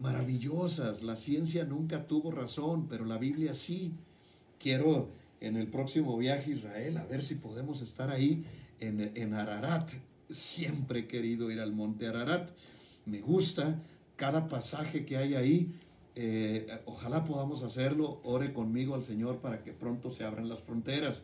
maravillosas. 0.01 1.03
La 1.03 1.17
ciencia 1.17 1.65
nunca 1.65 2.07
tuvo 2.07 2.31
razón, 2.31 2.87
pero 2.89 3.05
la 3.05 3.19
Biblia 3.19 3.55
sí. 3.55 3.93
Quiero 4.59 5.11
en 5.41 5.57
el 5.57 5.67
próximo 5.67 6.17
viaje 6.17 6.53
a 6.53 6.55
Israel 6.55 6.97
a 6.97 7.05
ver 7.05 7.23
si 7.23 7.35
podemos 7.35 7.83
estar 7.83 8.11
ahí 8.11 8.45
en, 8.81 9.13
en 9.15 9.35
Ararat. 9.35 9.91
Siempre 10.31 11.01
he 11.01 11.07
querido 11.07 11.51
ir 11.51 11.61
al 11.61 11.73
monte 11.73 12.07
Ararat. 12.07 12.51
Me 13.05 13.21
gusta 13.21 13.81
cada 14.17 14.49
pasaje 14.49 15.05
que 15.05 15.17
hay 15.17 15.35
ahí. 15.35 15.75
Eh, 16.15 16.67
ojalá 16.87 17.25
podamos 17.25 17.63
hacerlo. 17.63 18.21
Ore 18.25 18.53
conmigo 18.53 18.95
al 18.95 19.05
Señor 19.05 19.39
para 19.39 19.63
que 19.63 19.73
pronto 19.73 20.11
se 20.11 20.25
abran 20.25 20.49
las 20.49 20.61
fronteras. 20.61 21.23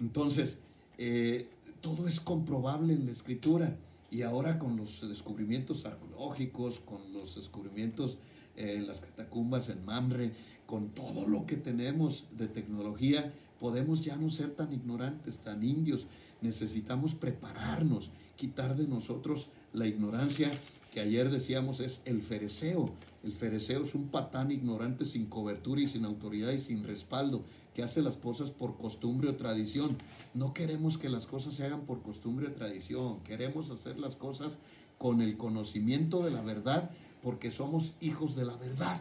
Entonces, 0.00 0.56
eh, 0.98 1.48
todo 1.80 2.08
es 2.08 2.20
comprobable 2.20 2.94
en 2.94 3.06
la 3.06 3.12
escritura. 3.12 3.76
Y 4.10 4.22
ahora 4.22 4.58
con 4.58 4.76
los 4.76 5.06
descubrimientos 5.08 5.86
arqueológicos, 5.86 6.80
con 6.80 7.12
los 7.12 7.36
descubrimientos 7.36 8.16
en 8.56 8.86
las 8.86 9.00
catacumbas 9.00 9.68
en 9.68 9.84
Mamre, 9.84 10.32
con 10.66 10.90
todo 10.90 11.26
lo 11.26 11.46
que 11.46 11.56
tenemos 11.56 12.26
de 12.36 12.46
tecnología, 12.46 13.32
podemos 13.60 14.04
ya 14.04 14.16
no 14.16 14.30
ser 14.30 14.54
tan 14.54 14.72
ignorantes, 14.72 15.38
tan 15.38 15.64
indios. 15.64 16.06
Necesitamos 16.40 17.14
prepararnos, 17.14 18.10
quitar 18.36 18.76
de 18.76 18.86
nosotros 18.86 19.50
la 19.72 19.86
ignorancia 19.86 20.50
que 20.94 21.00
ayer 21.00 21.28
decíamos 21.28 21.80
es 21.80 22.00
el 22.04 22.22
fereceo. 22.22 22.88
El 23.24 23.32
fereceo 23.32 23.82
es 23.82 23.96
un 23.96 24.08
patán 24.08 24.52
ignorante 24.52 25.04
sin 25.04 25.26
cobertura 25.26 25.80
y 25.80 25.88
sin 25.88 26.04
autoridad 26.04 26.52
y 26.52 26.60
sin 26.60 26.84
respaldo, 26.84 27.42
que 27.74 27.82
hace 27.82 28.00
las 28.00 28.16
cosas 28.16 28.50
por 28.50 28.76
costumbre 28.76 29.28
o 29.28 29.34
tradición. 29.34 29.96
No 30.34 30.54
queremos 30.54 30.96
que 30.96 31.08
las 31.08 31.26
cosas 31.26 31.54
se 31.54 31.64
hagan 31.64 31.80
por 31.80 32.02
costumbre 32.02 32.46
o 32.46 32.52
tradición, 32.52 33.18
queremos 33.24 33.70
hacer 33.70 33.98
las 33.98 34.14
cosas 34.14 34.56
con 34.96 35.20
el 35.20 35.36
conocimiento 35.36 36.22
de 36.22 36.30
la 36.30 36.42
verdad, 36.42 36.90
porque 37.24 37.50
somos 37.50 37.96
hijos 38.00 38.36
de 38.36 38.44
la 38.44 38.56
verdad. 38.56 39.00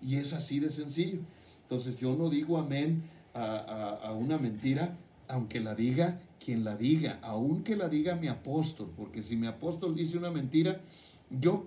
Y 0.00 0.16
es 0.16 0.32
así 0.32 0.58
de 0.58 0.70
sencillo. 0.70 1.18
Entonces 1.64 1.98
yo 1.98 2.16
no 2.16 2.30
digo 2.30 2.56
amén 2.56 3.02
a, 3.34 3.98
a 4.02 4.12
una 4.12 4.38
mentira, 4.38 4.96
aunque 5.28 5.60
la 5.60 5.74
diga 5.74 6.22
quien 6.46 6.62
la 6.62 6.76
diga, 6.76 7.18
aunque 7.22 7.74
la 7.74 7.88
diga 7.88 8.14
mi 8.14 8.28
apóstol, 8.28 8.88
porque 8.96 9.24
si 9.24 9.34
mi 9.34 9.48
apóstol 9.48 9.96
dice 9.96 10.16
una 10.16 10.30
mentira, 10.30 10.80
yo, 11.28 11.66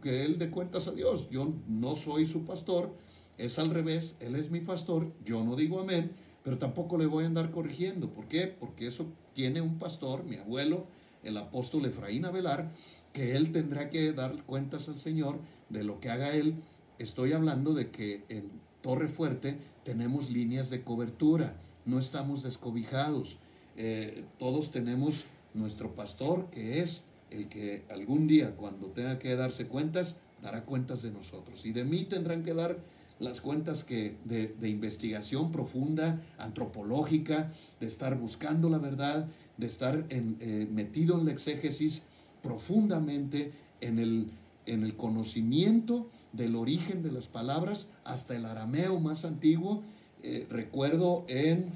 que 0.00 0.24
él 0.24 0.38
de 0.38 0.48
cuentas 0.48 0.86
a 0.86 0.92
Dios, 0.92 1.28
yo 1.28 1.52
no 1.66 1.96
soy 1.96 2.24
su 2.24 2.44
pastor, 2.44 2.94
es 3.36 3.58
al 3.58 3.70
revés, 3.70 4.14
él 4.20 4.36
es 4.36 4.48
mi 4.48 4.60
pastor, 4.60 5.12
yo 5.24 5.42
no 5.42 5.56
digo 5.56 5.80
amén, 5.80 6.12
pero 6.44 6.56
tampoco 6.56 6.98
le 6.98 7.06
voy 7.06 7.24
a 7.24 7.26
andar 7.26 7.50
corrigiendo. 7.50 8.10
¿Por 8.10 8.28
qué? 8.28 8.46
Porque 8.46 8.86
eso 8.86 9.06
tiene 9.34 9.60
un 9.60 9.80
pastor, 9.80 10.22
mi 10.22 10.36
abuelo, 10.36 10.86
el 11.24 11.36
apóstol 11.36 11.84
Efraín 11.84 12.24
Avelar, 12.24 12.70
que 13.12 13.34
él 13.34 13.50
tendrá 13.50 13.90
que 13.90 14.12
dar 14.12 14.44
cuentas 14.44 14.88
al 14.88 14.98
Señor 14.98 15.40
de 15.68 15.82
lo 15.82 15.98
que 15.98 16.10
haga 16.10 16.32
él. 16.32 16.54
Estoy 17.00 17.32
hablando 17.32 17.74
de 17.74 17.90
que 17.90 18.22
en 18.28 18.52
Torre 18.82 19.08
Fuerte 19.08 19.58
tenemos 19.82 20.30
líneas 20.30 20.70
de 20.70 20.84
cobertura, 20.84 21.56
no 21.86 21.98
estamos 21.98 22.44
descobijados. 22.44 23.40
Eh, 23.82 24.24
todos 24.38 24.70
tenemos 24.70 25.24
nuestro 25.54 25.94
pastor, 25.94 26.50
que 26.50 26.82
es 26.82 27.00
el 27.30 27.48
que 27.48 27.84
algún 27.88 28.26
día, 28.26 28.54
cuando 28.54 28.88
tenga 28.88 29.18
que 29.18 29.34
darse 29.34 29.68
cuentas, 29.68 30.16
dará 30.42 30.66
cuentas 30.66 31.00
de 31.00 31.10
nosotros. 31.10 31.64
Y 31.64 31.72
de 31.72 31.84
mí 31.86 32.04
tendrán 32.04 32.44
que 32.44 32.52
dar 32.52 32.76
las 33.20 33.40
cuentas 33.40 33.82
que 33.82 34.16
de, 34.26 34.68
investigación 34.68 35.50
profunda, 35.50 36.20
antropológica, 36.36 37.54
de 37.80 37.86
estar 37.86 38.18
buscando 38.18 38.68
la 38.68 38.76
verdad, 38.76 39.28
de 39.56 39.66
estar 39.66 40.04
eh, 40.10 40.68
metido 40.70 41.18
en 41.18 41.24
la 41.24 41.32
exégesis 41.32 42.02
profundamente 42.42 43.52
en 43.80 43.98
el, 43.98 44.26
en 44.66 44.82
el 44.82 44.94
conocimiento 44.94 46.10
del 46.34 46.54
origen 46.54 47.02
de 47.02 47.12
las 47.12 47.28
palabras 47.28 47.86
hasta 48.04 48.36
el 48.36 48.44
arameo 48.44 49.00
más 49.00 49.24
antiguo. 49.24 49.82
Eh, 50.22 50.46
recuerdo 50.50 51.24
en 51.28 51.72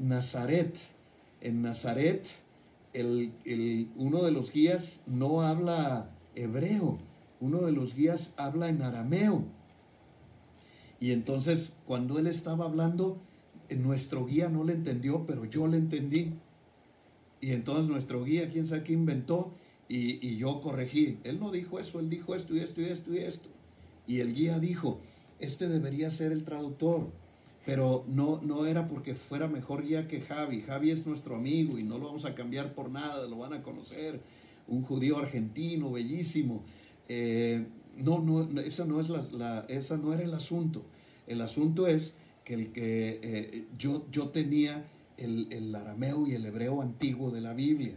Nazaret, 0.00 0.76
en 1.40 1.62
Nazaret, 1.62 2.28
el, 2.92 3.90
uno 3.96 4.22
de 4.22 4.30
los 4.30 4.52
guías 4.52 5.02
no 5.06 5.42
habla 5.42 6.10
hebreo, 6.34 6.98
uno 7.40 7.62
de 7.62 7.72
los 7.72 7.94
guías 7.94 8.32
habla 8.36 8.68
en 8.68 8.82
arameo. 8.82 9.44
Y 11.00 11.12
entonces 11.12 11.72
cuando 11.86 12.18
él 12.18 12.26
estaba 12.26 12.64
hablando, 12.64 13.20
nuestro 13.70 14.26
guía 14.26 14.48
no 14.48 14.64
le 14.64 14.72
entendió, 14.72 15.26
pero 15.26 15.44
yo 15.44 15.66
le 15.66 15.76
entendí. 15.76 16.34
Y 17.40 17.52
entonces 17.52 17.88
nuestro 17.88 18.24
guía, 18.24 18.50
quién 18.50 18.66
sabe 18.66 18.82
qué 18.84 18.92
inventó, 18.92 19.52
y, 19.90 20.26
y, 20.26 20.36
yo 20.36 20.60
corregí. 20.60 21.18
Él 21.24 21.40
no 21.40 21.50
dijo 21.50 21.80
eso, 21.80 21.98
él 21.98 22.10
dijo 22.10 22.34
esto 22.34 22.54
y 22.54 22.60
esto 22.60 22.82
y 22.82 22.84
esto 22.86 23.14
y 23.14 23.18
esto. 23.18 23.48
Y 24.06 24.20
el 24.20 24.34
guía 24.34 24.58
dijo, 24.58 25.00
este 25.38 25.66
debería 25.68 26.10
ser 26.10 26.30
el 26.32 26.44
traductor 26.44 27.10
pero 27.68 28.06
no, 28.08 28.40
no 28.42 28.64
era 28.64 28.88
porque 28.88 29.14
fuera 29.14 29.46
mejor 29.46 29.84
guía 29.84 30.08
que 30.08 30.22
Javi. 30.22 30.62
Javi 30.62 30.90
es 30.90 31.06
nuestro 31.06 31.36
amigo 31.36 31.78
y 31.78 31.82
no 31.82 31.98
lo 31.98 32.06
vamos 32.06 32.24
a 32.24 32.34
cambiar 32.34 32.72
por 32.72 32.88
nada, 32.90 33.26
lo 33.26 33.36
van 33.36 33.52
a 33.52 33.62
conocer. 33.62 34.22
Un 34.68 34.80
judío 34.80 35.18
argentino, 35.18 35.92
bellísimo. 35.92 36.62
Eh, 37.10 37.66
no, 37.98 38.20
no, 38.20 38.58
eso 38.62 38.86
no, 38.86 39.02
es 39.02 39.10
la, 39.10 39.66
esa 39.68 39.98
no 39.98 40.14
era 40.14 40.22
el 40.22 40.32
asunto. 40.32 40.82
El 41.26 41.42
asunto 41.42 41.86
es 41.86 42.14
que, 42.42 42.54
el 42.54 42.72
que 42.72 43.20
eh, 43.22 43.66
yo, 43.76 44.06
yo 44.10 44.30
tenía 44.30 44.86
el, 45.18 45.52
el, 45.52 45.74
arameo 45.74 46.26
y 46.26 46.32
el 46.32 46.46
hebreo 46.46 46.80
antiguo 46.80 47.30
de 47.30 47.42
la 47.42 47.52
Biblia. 47.52 47.96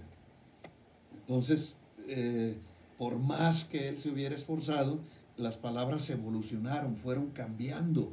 Entonces, 1.22 1.76
eh, 2.10 2.58
por 2.98 3.20
más 3.20 3.64
que 3.64 3.88
él 3.88 4.00
se 4.00 4.10
hubiera 4.10 4.36
esforzado, 4.36 5.00
las 5.38 5.56
palabras 5.56 6.10
evolucionaron, 6.10 6.98
fueron 6.98 7.30
cambiando 7.30 8.12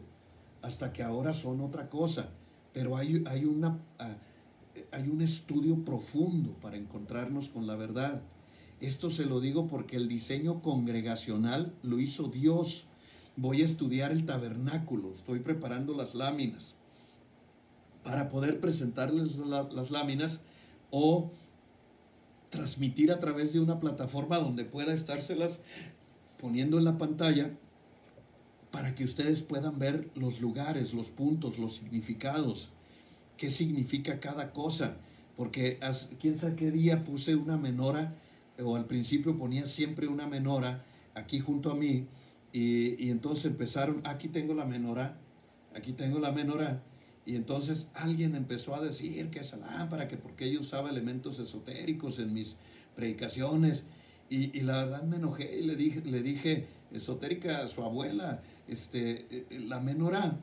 hasta 0.63 0.93
que 0.93 1.03
ahora 1.03 1.33
son 1.33 1.61
otra 1.61 1.89
cosa. 1.89 2.31
Pero 2.73 2.97
hay, 2.97 3.25
hay, 3.27 3.45
una, 3.45 3.79
ah, 3.99 4.17
hay 4.93 5.09
un 5.09 5.23
estudio 5.23 5.85
profundo 5.85 6.53
para 6.61 6.77
encontrarnos 6.77 7.49
con 7.49 7.67
la 7.67 7.77
verdad. 7.77 8.23
Esto 8.81 9.11
se 9.11 9.27
lo 9.27 9.41
digo 9.41 9.67
porque 9.67 9.97
el 9.97 10.09
diseño 10.09 10.63
congregacional 10.63 11.75
lo 11.83 11.99
hizo 11.99 12.29
Dios. 12.29 12.87
Voy 13.37 13.63
a 13.63 13.67
estudiar 13.67 14.13
el 14.13 14.27
tabernáculo, 14.27 15.15
estoy 15.15 15.41
preparando 15.41 15.95
las 15.95 16.15
láminas 16.15 16.75
para 18.09 18.31
poder 18.31 18.59
presentarles 18.59 19.37
las 19.37 19.91
láminas 19.91 20.41
o 20.91 21.31
transmitir 22.51 23.13
a 23.13 23.21
través 23.21 23.53
de 23.53 23.61
una 23.61 23.81
plataforma 23.81 24.39
donde 24.39 24.65
pueda 24.65 24.95
estárselas 24.95 25.59
poniendo 26.41 26.79
en 26.79 26.87
la 26.87 26.97
pantalla 26.97 27.51
para 28.71 28.95
que 28.95 29.05
ustedes 29.05 29.41
puedan 29.41 29.79
ver 29.79 30.11
los 30.15 30.41
lugares, 30.41 30.93
los 30.93 31.11
puntos, 31.11 31.59
los 31.59 31.77
significados, 31.77 32.71
qué 33.37 33.51
significa 33.51 34.21
cada 34.21 34.53
cosa. 34.53 34.97
Porque 35.37 35.79
quién 36.21 36.37
sabe 36.37 36.57
qué 36.57 36.71
día 36.71 37.05
puse 37.05 37.37
una 37.37 37.57
menora, 37.57 38.15
o 38.63 38.77
al 38.77 38.87
principio 38.87 39.39
ponía 39.39 39.67
siempre 39.67 40.09
una 40.09 40.27
menora 40.27 40.85
aquí 41.15 41.39
junto 41.39 41.71
a 41.71 41.75
mí, 41.77 42.07
y, 42.53 43.11
entonces 43.11 43.47
empezaron, 43.47 44.01
aquí 44.05 44.29
tengo 44.29 44.55
la 44.55 44.65
menora, 44.65 45.17
aquí 45.75 45.93
tengo 45.93 46.19
la 46.19 46.33
menora, 46.33 46.83
y 47.25 47.37
entonces 47.37 47.87
alguien 47.95 48.35
empezó 48.35 48.75
a 48.75 48.81
decir 48.81 49.31
que 49.31 49.41
esa 49.41 49.59
lámpara, 49.59 50.09
que 50.09 50.17
porque 50.17 50.53
yo 50.53 50.61
usaba 50.61 50.91
elementos 50.91 51.39
esotéricos 51.39 52.19
en 52.19 52.33
mis 52.33 52.57
predicaciones, 52.97 53.85
y, 54.31 54.57
y, 54.59 54.63
la 54.63 54.85
verdad 54.85 55.05
me 55.05 55.17
enojé 55.17 55.59
y 55.59 55.63
le 55.63 55.75
dije, 55.75 56.03
le 56.05 56.21
dije 56.21 56.67
esotérica 56.93 57.67
su 57.69 57.83
abuela, 57.83 58.43
este, 58.69 59.27
eh, 59.35 59.47
eh, 59.51 59.61
la 59.61 59.81
menorá 59.81 60.39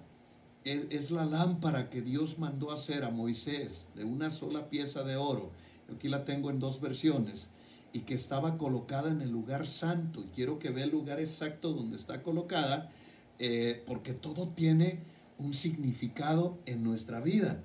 es, 0.63 1.11
la 1.11 1.25
lámpara 1.25 1.89
que 1.89 2.01
Dios 2.01 2.39
mandó 2.39 2.71
hacer 2.71 3.03
a 3.03 3.11
Moisés 3.11 3.87
de 3.95 4.03
una 4.03 4.31
sola 4.31 4.69
pieza 4.69 5.03
de 5.03 5.15
oro. 5.15 5.51
Aquí 5.93 6.09
la 6.09 6.25
tengo 6.25 6.49
en 6.49 6.59
dos 6.59 6.81
versiones 6.81 7.47
y 7.93 7.99
que 7.99 8.15
estaba 8.15 8.57
colocada 8.57 9.11
en 9.11 9.21
el 9.21 9.29
lugar 9.29 9.67
santo. 9.67 10.21
Y 10.21 10.35
quiero 10.35 10.57
que 10.57 10.71
vea 10.71 10.85
el 10.85 10.91
lugar 10.91 11.19
exacto 11.19 11.71
donde 11.73 11.97
está 11.97 12.23
colocada, 12.23 12.91
eh, 13.37 13.83
porque 13.85 14.13
todo 14.13 14.49
tiene 14.49 14.99
un 15.37 15.53
significado 15.53 16.57
en 16.65 16.83
nuestra 16.83 17.19
vida. 17.19 17.61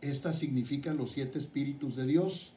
Esta 0.00 0.32
significa 0.32 0.94
los 0.94 1.10
siete 1.10 1.38
espíritus 1.38 1.96
de 1.96 2.06
Dios. 2.06 2.54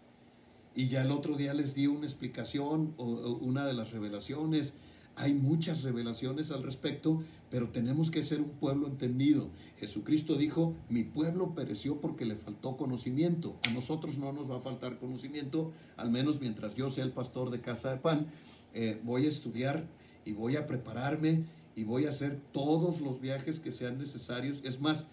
y 0.75 0.87
ya 0.87 1.03
el 1.03 1.11
otro 1.11 1.35
día 1.35 1.53
les 1.53 1.75
di 1.75 1.85
una 1.85 2.07
explicación 2.07 2.95
o, 2.97 3.05
o 3.05 3.37
una 3.37 3.65
de 3.67 3.73
las 3.73 3.91
revelaciones. 3.91 4.73
Hay 5.15 5.33
muchas 5.33 5.83
revelaciones 5.83 6.49
al 6.49 6.63
respecto, 6.63 7.23
pero 7.51 7.69
tenemos 7.69 8.09
que 8.09 8.23
ser 8.23 8.41
un 8.41 8.49
pueblo 8.49 8.87
entendido. 8.87 9.49
Jesucristo 9.77 10.35
dijo, 10.35 10.75
mi 10.89 11.03
pueblo 11.03 11.53
pereció 11.53 12.01
porque 12.01 12.25
le 12.25 12.35
faltó 12.35 12.77
conocimiento. 12.77 13.55
A 13.69 13.73
nosotros 13.73 14.17
no 14.17 14.33
nos 14.33 14.49
va 14.49 14.57
a 14.57 14.61
faltar 14.61 14.97
conocimiento, 14.97 15.71
al 15.97 16.09
menos 16.09 16.41
mientras 16.41 16.73
yo 16.73 16.89
sea 16.89 17.03
el 17.03 17.11
pastor 17.11 17.51
de 17.51 17.61
Casa 17.61 17.91
de 17.91 17.97
Pan. 17.97 18.27
Eh, 18.73 18.99
voy 19.03 19.25
a 19.25 19.29
estudiar 19.29 19.85
y 20.25 20.31
voy 20.31 20.55
a 20.55 20.65
prepararme 20.65 21.43
y 21.75 21.83
voy 21.83 22.05
a 22.05 22.09
hacer 22.09 22.39
todos 22.51 22.99
los 22.99 23.21
viajes 23.21 23.59
que 23.59 23.71
sean 23.71 23.99
necesarios. 23.99 24.61
Es 24.63 24.81
más, 24.81 25.05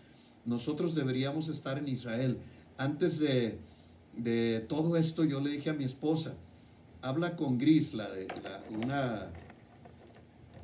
nosotros 0.47 0.95
deberíamos 0.95 1.49
estar 1.49 1.77
en 1.77 1.89
Israel. 1.89 2.39
Antes 2.79 3.19
de, 3.19 3.59
de 4.17 4.65
todo 4.67 4.97
esto 4.97 5.25
yo 5.25 5.41
le 5.41 5.51
dije 5.51 5.69
a 5.69 5.75
mi 5.75 5.85
esposa, 5.85 6.37
habla 7.03 7.37
con 7.37 7.59
Gris, 7.59 7.93
la 7.93 8.11
de, 8.11 8.27
la, 8.43 8.63
una 8.71 9.31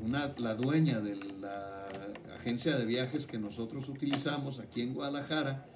una, 0.01 0.34
la 0.38 0.55
dueña 0.55 1.01
de 1.01 1.16
la 1.16 1.88
agencia 2.38 2.76
de 2.76 2.84
viajes 2.84 3.26
que 3.26 3.38
nosotros 3.38 3.88
utilizamos 3.88 4.61
aquí 4.61 4.82
en 4.82 4.94
Guadalajara, 4.94 5.66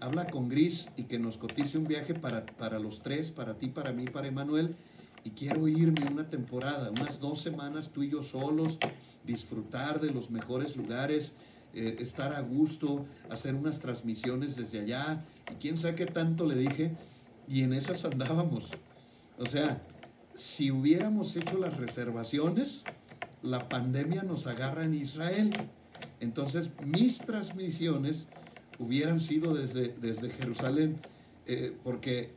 habla 0.00 0.26
con 0.26 0.48
Gris 0.48 0.88
y 0.96 1.04
que 1.04 1.18
nos 1.18 1.38
cotice 1.38 1.78
un 1.78 1.84
viaje 1.84 2.14
para, 2.14 2.46
para 2.46 2.78
los 2.78 3.02
tres, 3.02 3.30
para 3.30 3.54
ti, 3.54 3.68
para 3.68 3.92
mí, 3.92 4.04
para 4.06 4.28
Emanuel. 4.28 4.76
Y 5.24 5.30
quiero 5.30 5.66
irme 5.66 6.06
una 6.08 6.30
temporada, 6.30 6.90
unas 6.90 7.18
dos 7.18 7.40
semanas 7.40 7.90
tú 7.92 8.04
y 8.04 8.10
yo 8.10 8.22
solos, 8.22 8.78
disfrutar 9.24 10.00
de 10.00 10.12
los 10.12 10.30
mejores 10.30 10.76
lugares, 10.76 11.32
eh, 11.74 11.96
estar 11.98 12.34
a 12.34 12.40
gusto, 12.40 13.06
hacer 13.28 13.54
unas 13.54 13.80
transmisiones 13.80 14.54
desde 14.54 14.80
allá. 14.80 15.24
Y 15.50 15.56
quién 15.56 15.76
sabe 15.76 15.96
qué 15.96 16.06
tanto 16.06 16.46
le 16.46 16.54
dije, 16.54 16.92
y 17.48 17.62
en 17.62 17.72
esas 17.72 18.04
andábamos. 18.04 18.70
O 19.38 19.46
sea, 19.46 19.82
si 20.36 20.70
hubiéramos 20.70 21.34
hecho 21.34 21.58
las 21.58 21.76
reservaciones, 21.76 22.84
la 23.46 23.68
pandemia 23.68 24.22
nos 24.22 24.46
agarra 24.46 24.84
en 24.84 24.94
Israel. 24.94 25.50
Entonces 26.20 26.70
mis 26.84 27.18
transmisiones 27.18 28.26
hubieran 28.78 29.20
sido 29.20 29.54
desde, 29.54 29.88
desde 30.00 30.30
Jerusalén, 30.30 30.98
eh, 31.46 31.72
porque 31.82 32.30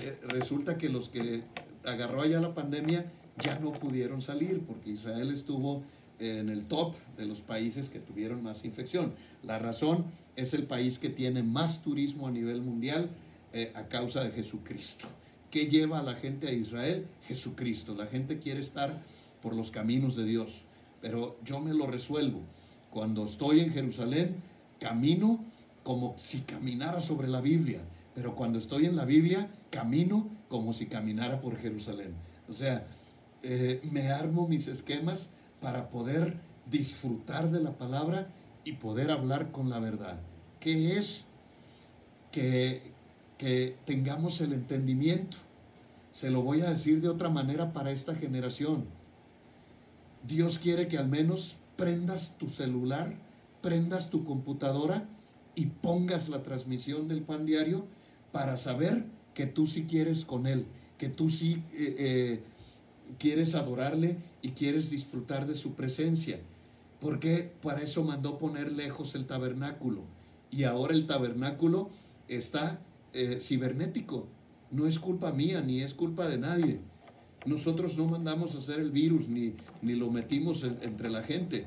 eh, 0.00 0.18
resulta 0.28 0.78
que 0.78 0.88
los 0.88 1.08
que 1.08 1.42
agarró 1.84 2.22
allá 2.22 2.40
la 2.40 2.54
pandemia 2.54 3.06
ya 3.42 3.58
no 3.58 3.72
pudieron 3.72 4.22
salir, 4.22 4.60
porque 4.60 4.90
Israel 4.90 5.32
estuvo 5.32 5.82
en 6.18 6.48
el 6.48 6.66
top 6.66 6.94
de 7.16 7.26
los 7.26 7.40
países 7.40 7.88
que 7.88 7.98
tuvieron 7.98 8.42
más 8.42 8.64
infección. 8.64 9.14
La 9.42 9.58
razón 9.58 10.04
es 10.36 10.54
el 10.54 10.64
país 10.64 10.98
que 10.98 11.08
tiene 11.08 11.42
más 11.42 11.82
turismo 11.82 12.28
a 12.28 12.30
nivel 12.30 12.60
mundial 12.60 13.10
eh, 13.52 13.72
a 13.74 13.88
causa 13.88 14.22
de 14.22 14.30
Jesucristo. 14.30 15.08
¿Qué 15.50 15.66
lleva 15.66 15.98
a 15.98 16.02
la 16.02 16.14
gente 16.14 16.48
a 16.48 16.52
Israel? 16.52 17.06
Jesucristo. 17.26 17.94
La 17.94 18.06
gente 18.06 18.38
quiere 18.38 18.60
estar 18.60 19.02
por 19.42 19.54
los 19.54 19.70
caminos 19.70 20.16
de 20.16 20.24
Dios. 20.24 20.62
Pero 21.00 21.36
yo 21.44 21.60
me 21.60 21.74
lo 21.74 21.86
resuelvo. 21.86 22.40
Cuando 22.90 23.24
estoy 23.24 23.60
en 23.60 23.72
Jerusalén, 23.72 24.36
camino 24.78 25.44
como 25.82 26.16
si 26.16 26.40
caminara 26.40 27.00
sobre 27.00 27.28
la 27.28 27.40
Biblia. 27.40 27.80
Pero 28.14 28.34
cuando 28.36 28.58
estoy 28.58 28.86
en 28.86 28.96
la 28.96 29.04
Biblia, 29.04 29.48
camino 29.70 30.28
como 30.48 30.72
si 30.72 30.86
caminara 30.86 31.40
por 31.40 31.56
Jerusalén. 31.56 32.14
O 32.48 32.52
sea, 32.52 32.86
eh, 33.42 33.80
me 33.90 34.10
armo 34.10 34.46
mis 34.46 34.68
esquemas 34.68 35.26
para 35.60 35.88
poder 35.88 36.36
disfrutar 36.70 37.50
de 37.50 37.60
la 37.60 37.72
palabra 37.72 38.28
y 38.64 38.74
poder 38.74 39.10
hablar 39.10 39.50
con 39.50 39.70
la 39.70 39.80
verdad. 39.80 40.20
¿Qué 40.60 40.98
es? 40.98 41.24
Que, 42.30 42.82
que 43.38 43.76
tengamos 43.84 44.40
el 44.40 44.52
entendimiento. 44.52 45.38
Se 46.12 46.30
lo 46.30 46.42
voy 46.42 46.60
a 46.60 46.70
decir 46.70 47.00
de 47.00 47.08
otra 47.08 47.30
manera 47.30 47.72
para 47.72 47.90
esta 47.90 48.14
generación 48.14 48.84
Dios 50.26 50.58
quiere 50.58 50.88
que 50.88 50.98
al 50.98 51.08
menos 51.08 51.56
prendas 51.76 52.36
tu 52.38 52.48
celular, 52.48 53.14
prendas 53.60 54.10
tu 54.10 54.24
computadora 54.24 55.08
y 55.54 55.66
pongas 55.66 56.28
la 56.28 56.42
transmisión 56.42 57.08
del 57.08 57.22
pan 57.22 57.44
diario 57.44 57.86
para 58.30 58.56
saber 58.56 59.04
que 59.34 59.46
tú 59.46 59.66
sí 59.66 59.84
quieres 59.84 60.24
con 60.24 60.46
Él, 60.46 60.66
que 60.98 61.08
tú 61.08 61.28
sí 61.28 61.62
eh, 61.72 61.96
eh, 61.98 62.40
quieres 63.18 63.54
adorarle 63.54 64.18
y 64.40 64.50
quieres 64.50 64.90
disfrutar 64.90 65.46
de 65.46 65.54
su 65.54 65.74
presencia. 65.74 66.40
Porque 67.00 67.52
para 67.62 67.82
eso 67.82 68.04
mandó 68.04 68.38
poner 68.38 68.72
lejos 68.72 69.14
el 69.14 69.26
tabernáculo. 69.26 70.02
Y 70.50 70.64
ahora 70.64 70.94
el 70.94 71.06
tabernáculo 71.06 71.90
está 72.28 72.80
eh, 73.12 73.38
cibernético. 73.40 74.28
No 74.70 74.86
es 74.86 74.98
culpa 74.98 75.32
mía 75.32 75.60
ni 75.60 75.82
es 75.82 75.94
culpa 75.94 76.28
de 76.28 76.38
nadie. 76.38 76.80
Nosotros 77.44 77.96
no 77.96 78.06
mandamos 78.06 78.54
a 78.54 78.58
hacer 78.58 78.78
el 78.80 78.90
virus 78.90 79.28
ni, 79.28 79.54
ni 79.80 79.94
lo 79.94 80.10
metimos 80.10 80.62
entre 80.62 81.10
la 81.10 81.22
gente. 81.22 81.66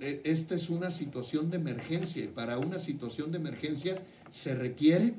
E, 0.00 0.20
esta 0.24 0.54
es 0.54 0.70
una 0.70 0.90
situación 0.90 1.50
de 1.50 1.56
emergencia. 1.56 2.28
Para 2.34 2.58
una 2.58 2.78
situación 2.78 3.32
de 3.32 3.38
emergencia 3.38 4.02
se 4.30 4.54
requiere 4.54 5.14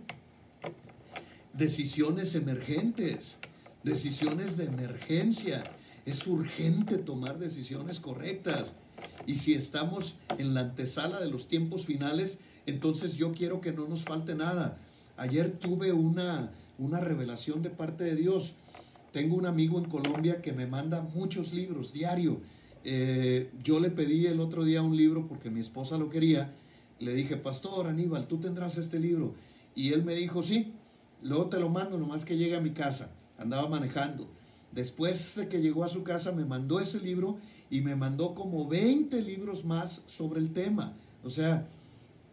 decisiones 1.53 2.35
emergentes, 2.35 3.37
decisiones 3.83 4.57
de 4.57 4.65
emergencia. 4.65 5.63
Es 6.05 6.25
urgente 6.25 6.97
tomar 6.97 7.37
decisiones 7.37 7.99
correctas. 7.99 8.71
Y 9.25 9.35
si 9.35 9.53
estamos 9.53 10.15
en 10.37 10.53
la 10.53 10.61
antesala 10.61 11.19
de 11.19 11.29
los 11.29 11.47
tiempos 11.47 11.85
finales, 11.85 12.37
entonces 12.65 13.15
yo 13.15 13.31
quiero 13.31 13.61
que 13.61 13.71
no 13.71 13.87
nos 13.87 14.03
falte 14.03 14.35
nada. 14.35 14.77
Ayer 15.17 15.51
tuve 15.51 15.91
una, 15.91 16.51
una 16.77 16.99
revelación 16.99 17.61
de 17.61 17.69
parte 17.69 18.03
de 18.03 18.15
Dios 18.15 18.55
tengo 19.11 19.35
un 19.35 19.45
amigo 19.45 19.77
en 19.77 19.85
Colombia 19.85 20.41
que 20.41 20.53
me 20.53 20.67
manda 20.67 21.01
muchos 21.01 21.53
libros 21.53 21.93
diario. 21.93 22.39
Eh, 22.83 23.51
yo 23.63 23.79
le 23.79 23.89
pedí 23.91 24.25
el 24.25 24.39
otro 24.39 24.63
día 24.63 24.81
un 24.81 24.95
libro 24.95 25.27
porque 25.27 25.49
mi 25.49 25.59
esposa 25.59 25.97
lo 25.97 26.09
quería. 26.09 26.53
Le 26.99 27.13
dije, 27.13 27.35
Pastor 27.37 27.87
Aníbal, 27.87 28.27
tú 28.27 28.37
tendrás 28.37 28.77
este 28.77 28.99
libro. 28.99 29.33
Y 29.75 29.93
él 29.93 30.03
me 30.03 30.15
dijo, 30.15 30.43
sí, 30.43 30.73
luego 31.21 31.47
te 31.47 31.59
lo 31.59 31.69
mando, 31.69 31.97
nomás 31.97 32.25
que 32.25 32.37
llegue 32.37 32.55
a 32.55 32.61
mi 32.61 32.71
casa. 32.71 33.11
Andaba 33.37 33.67
manejando. 33.67 34.29
Después 34.71 35.35
de 35.35 35.49
que 35.49 35.61
llegó 35.61 35.83
a 35.83 35.89
su 35.89 36.03
casa, 36.03 36.31
me 36.31 36.45
mandó 36.45 36.79
ese 36.79 36.99
libro 36.99 37.37
y 37.69 37.81
me 37.81 37.95
mandó 37.95 38.33
como 38.33 38.67
20 38.67 39.21
libros 39.21 39.65
más 39.65 40.01
sobre 40.05 40.39
el 40.39 40.53
tema. 40.53 40.93
O 41.23 41.29
sea, 41.29 41.67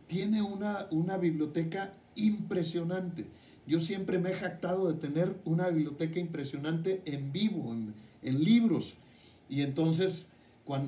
tiene 0.07 0.43
una, 0.43 0.87
una 0.91 1.17
biblioteca 1.17 1.95
impresionante. 2.15 3.27
Yo 3.69 3.81
siempre 3.81 4.19
me 4.19 4.31
he 4.31 4.35
jactado 4.35 4.91
de 4.91 4.99
tener 4.99 5.37
una 5.45 5.69
biblioteca 5.69 6.19
impresionante 6.19 7.03
en 7.05 7.33
vivo, 7.33 7.75
en, 8.23 8.43
libros. 8.43 8.95
Y 9.51 9.61
entonces, 9.61 10.25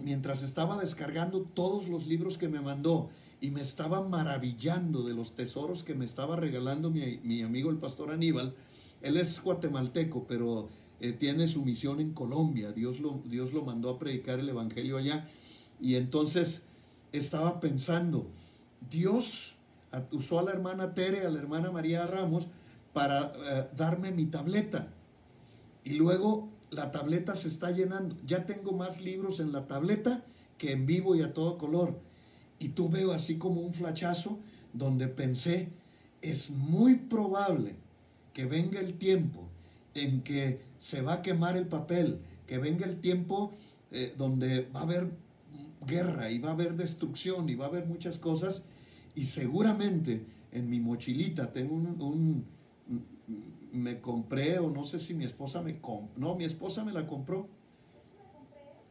mientras 0.02 0.42
estaba 0.42 0.80
descargando 0.80 1.42
todos 1.42 1.88
los 1.88 2.06
libros 2.06 2.38
que 2.38 2.48
me 2.48 2.62
mandó 2.62 3.10
y 3.38 3.50
me 3.50 3.60
estaba 3.60 4.00
maravillando 4.00 5.02
de 5.02 5.12
los 5.12 5.32
tesoros 5.32 5.82
que 5.82 5.94
me 5.94 6.06
estaba 6.06 6.36
regalando 6.36 6.90
mi, 6.90 7.42
amigo 7.42 7.70
el 7.70 7.76
pastor 7.76 8.12
Aníbal, 8.12 8.54
él 9.02 9.18
es 9.18 9.42
guatemalteco, 9.42 10.24
pero 10.26 10.70
eh, 11.00 11.12
tiene 11.12 11.48
su 11.48 11.62
misión 11.62 12.00
en 12.00 12.14
Colombia. 12.14 12.72
Dios 12.72 12.98
lo, 12.98 13.20
Dios 13.26 13.52
lo 13.52 13.62
mandó 13.62 13.90
a 13.90 13.98
predicar 13.98 14.40
el 14.40 14.48
Evangelio 14.48 14.96
allá. 14.96 15.28
Y 15.82 15.96
entonces 15.96 16.62
estaba 17.12 17.60
pensando, 17.60 18.26
Dios 18.90 19.54
usó 20.12 20.38
a 20.38 20.44
la 20.44 20.52
hermana 20.52 20.94
Tere, 20.94 21.26
a 21.26 21.30
la 21.30 21.38
hermana 21.38 21.70
María 21.70 22.06
Ramos, 22.06 22.46
para 22.92 23.32
eh, 23.36 23.68
darme 23.76 24.10
mi 24.10 24.26
tableta. 24.26 24.88
Y 25.84 25.94
luego 25.94 26.48
la 26.70 26.90
tableta 26.90 27.34
se 27.34 27.48
está 27.48 27.70
llenando. 27.70 28.16
Ya 28.26 28.46
tengo 28.46 28.72
más 28.72 29.00
libros 29.00 29.40
en 29.40 29.52
la 29.52 29.66
tableta 29.66 30.24
que 30.58 30.72
en 30.72 30.86
vivo 30.86 31.14
y 31.14 31.22
a 31.22 31.32
todo 31.32 31.58
color. 31.58 31.98
Y 32.58 32.70
tú 32.70 32.88
veo 32.88 33.12
así 33.12 33.38
como 33.38 33.60
un 33.62 33.72
flachazo 33.72 34.38
donde 34.72 35.08
pensé, 35.08 35.68
es 36.22 36.50
muy 36.50 36.96
probable 36.96 37.74
que 38.32 38.44
venga 38.44 38.78
el 38.78 38.94
tiempo 38.94 39.48
en 39.94 40.22
que 40.22 40.60
se 40.78 41.00
va 41.00 41.14
a 41.14 41.22
quemar 41.22 41.56
el 41.56 41.66
papel, 41.66 42.20
que 42.46 42.58
venga 42.58 42.86
el 42.86 43.00
tiempo 43.00 43.52
eh, 43.90 44.14
donde 44.16 44.68
va 44.74 44.80
a 44.80 44.82
haber 44.84 45.10
guerra 45.86 46.30
y 46.30 46.38
va 46.38 46.50
a 46.50 46.52
haber 46.52 46.76
destrucción 46.76 47.48
y 47.48 47.54
va 47.54 47.64
a 47.64 47.68
haber 47.68 47.86
muchas 47.86 48.18
cosas. 48.18 48.62
Y 49.14 49.24
seguramente 49.24 50.24
en 50.52 50.68
mi 50.68 50.78
mochilita 50.78 51.52
tengo 51.52 51.74
un 51.74 52.44
me 53.72 54.00
compré, 54.00 54.58
o 54.58 54.70
no 54.70 54.84
sé 54.84 54.98
si 54.98 55.14
mi 55.14 55.24
esposa 55.24 55.62
me 55.62 55.80
compró. 55.80 56.10
No, 56.16 56.34
mi 56.34 56.44
esposa 56.44 56.84
me 56.84 56.92
la 56.92 57.06
compró. 57.06 57.48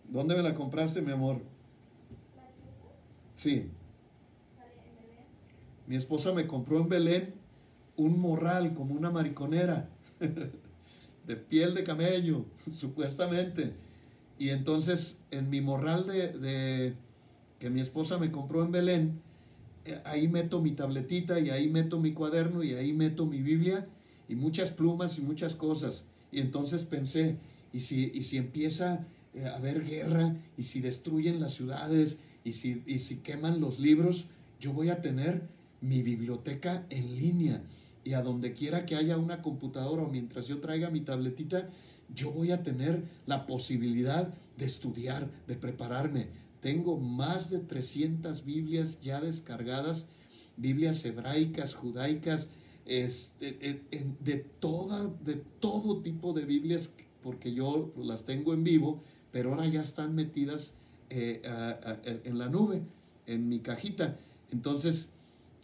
¿Dónde 0.09 0.35
me 0.35 0.41
la 0.41 0.55
compraste, 0.55 1.01
mi 1.01 1.11
amor? 1.11 1.41
Sí. 3.35 3.69
Mi 5.87 5.95
esposa 5.95 6.33
me 6.33 6.47
compró 6.47 6.79
en 6.79 6.89
Belén 6.89 7.33
un 7.95 8.19
morral 8.19 8.73
como 8.73 8.95
una 8.95 9.11
mariconera 9.11 9.89
de 11.27 11.35
piel 11.35 11.73
de 11.73 11.83
camello, 11.83 12.45
supuestamente. 12.77 13.73
Y 14.37 14.49
entonces 14.49 15.17
en 15.31 15.49
mi 15.49 15.61
morral 15.61 16.07
de, 16.07 16.31
de, 16.33 16.95
que 17.59 17.69
mi 17.69 17.81
esposa 17.81 18.17
me 18.17 18.31
compró 18.31 18.63
en 18.63 18.71
Belén, 18.71 19.21
eh, 19.85 20.01
ahí 20.05 20.27
meto 20.27 20.61
mi 20.61 20.71
tabletita 20.71 21.39
y 21.39 21.49
ahí 21.49 21.69
meto 21.69 21.99
mi 21.99 22.13
cuaderno 22.13 22.63
y 22.63 22.73
ahí 22.73 22.93
meto 22.93 23.25
mi 23.25 23.41
Biblia 23.41 23.87
y 24.29 24.35
muchas 24.35 24.69
plumas 24.69 25.17
y 25.17 25.21
muchas 25.21 25.55
cosas. 25.55 26.03
Y 26.31 26.39
entonces 26.39 26.83
pensé, 26.83 27.35
¿y 27.73 27.81
si, 27.81 28.11
y 28.13 28.23
si 28.23 28.37
empieza 28.37 29.07
eh, 29.33 29.45
a 29.45 29.55
haber 29.55 29.83
guerra? 29.83 30.35
¿Y 30.57 30.63
si 30.63 30.79
destruyen 30.79 31.41
las 31.41 31.53
ciudades? 31.53 32.17
¿Y 32.45 32.53
si, 32.53 32.83
y 32.85 32.99
si 32.99 33.17
queman 33.17 33.59
los 33.59 33.79
libros? 33.79 34.27
Yo 34.61 34.71
voy 34.71 34.89
a 34.89 35.01
tener 35.01 35.41
mi 35.81 36.03
biblioteca 36.03 36.85
en 36.89 37.17
línea. 37.17 37.63
Y 38.05 38.13
a 38.13 38.21
donde 38.21 38.53
quiera 38.53 38.85
que 38.85 38.95
haya 38.95 39.17
una 39.17 39.41
computadora 39.41 40.03
o 40.03 40.09
mientras 40.09 40.47
yo 40.47 40.59
traiga 40.59 40.89
mi 40.89 41.01
tabletita, 41.01 41.69
yo 42.13 42.31
voy 42.31 42.51
a 42.51 42.63
tener 42.63 43.03
la 43.25 43.45
posibilidad 43.45 44.33
de 44.57 44.65
estudiar, 44.65 45.29
de 45.47 45.55
prepararme. 45.55 46.27
Tengo 46.61 46.97
más 46.97 47.49
de 47.49 47.59
300 47.59 48.45
Biblias 48.45 48.99
ya 49.01 49.21
descargadas, 49.21 50.05
Biblias 50.57 51.03
hebraicas, 51.05 51.73
judaicas, 51.73 52.47
este, 52.89 53.83
de, 54.19 54.45
toda, 54.59 55.05
de 55.23 55.35
todo 55.59 56.01
tipo 56.01 56.33
de 56.33 56.43
Biblias, 56.43 56.89
porque 57.21 57.53
yo 57.53 57.91
las 57.95 58.25
tengo 58.25 58.53
en 58.53 58.63
vivo, 58.63 59.03
pero 59.31 59.51
ahora 59.51 59.67
ya 59.67 59.81
están 59.81 60.15
metidas 60.15 60.73
eh, 61.11 61.41
en 62.23 62.39
la 62.39 62.49
nube, 62.49 62.81
en 63.27 63.47
mi 63.47 63.59
cajita. 63.59 64.17
Entonces, 64.51 65.07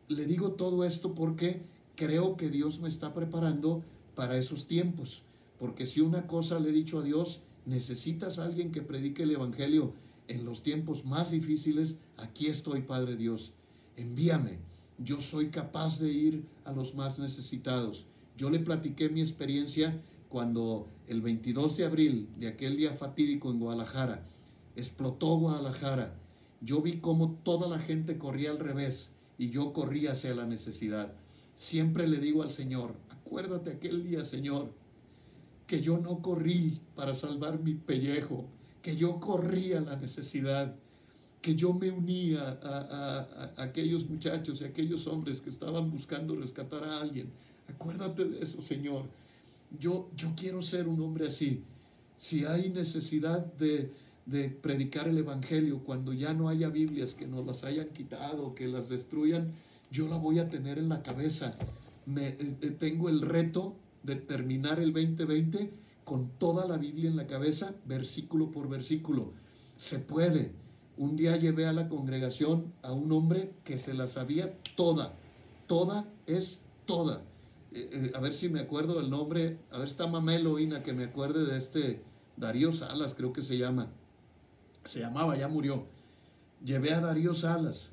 le 0.07 0.27
digo 0.27 0.51
todo 0.51 0.85
esto 0.85 1.15
porque 1.15 1.61
creo 1.95 2.37
que 2.37 2.49
Dios 2.51 2.79
me 2.79 2.89
está 2.89 3.11
preparando 3.11 3.83
para 4.13 4.37
esos 4.37 4.67
tiempos. 4.67 5.23
Porque 5.59 5.87
si 5.87 6.01
una 6.01 6.27
cosa 6.27 6.59
le 6.59 6.69
he 6.69 6.73
dicho 6.73 6.99
a 6.99 7.03
Dios, 7.03 7.41
necesitas 7.65 8.37
alguien 8.37 8.71
que 8.71 8.83
predique 8.83 9.23
el 9.23 9.31
Evangelio 9.31 9.93
en 10.27 10.45
los 10.45 10.61
tiempos 10.61 11.05
más 11.05 11.31
difíciles, 11.31 11.95
aquí 12.17 12.47
estoy, 12.47 12.81
Padre 12.81 13.15
Dios. 13.15 13.51
Envíame. 13.97 14.59
Yo 14.97 15.19
soy 15.19 15.49
capaz 15.49 15.99
de 15.99 16.11
ir 16.11 16.43
a 16.63 16.71
los 16.71 16.95
más 16.95 17.19
necesitados. 17.19 18.05
Yo 18.37 18.49
le 18.49 18.59
platiqué 18.59 19.09
mi 19.09 19.21
experiencia 19.21 20.01
cuando 20.29 20.87
el 21.07 21.21
22 21.21 21.77
de 21.77 21.85
abril 21.85 22.29
de 22.37 22.47
aquel 22.47 22.77
día 22.77 22.93
fatídico 22.93 23.51
en 23.51 23.59
Guadalajara, 23.59 24.25
explotó 24.75 25.37
Guadalajara. 25.37 26.15
Yo 26.61 26.81
vi 26.81 26.99
cómo 26.99 27.39
toda 27.43 27.67
la 27.67 27.79
gente 27.79 28.17
corría 28.17 28.51
al 28.51 28.59
revés 28.59 29.09
y 29.37 29.49
yo 29.49 29.73
corría 29.73 30.13
hacia 30.13 30.33
la 30.33 30.45
necesidad. 30.45 31.13
Siempre 31.55 32.07
le 32.07 32.17
digo 32.17 32.43
al 32.43 32.51
Señor, 32.51 32.95
acuérdate 33.09 33.71
aquel 33.71 34.03
día, 34.03 34.25
Señor, 34.25 34.71
que 35.67 35.81
yo 35.81 35.97
no 35.97 36.21
corrí 36.21 36.79
para 36.95 37.15
salvar 37.15 37.59
mi 37.59 37.73
pellejo, 37.73 38.45
que 38.81 38.95
yo 38.95 39.19
corría 39.19 39.81
la 39.81 39.95
necesidad, 39.95 40.75
que 41.45 41.53
yo 41.53 41.71
me 41.73 41.91
unía 41.91 42.57
a, 42.63 43.51
aquellos 43.57 44.09
muchachos 44.09 44.61
y 44.61 44.63
aquellos 44.63 45.05
hombres 45.05 45.39
que 45.41 45.51
estaban 45.51 45.91
buscando 45.91 46.35
rescatar 46.35 46.83
a 46.83 46.99
alguien. 46.99 47.27
Acuérdate 47.69 48.25
de 48.25 48.41
eso, 48.41 48.63
Señor. 48.63 49.03
Yo, 49.79 50.09
yo 50.17 50.33
quiero 50.35 50.63
ser 50.63 50.87
un 50.87 50.99
hombre 51.01 51.27
así. 51.27 51.61
Si 52.17 52.45
hay 52.45 52.69
necesidad 52.69 53.45
de, 53.45 53.91
de 54.25 54.49
predicar 54.49 55.07
el 55.07 55.19
Evangelio 55.19 55.83
cuando 55.83 56.13
ya 56.13 56.33
no 56.33 56.49
haya 56.49 56.69
Biblias 56.69 57.13
que 57.13 57.27
nos 57.27 57.45
las 57.45 57.63
hayan 57.63 57.89
quitado, 57.89 58.55
que 58.55 58.65
las 58.65 58.89
destruyan, 58.89 59.51
yo 59.91 60.07
la 60.07 60.17
voy 60.17 60.39
a 60.39 60.49
tener 60.49 60.79
en 60.79 60.89
la 60.89 61.03
cabeza. 61.03 61.59
Me, 62.07 62.29
eh, 62.29 62.55
eh, 62.59 62.75
tengo 62.79 63.07
el 63.07 63.21
reto 63.21 63.75
de 64.01 64.15
terminar 64.15 64.79
el 64.79 64.93
2020 64.93 65.69
con 66.05 66.27
toda 66.39 66.67
la 66.67 66.77
Biblia 66.77 67.07
en 67.07 67.17
la 67.17 67.27
cabeza, 67.27 67.75
versículo 67.85 68.49
por 68.49 68.67
versículo. 68.67 69.33
Se 69.77 69.99
puede. 69.99 70.64
Un 70.97 71.15
día 71.15 71.35
llevé 71.37 71.67
a 71.67 71.73
la 71.73 71.89
congregación 71.89 72.73
a 72.81 72.93
un 72.93 73.11
hombre 73.11 73.51
que 73.63 73.77
se 73.77 73.93
la 73.93 74.07
sabía 74.07 74.57
toda. 74.75 75.13
Toda 75.67 76.05
es 76.25 76.61
toda. 76.85 77.21
Eh, 77.73 77.89
eh, 77.91 78.11
a 78.15 78.19
ver 78.19 78.33
si 78.33 78.47
me 78.47 78.61
acuerdo 78.61 78.99
del 78.99 79.09
nombre. 79.09 79.57
A 79.71 79.79
ver, 79.79 79.87
está 79.87 80.07
Mamelo 80.07 80.57
Ina, 80.59 80.83
que 80.83 80.93
me 80.93 81.05
acuerde 81.05 81.45
de 81.45 81.57
este 81.57 82.01
Darío 82.37 82.71
Salas, 82.71 83.13
creo 83.13 83.33
que 83.33 83.41
se 83.41 83.57
llama. 83.57 83.91
Se 84.85 84.99
llamaba, 84.99 85.37
ya 85.37 85.47
murió. 85.47 85.85
Llevé 86.63 86.93
a 86.93 87.01
Darío 87.01 87.33
Salas, 87.33 87.89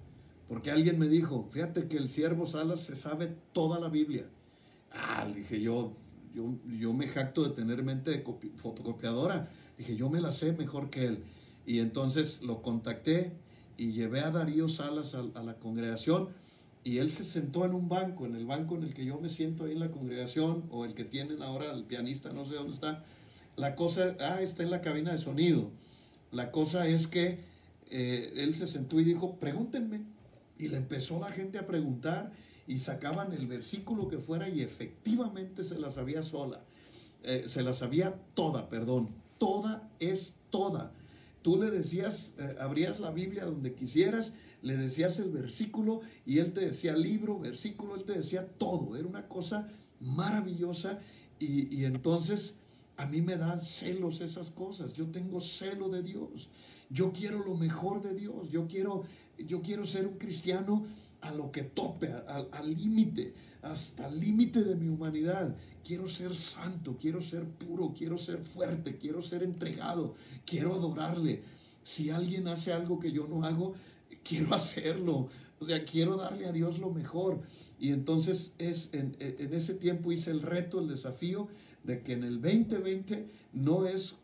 porque 0.48 0.70
alguien 0.70 0.98
me 0.98 1.08
dijo, 1.08 1.48
fíjate 1.50 1.88
que 1.88 1.96
el 1.96 2.08
siervo 2.08 2.46
Salas 2.46 2.80
se 2.80 2.94
sabe 2.94 3.34
toda 3.52 3.80
la 3.80 3.88
Biblia. 3.88 4.26
Ah, 4.92 5.26
dije 5.26 5.60
yo, 5.60 5.96
yo, 6.34 6.92
me 6.92 7.08
jacto 7.08 7.44
de 7.44 7.50
tener 7.50 7.82
mente 7.82 8.24
fotocopiadora. 8.56 9.50
Dije, 9.76 9.96
yo 9.96 10.08
me 10.08 10.20
la 10.20 10.32
sé 10.32 10.52
mejor 10.52 10.90
que 10.90 11.06
él. 11.06 11.24
Y 11.66 11.78
entonces 11.78 12.42
lo 12.42 12.62
contacté 12.62 13.32
y 13.76 13.92
llevé 13.92 14.20
a 14.20 14.30
Darío 14.30 14.68
Salas 14.68 15.14
a, 15.14 15.42
la 15.42 15.54
congregación 15.54 16.28
y 16.84 16.98
él 16.98 17.10
se 17.10 17.24
sentó 17.24 17.64
en 17.64 17.74
un 17.74 17.88
banco, 17.88 18.26
en 18.26 18.34
el 18.34 18.46
banco 18.46 18.76
en 18.76 18.82
el 18.82 18.94
que 18.94 19.04
yo 19.04 19.20
me 19.20 19.28
siento 19.28 19.64
ahí 19.64 19.72
en 19.72 19.80
la 19.80 19.90
congregación 19.90 20.64
o 20.70 20.84
el 20.84 20.94
que 20.94 21.04
tienen 21.04 21.42
ahora 21.42 21.72
el 21.72 21.84
pianista, 21.84 22.32
no 22.32 22.44
sé 22.44 22.54
dónde 22.54 22.74
está. 22.74 23.04
La 23.56 23.76
cosa, 23.76 24.16
ah, 24.18 24.40
está 24.40 24.62
en 24.62 24.70
la 24.70 24.80
cabina 24.80 25.12
de 25.12 25.18
sonido. 25.18 25.70
La 26.32 26.50
cosa 26.50 26.86
es 26.88 27.06
que 27.06 27.40
eh, 27.90 28.32
él 28.36 28.54
se 28.54 28.66
sentó 28.66 28.98
y 28.98 29.04
dijo, 29.04 29.36
pregúntenme. 29.36 30.00
Y 30.58 30.68
le 30.68 30.78
empezó 30.78 31.20
la 31.20 31.30
gente 31.30 31.58
a 31.58 31.66
preguntar 31.66 32.32
y 32.66 32.78
sacaban 32.78 33.32
el 33.32 33.46
versículo 33.46 34.08
que 34.08 34.18
fuera 34.18 34.48
y 34.48 34.62
efectivamente 34.62 35.64
se 35.64 35.78
la 35.78 35.90
sabía 35.90 36.22
sola. 36.22 36.60
Eh, 37.22 37.44
se 37.46 37.62
la 37.62 37.74
sabía 37.74 38.14
toda, 38.34 38.68
perdón. 38.68 39.10
Toda 39.38 39.88
es 40.00 40.34
toda. 40.50 40.92
Tú 41.42 41.60
le 41.60 41.70
decías, 41.70 42.32
eh, 42.38 42.56
abrías 42.60 43.00
la 43.00 43.10
Biblia 43.10 43.44
donde 43.44 43.74
quisieras, 43.74 44.32
le 44.62 44.76
decías 44.76 45.18
el 45.18 45.30
versículo 45.30 46.00
y 46.24 46.38
él 46.38 46.52
te 46.52 46.60
decía 46.60 46.94
libro, 46.94 47.38
versículo, 47.38 47.96
él 47.96 48.04
te 48.04 48.12
decía 48.12 48.46
todo. 48.46 48.96
Era 48.96 49.06
una 49.06 49.28
cosa 49.28 49.68
maravillosa 50.00 51.00
y, 51.38 51.74
y 51.74 51.84
entonces 51.84 52.54
a 52.96 53.06
mí 53.06 53.20
me 53.20 53.36
dan 53.36 53.62
celos 53.62 54.20
esas 54.20 54.50
cosas. 54.50 54.94
Yo 54.94 55.06
tengo 55.06 55.40
celo 55.40 55.88
de 55.88 56.02
Dios. 56.02 56.48
Yo 56.88 57.12
quiero 57.12 57.44
lo 57.44 57.56
mejor 57.56 58.02
de 58.02 58.14
Dios. 58.14 58.50
Yo 58.50 58.68
quiero, 58.68 59.04
yo 59.38 59.62
quiero 59.62 59.84
ser 59.84 60.06
un 60.06 60.18
cristiano 60.18 60.86
a 61.22 61.30
lo 61.30 61.50
que 61.52 61.62
tope, 61.62 62.12
al 62.12 62.74
límite, 62.74 63.32
hasta 63.62 64.08
el 64.08 64.20
límite 64.20 64.64
de 64.64 64.74
mi 64.74 64.88
humanidad. 64.88 65.56
Quiero 65.84 66.06
ser 66.08 66.36
santo, 66.36 66.96
quiero 67.00 67.20
ser 67.20 67.44
puro, 67.44 67.94
quiero 67.96 68.18
ser 68.18 68.38
fuerte, 68.38 68.96
quiero 68.96 69.22
ser 69.22 69.42
entregado, 69.42 70.14
quiero 70.44 70.74
adorarle. 70.74 71.42
Si 71.84 72.10
alguien 72.10 72.48
hace 72.48 72.72
algo 72.72 72.98
que 72.98 73.12
yo 73.12 73.26
no 73.26 73.44
hago, 73.44 73.74
quiero 74.24 74.54
hacerlo. 74.54 75.28
O 75.60 75.66
sea, 75.66 75.84
quiero 75.84 76.16
darle 76.16 76.46
a 76.46 76.52
Dios 76.52 76.78
lo 76.78 76.90
mejor. 76.90 77.40
Y 77.78 77.90
entonces 77.90 78.52
es, 78.58 78.90
en, 78.92 79.16
ese 79.18 79.74
tiempo 79.74 80.12
hice 80.12 80.30
el 80.30 80.42
reto, 80.42 80.80
el 80.80 80.88
desafío 80.88 81.48
de 81.84 82.02
que 82.02 82.12
en 82.12 82.24
el 82.24 82.40
2020 82.40 83.28
no 83.52 83.86
es 83.86 84.14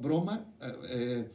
broma. 0.00 0.46
Eh, 0.60 0.72
eh, 0.88 1.28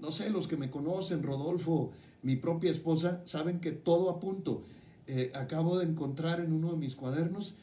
no 0.00 0.10
sé, 0.10 0.30
los 0.30 0.46
que 0.46 0.56
me 0.56 0.70
conocen, 0.70 1.22
Rodolfo, 1.22 1.92
mi 2.22 2.36
propia 2.36 2.70
esposa, 2.70 3.22
saben 3.26 3.60
que 3.60 3.72
todo 3.72 4.10
a 4.10 4.20
punto. 4.20 4.64
Eh, 5.10 5.32
acabo 5.34 5.78
de 5.78 5.86
encontrar 5.86 6.38
en 6.40 6.52
uno 6.52 6.72
de 6.72 6.76
mis 6.76 6.94
cuadernos 6.94 7.54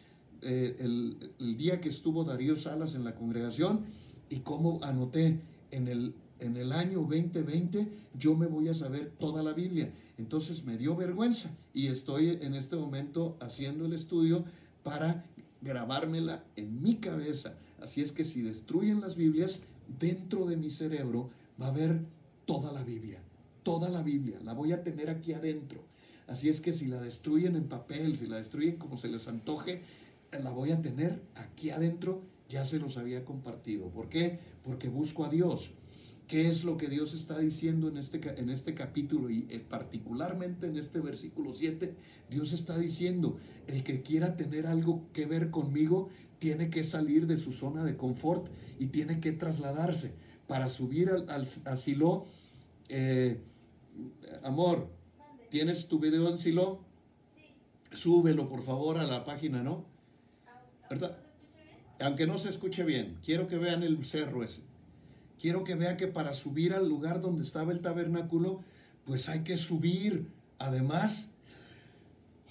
eh, 0.41 0.77
el, 0.79 1.57
día 1.57 1.79
que 1.79 1.89
estuvo 1.89 2.23
Darío 2.23 2.55
Salas 2.55 2.95
en 2.95 3.03
la 3.03 3.13
congregación 3.13 3.85
y 4.31 4.39
cómo 4.39 4.83
anoté 4.83 5.41
en 5.69 5.87
el, 5.87 6.15
en 6.39 6.57
el 6.57 6.71
año 6.71 7.01
2020 7.01 7.87
yo 8.17 8.35
me 8.35 8.47
voy 8.47 8.69
a 8.69 8.73
saber 8.73 9.11
toda 9.19 9.43
la 9.43 9.53
Biblia. 9.53 9.93
Entonces 10.17 10.65
me 10.65 10.75
dio 10.75 10.95
vergüenza 10.95 11.51
y 11.71 11.87
estoy 11.87 12.39
en 12.41 12.55
este 12.55 12.77
momento 12.77 13.37
haciendo 13.39 13.85
el 13.85 13.93
estudio 13.93 14.43
para 14.81 15.23
grabármela 15.61 16.43
en 16.55 16.81
mi 16.81 16.95
cabeza. 16.95 17.53
Así 17.79 18.01
es 18.01 18.11
que 18.11 18.23
si 18.23 18.41
destruyen 18.41 19.01
las 19.01 19.15
Biblias, 19.15 19.59
dentro 19.99 20.47
de 20.47 20.57
mi 20.57 20.71
cerebro 20.71 21.29
va 21.61 21.67
a 21.67 21.69
haber 21.69 22.01
toda 22.47 22.71
la 22.71 22.83
Biblia 22.83 23.21
toda 23.65 23.89
la 23.89 24.03
Biblia, 24.03 24.37
la 24.43 24.53
voy 24.53 24.71
a 24.71 24.83
tener 24.83 25.09
aquí 25.09 25.33
adentro. 25.33 25.83
Así 26.27 26.49
es 26.49 26.61
que 26.61 26.73
si 26.73 26.85
la 26.87 27.01
destruyen 27.01 27.55
en 27.55 27.67
papel, 27.67 28.15
si 28.17 28.27
la 28.27 28.37
destruyen 28.37 28.77
como 28.77 28.97
se 28.97 29.09
les 29.09 29.27
antoje, 29.27 29.81
la 30.31 30.51
voy 30.51 30.71
a 30.71 30.81
tener 30.81 31.21
aquí 31.35 31.69
adentro, 31.69 32.23
ya 32.49 32.65
se 32.65 32.79
los 32.79 32.97
había 32.97 33.25
compartido. 33.25 33.89
¿Por 33.89 34.09
qué? 34.09 34.39
Porque 34.63 34.89
busco 34.89 35.25
a 35.25 35.29
Dios. 35.29 35.71
¿Qué 36.27 36.47
es 36.47 36.63
lo 36.63 36.75
que 36.77 36.87
Dios 36.87 37.13
está 37.13 37.37
diciendo 37.37 37.87
en 37.87 37.97
este, 37.97 38.19
en 38.39 38.49
este 38.49 38.73
capítulo 38.73 39.29
y 39.29 39.45
eh, 39.49 39.59
particularmente 39.59 40.65
en 40.65 40.75
este 40.75 40.99
versículo 40.99 41.53
7? 41.53 41.93
Dios 42.31 42.51
está 42.51 42.79
diciendo, 42.79 43.37
el 43.67 43.83
que 43.83 44.01
quiera 44.01 44.35
tener 44.35 44.65
algo 44.65 45.05
que 45.13 45.27
ver 45.27 45.51
conmigo 45.51 46.09
tiene 46.39 46.71
que 46.71 46.83
salir 46.83 47.27
de 47.27 47.37
su 47.37 47.51
zona 47.51 47.83
de 47.83 47.95
confort 47.95 48.47
y 48.79 48.87
tiene 48.87 49.19
que 49.19 49.33
trasladarse 49.33 50.13
para 50.47 50.69
subir 50.69 51.11
al, 51.11 51.47
al, 51.65 51.77
Silo. 51.77 52.25
Eh, 52.89 53.39
amor, 54.43 54.89
¿tienes 55.55 55.87
tu 55.87 55.99
video 55.99 56.27
en 56.27 56.37
Silo? 56.37 56.81
Súbelo 57.93 58.49
por 58.49 58.61
favor 58.61 58.97
a 58.97 59.05
la 59.05 59.23
página, 59.23 59.63
¿no? 59.63 59.85
¿Verdad? 60.89 61.17
Aunque 62.01 62.27
no 62.27 62.37
se 62.37 62.49
escuche 62.49 62.83
bien, 62.83 63.19
quiero 63.23 63.47
que 63.47 63.57
vean 63.57 63.81
el 63.81 64.03
cerro 64.03 64.43
ese. 64.43 64.59
Quiero 65.39 65.63
que 65.63 65.75
vean 65.75 65.95
que 65.95 66.07
para 66.07 66.33
subir 66.33 66.73
al 66.73 66.89
lugar 66.89 67.21
donde 67.21 67.43
estaba 67.43 67.71
el 67.71 67.79
tabernáculo, 67.79 68.65
pues 69.05 69.29
hay 69.29 69.45
que 69.45 69.55
subir. 69.55 70.27
Además, 70.59 71.29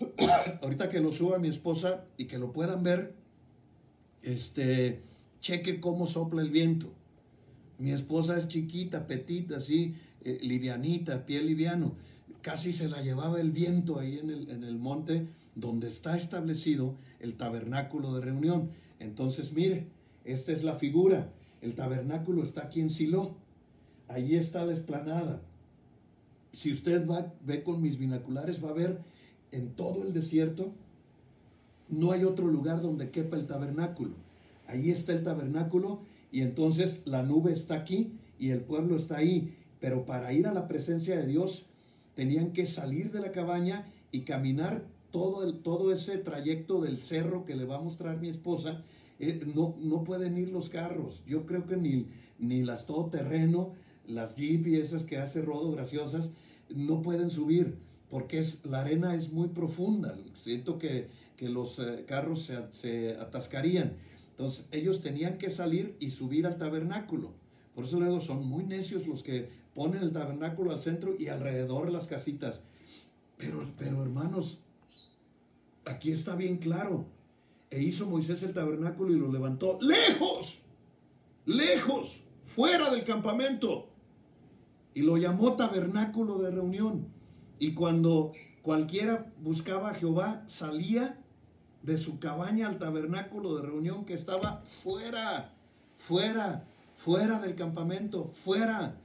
ahorita 0.63 0.89
que 0.89 1.01
lo 1.01 1.13
suba 1.13 1.39
mi 1.39 1.49
esposa 1.49 2.07
y 2.17 2.25
que 2.25 2.39
lo 2.39 2.53
puedan 2.53 2.83
ver, 2.83 3.13
este, 4.23 5.03
cheque 5.43 5.79
cómo 5.79 6.07
sopla 6.07 6.41
el 6.41 6.49
viento. 6.49 6.91
Mi 7.77 7.91
esposa 7.91 8.39
es 8.39 8.49
chiquita, 8.49 9.07
petita, 9.07 9.59
así, 9.59 9.95
eh, 10.23 10.39
livianita, 10.41 11.27
pie 11.27 11.43
liviano. 11.43 11.97
Casi 12.45 12.75
se 12.75 12.91
la 12.91 13.01
llevaba 13.01 13.41
el 13.41 13.53
viento 13.53 13.99
ahí 13.99 14.19
en 14.19 14.29
el, 14.29 14.51
en 14.51 14.65
el 14.65 14.77
monte 14.77 15.29
donde 15.55 15.89
está 15.89 16.15
establecido 16.15 16.95
el 17.19 17.39
tabernáculo 17.39 18.13
de 18.13 18.21
reunión. 18.21 18.69
Entonces, 19.01 19.55
mire, 19.55 19.87
esta 20.27 20.53
es 20.53 20.63
la 20.63 20.75
figura. 20.75 21.31
El 21.63 21.75
tabernáculo 21.75 22.43
está 22.43 22.65
aquí 22.65 22.83
en 22.83 22.91
Silo. 22.91 23.31
Allí 24.09 24.37
está 24.37 24.67
la 24.67 24.75
esplanada. 24.75 25.41
Si 26.53 26.71
usted 26.71 27.09
va, 27.09 27.33
ve 27.47 27.63
con 27.63 27.81
mis 27.81 27.99
binoculares, 27.99 28.63
va 28.63 28.69
a 28.69 28.75
ver 28.75 28.99
en 29.51 29.71
todo 29.71 30.03
el 30.03 30.13
desierto, 30.13 30.71
no 31.89 32.13
hay 32.13 32.25
otro 32.25 32.47
lugar 32.47 32.83
donde 32.83 33.09
quepa 33.09 33.37
el 33.37 33.47
tabernáculo. 33.47 34.13
Ahí 34.67 34.91
está 34.91 35.13
el 35.13 35.25
tabernáculo 35.25 36.01
y 36.31 36.43
entonces 36.43 37.01
la 37.07 37.23
nube 37.23 37.55
está 37.55 37.77
aquí 37.77 38.13
y 38.39 38.51
el 38.51 38.61
pueblo 38.61 38.97
está 38.97 39.17
ahí. 39.17 39.57
Pero 39.81 40.05
para 40.05 40.35
ir 40.35 40.47
a 40.47 40.53
la 40.53 40.69
presencia 40.69 41.17
de 41.17 41.27
Dios 41.27 41.65
tenían 42.15 42.53
que 42.53 42.67
salir 42.67 43.11
de 43.11 43.21
la 43.21 43.33
cabaña 43.33 43.87
y 44.13 44.21
caminar 44.21 44.85
todo, 45.11 45.45
el, 45.45 45.61
todo 45.61 45.93
ese 45.93 46.19
trayecto 46.19 46.81
del 46.81 46.99
cerro 46.99 47.45
que 47.45 47.57
le 47.57 47.65
va 47.65 47.77
a 47.77 47.81
mostrar 47.81 48.21
mi 48.21 48.29
esposa. 48.29 48.83
Eh, 49.21 49.45
no, 49.55 49.77
no 49.81 50.05
pueden 50.05 50.37
ir 50.37 50.51
los 50.51 50.69
carros. 50.69 51.23
Yo 51.27 51.47
creo 51.47 51.67
que 51.67 51.77
ni, 51.77 52.07
ni 52.39 52.63
las 52.63 52.87
todoterreno, 52.87 53.73
las 54.07 54.35
jeep 54.35 54.67
y 54.67 54.77
esas 54.77 55.05
que 55.05 55.19
hace 55.19 55.41
Rodo 55.43 55.73
graciosas, 55.73 56.29
no 56.69 57.03
pueden 57.03 57.31
subir 57.31 57.77
porque 58.15 58.39
es, 58.39 58.65
la 58.65 58.83
arena 58.83 59.17
es 59.17 59.33
muy 59.33 59.49
profunda. 59.49 60.17
Siento 60.35 60.79
que, 60.79 61.09
que 61.37 61.49
los 61.49 61.81
eh, 61.81 62.05
carros 62.07 62.45
se, 62.45 62.59
se, 62.73 63.17
atascarían. 63.17 63.95
Entonces 64.31 64.67
ellos 64.71 65.01
tenían 65.03 65.37
que 65.37 65.51
salir 65.51 65.97
y 65.99 66.11
subir 66.11 66.47
al 66.47 66.57
tabernáculo. 66.57 67.33
Por 67.75 67.87
eso 67.87 67.99
luego 67.99 68.21
son 68.21 68.47
muy 68.47 68.63
necios 68.63 69.09
los 69.09 69.25
que 69.25 69.49
ponen 69.75 70.03
el 70.03 70.13
tabernáculo 70.13 70.73
al 70.73 70.81
centro 70.81 71.15
y 71.19 71.29
alrededor 71.29 71.91
las 71.91 72.07
casitas. 72.07 72.61
Pero, 73.37 73.67
pero 73.79 74.03
hermanos, 74.03 74.59
aquí 75.85 76.13
está 76.13 76.37
bien 76.37 76.59
claro. 76.59 77.07
E 77.71 77.83
hizo 77.83 78.07
Moisés 78.07 78.43
el 78.43 78.55
tabernáculo 78.55 79.13
y 79.13 79.19
lo 79.19 79.33
levantó 79.33 79.79
lejos, 79.81 80.61
lejos, 81.45 82.23
fuera 82.45 82.91
del 82.91 83.05
campamento. 83.05 83.89
Y 84.95 85.03
lo 85.03 85.17
llamó 85.17 85.55
tabernáculo 85.55 86.39
de 86.39 86.53
reunión. 86.53 87.09
Y 87.59 87.75
cuando 87.75 88.33
cualquiera 88.63 89.33
buscaba 89.43 89.91
a 89.91 89.95
Jehová, 89.95 90.45
salía 90.47 91.19
de 91.83 91.99
su 91.99 92.19
cabaña 92.19 92.69
al 92.69 92.79
tabernáculo 92.79 93.57
de 93.57 93.63
reunión 93.63 94.05
que 94.05 94.15
estaba 94.15 94.63
fuera, 94.83 95.53
fuera, 95.97 96.65
fuera 96.97 97.41
del 97.41 97.55
campamento, 97.57 98.31
fuera. 98.33 99.01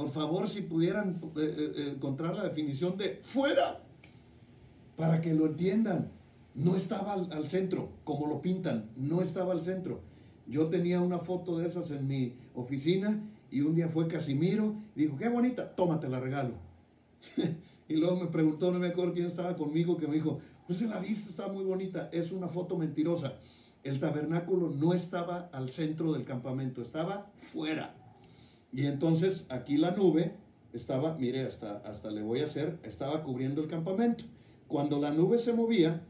Por 0.00 0.08
favor, 0.08 0.48
si 0.48 0.62
pudieran 0.62 1.20
eh, 1.36 1.74
eh, 1.76 1.92
encontrar 1.94 2.34
la 2.34 2.44
definición 2.44 2.96
de 2.96 3.20
fuera, 3.22 3.82
para 4.96 5.20
que 5.20 5.34
lo 5.34 5.44
entiendan. 5.44 6.10
No 6.54 6.74
estaba 6.74 7.12
al, 7.12 7.46
centro, 7.48 7.90
como 8.02 8.26
lo 8.26 8.40
pintan, 8.40 8.88
no 8.96 9.20
estaba 9.20 9.52
al 9.52 9.62
centro. 9.62 10.00
Yo 10.46 10.68
tenía 10.68 11.02
una 11.02 11.18
foto 11.18 11.58
de 11.58 11.68
esas 11.68 11.90
en 11.90 12.06
mi 12.06 12.32
oficina 12.54 13.20
y 13.50 13.60
un 13.60 13.74
día 13.74 13.88
fue 13.88 14.08
Casimiro, 14.08 14.74
dijo, 14.94 15.18
qué 15.18 15.28
bonita, 15.28 15.76
tómate 15.76 16.08
la 16.08 16.18
regalo. 16.18 16.54
Y 17.86 17.96
luego 17.96 18.16
me 18.16 18.28
preguntó, 18.28 18.70
no 18.70 18.78
me 18.78 18.86
acuerdo 18.86 19.12
quién 19.12 19.26
estaba 19.26 19.54
conmigo, 19.54 19.98
que 19.98 20.06
me 20.06 20.14
dijo, 20.14 20.38
pues 20.66 20.80
la 20.80 21.00
vista 21.00 21.28
está 21.28 21.48
muy 21.48 21.64
bonita, 21.64 22.08
es 22.12 22.32
una 22.32 22.48
foto 22.48 22.78
mentirosa. 22.78 23.34
El 23.82 24.00
tabernáculo 24.00 24.70
no 24.70 24.94
estaba 24.94 25.50
al 25.52 25.70
centro 25.70 26.12
del 26.12 26.24
campamento, 26.24 26.80
estaba 26.80 27.26
fuera. 27.52 27.99
Y 28.72 28.86
entonces 28.86 29.46
aquí 29.48 29.76
la 29.76 29.92
nube 29.92 30.34
estaba, 30.72 31.16
mire, 31.16 31.46
hasta, 31.46 31.78
hasta 31.78 32.10
le 32.10 32.22
voy 32.22 32.40
a 32.40 32.44
hacer, 32.44 32.78
estaba 32.84 33.22
cubriendo 33.22 33.62
el 33.62 33.68
campamento. 33.68 34.24
Cuando 34.68 35.00
la 35.00 35.10
nube 35.10 35.38
se 35.38 35.52
movía, 35.52 36.02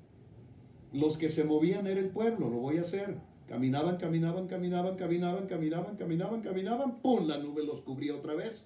los 0.92 1.16
que 1.16 1.28
se 1.28 1.44
movían 1.44 1.86
era 1.86 2.00
el 2.00 2.11
pueblo, 2.11 2.50
lo 2.50 2.58
voy 2.58 2.78
a 2.78 2.82
hacer. 2.82 3.16
Caminaban, 3.48 3.96
caminaban, 3.96 4.46
caminaban, 4.46 4.96
caminaban, 4.96 5.46
caminaban, 5.46 5.96
caminaban, 5.96 6.40
caminaban, 6.42 7.00
¡pum! 7.00 7.26
La 7.26 7.38
nube 7.38 7.64
los 7.64 7.80
cubría 7.80 8.14
otra 8.14 8.34
vez. 8.34 8.64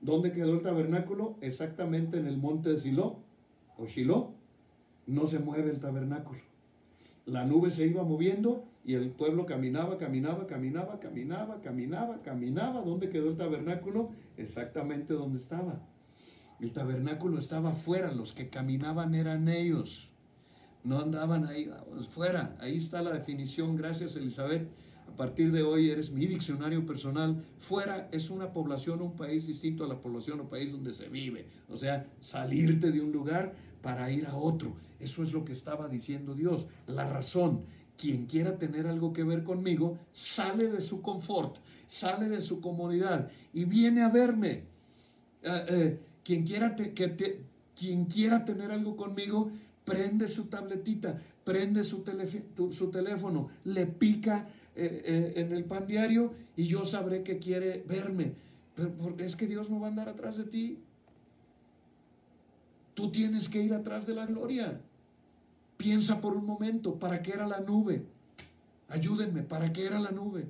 ¿Dónde 0.00 0.32
quedó 0.32 0.54
el 0.54 0.62
tabernáculo? 0.62 1.36
Exactamente 1.40 2.18
en 2.18 2.26
el 2.26 2.38
monte 2.38 2.70
de 2.70 2.80
Silo 2.80 3.18
o 3.76 3.86
Shiloh. 3.86 4.30
No 5.06 5.26
se 5.26 5.38
mueve 5.38 5.70
el 5.70 5.80
tabernáculo. 5.80 6.40
La 7.26 7.44
nube 7.44 7.70
se 7.70 7.86
iba 7.86 8.02
moviendo 8.02 8.64
y 8.88 8.94
el 8.94 9.10
pueblo 9.10 9.44
caminaba, 9.44 9.98
caminaba, 9.98 10.46
caminaba, 10.46 10.98
caminaba, 10.98 11.60
caminaba, 11.60 12.22
caminaba. 12.22 12.80
¿Dónde 12.80 13.10
quedó 13.10 13.28
el 13.28 13.36
tabernáculo? 13.36 14.12
Exactamente 14.38 15.12
donde 15.12 15.36
estaba. 15.36 15.82
El 16.58 16.72
tabernáculo 16.72 17.38
estaba 17.38 17.72
fuera, 17.72 18.10
los 18.12 18.32
que 18.32 18.48
caminaban 18.48 19.14
eran 19.14 19.46
ellos. 19.48 20.08
No 20.84 21.00
andaban 21.00 21.44
ahí, 21.44 21.70
fuera. 22.08 22.56
Ahí 22.60 22.78
está 22.78 23.02
la 23.02 23.12
definición, 23.12 23.76
gracias 23.76 24.16
Elizabeth 24.16 24.66
a 25.06 25.16
partir 25.16 25.50
de 25.50 25.62
hoy 25.62 25.90
eres 25.90 26.10
mi 26.10 26.26
diccionario 26.26 26.86
personal. 26.86 27.44
Fuera 27.58 28.08
es 28.12 28.30
una 28.30 28.52
población, 28.52 29.02
un 29.02 29.16
país 29.16 29.46
distinto 29.46 29.84
a 29.84 29.88
la 29.88 30.00
población 30.00 30.40
o 30.40 30.48
país 30.48 30.70
donde 30.70 30.92
se 30.92 31.08
vive. 31.08 31.46
O 31.68 31.76
sea, 31.76 32.06
salirte 32.20 32.92
de 32.92 33.00
un 33.00 33.10
lugar 33.10 33.54
para 33.82 34.10
ir 34.12 34.26
a 34.26 34.36
otro. 34.36 34.76
Eso 35.00 35.22
es 35.22 35.32
lo 35.32 35.44
que 35.44 35.52
estaba 35.52 35.88
diciendo 35.88 36.34
Dios. 36.34 36.68
La 36.86 37.08
razón, 37.08 37.64
quien 37.98 38.26
quiera 38.26 38.56
tener 38.56 38.86
algo 38.86 39.12
que 39.12 39.24
ver 39.24 39.42
conmigo, 39.42 39.98
sale 40.12 40.68
de 40.68 40.80
su 40.80 41.02
confort, 41.02 41.56
sale 41.88 42.28
de 42.28 42.40
su 42.40 42.60
comodidad 42.60 43.30
y 43.52 43.64
viene 43.64 44.02
a 44.02 44.08
verme. 44.08 44.62
Eh, 45.42 45.64
eh, 45.68 45.98
quien, 46.22 46.46
quiera 46.46 46.76
que 46.76 47.42
quien 47.78 48.04
quiera 48.06 48.44
tener 48.44 48.70
algo 48.70 48.96
conmigo, 48.96 49.50
prende 49.84 50.28
su 50.28 50.44
tabletita, 50.46 51.20
prende 51.44 51.82
su, 51.82 52.02
teléfono, 52.02 53.48
le 53.64 53.86
pica 53.86 54.48
eh, 54.76 55.32
en 55.36 55.52
el 55.52 55.64
pan 55.64 55.86
diario 55.86 56.34
y 56.56 56.66
yo 56.66 56.84
sabré 56.84 57.22
que 57.22 57.38
quiere 57.38 57.82
verme. 57.86 58.32
Pero 58.76 58.92
porque 58.92 59.24
es 59.24 59.34
que 59.34 59.46
Dios 59.46 59.70
no 59.70 59.80
va 59.80 59.86
a 59.86 59.90
andar 59.90 60.08
atrás 60.08 60.36
de 60.36 60.44
ti. 60.44 60.78
Tú 62.94 63.10
tienes 63.10 63.48
que 63.48 63.62
ir 63.62 63.74
atrás 63.74 64.06
de 64.06 64.14
la 64.14 64.26
gloria. 64.26 64.80
Piensa 65.78 66.20
por 66.20 66.36
un 66.36 66.44
momento, 66.44 66.98
¿para 66.98 67.22
qué 67.22 67.32
era 67.32 67.46
la 67.46 67.60
nube? 67.60 68.04
Ayúdenme, 68.88 69.42
¿para 69.42 69.72
qué 69.72 69.86
era 69.86 69.98
la 69.98 70.10
nube? 70.10 70.46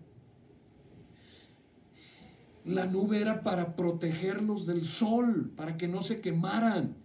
La 2.64 2.86
nube 2.86 3.20
era 3.20 3.44
para 3.44 3.76
protegerlos 3.76 4.66
del 4.66 4.84
sol, 4.84 5.52
para 5.56 5.76
que 5.76 5.86
no 5.86 6.02
se 6.02 6.20
quemaran, 6.20 6.96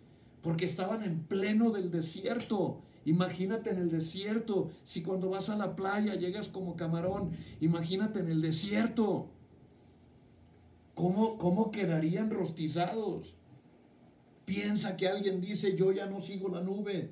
porque 0.41 0.65
estaban 0.65 1.03
en 1.03 1.19
pleno 1.19 1.69
del 1.69 1.91
desierto 1.91 2.81
Imagínate 3.05 3.71
en 3.71 3.79
el 3.79 3.89
desierto, 3.89 4.71
si 4.85 5.01
cuando 5.01 5.29
vas 5.29 5.49
a 5.49 5.57
la 5.57 5.75
playa 5.75 6.15
llegas 6.15 6.47
como 6.47 6.75
camarón, 6.75 7.31
imagínate 7.59 8.19
en 8.19 8.29
el 8.29 8.41
desierto. 8.41 9.27
¿Cómo, 10.95 11.37
cómo 11.37 11.71
quedarían 11.71 12.29
rostizados? 12.29 13.35
Piensa 14.45 14.95
que 14.95 15.07
alguien 15.07 15.41
dice, 15.41 15.75
yo 15.75 15.91
ya 15.91 16.05
no 16.05 16.21
sigo 16.21 16.47
la 16.49 16.61
nube, 16.61 17.11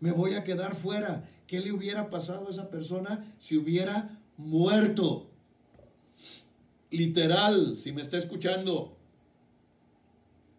me 0.00 0.12
voy 0.12 0.34
a 0.34 0.44
quedar 0.44 0.74
fuera. 0.74 1.28
¿Qué 1.46 1.60
le 1.60 1.72
hubiera 1.72 2.10
pasado 2.10 2.48
a 2.48 2.50
esa 2.50 2.70
persona 2.70 3.34
si 3.38 3.56
hubiera 3.56 4.18
muerto? 4.36 5.28
Literal, 6.90 7.76
si 7.76 7.92
me 7.92 8.02
está 8.02 8.18
escuchando. 8.18 8.96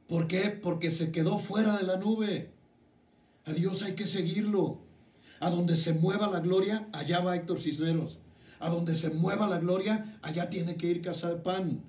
¿Por 0.08 0.28
qué? 0.28 0.50
Porque 0.50 0.92
se 0.92 1.12
quedó 1.12 1.40
fuera 1.40 1.78
de 1.78 1.84
la 1.84 1.98
nube. 1.98 2.52
A 3.46 3.54
Dios 3.54 3.82
hay 3.82 3.96
que 3.96 4.08
seguirlo. 4.08 4.80
A 5.40 5.50
donde 5.50 5.78
se 5.78 5.94
mueva 5.94 6.28
la 6.30 6.40
gloria, 6.40 6.88
allá 6.92 7.20
va 7.20 7.36
Héctor 7.36 7.60
Cisneros. 7.60 8.20
A 8.60 8.70
donde 8.70 8.96
se 8.96 9.10
mueva 9.10 9.48
la 9.48 9.58
gloria, 9.58 10.20
allá 10.22 10.50
tiene 10.50 10.76
que 10.76 10.88
ir 10.88 11.02
Casa 11.02 11.30
de 11.30 11.38
Pan. 11.38 11.82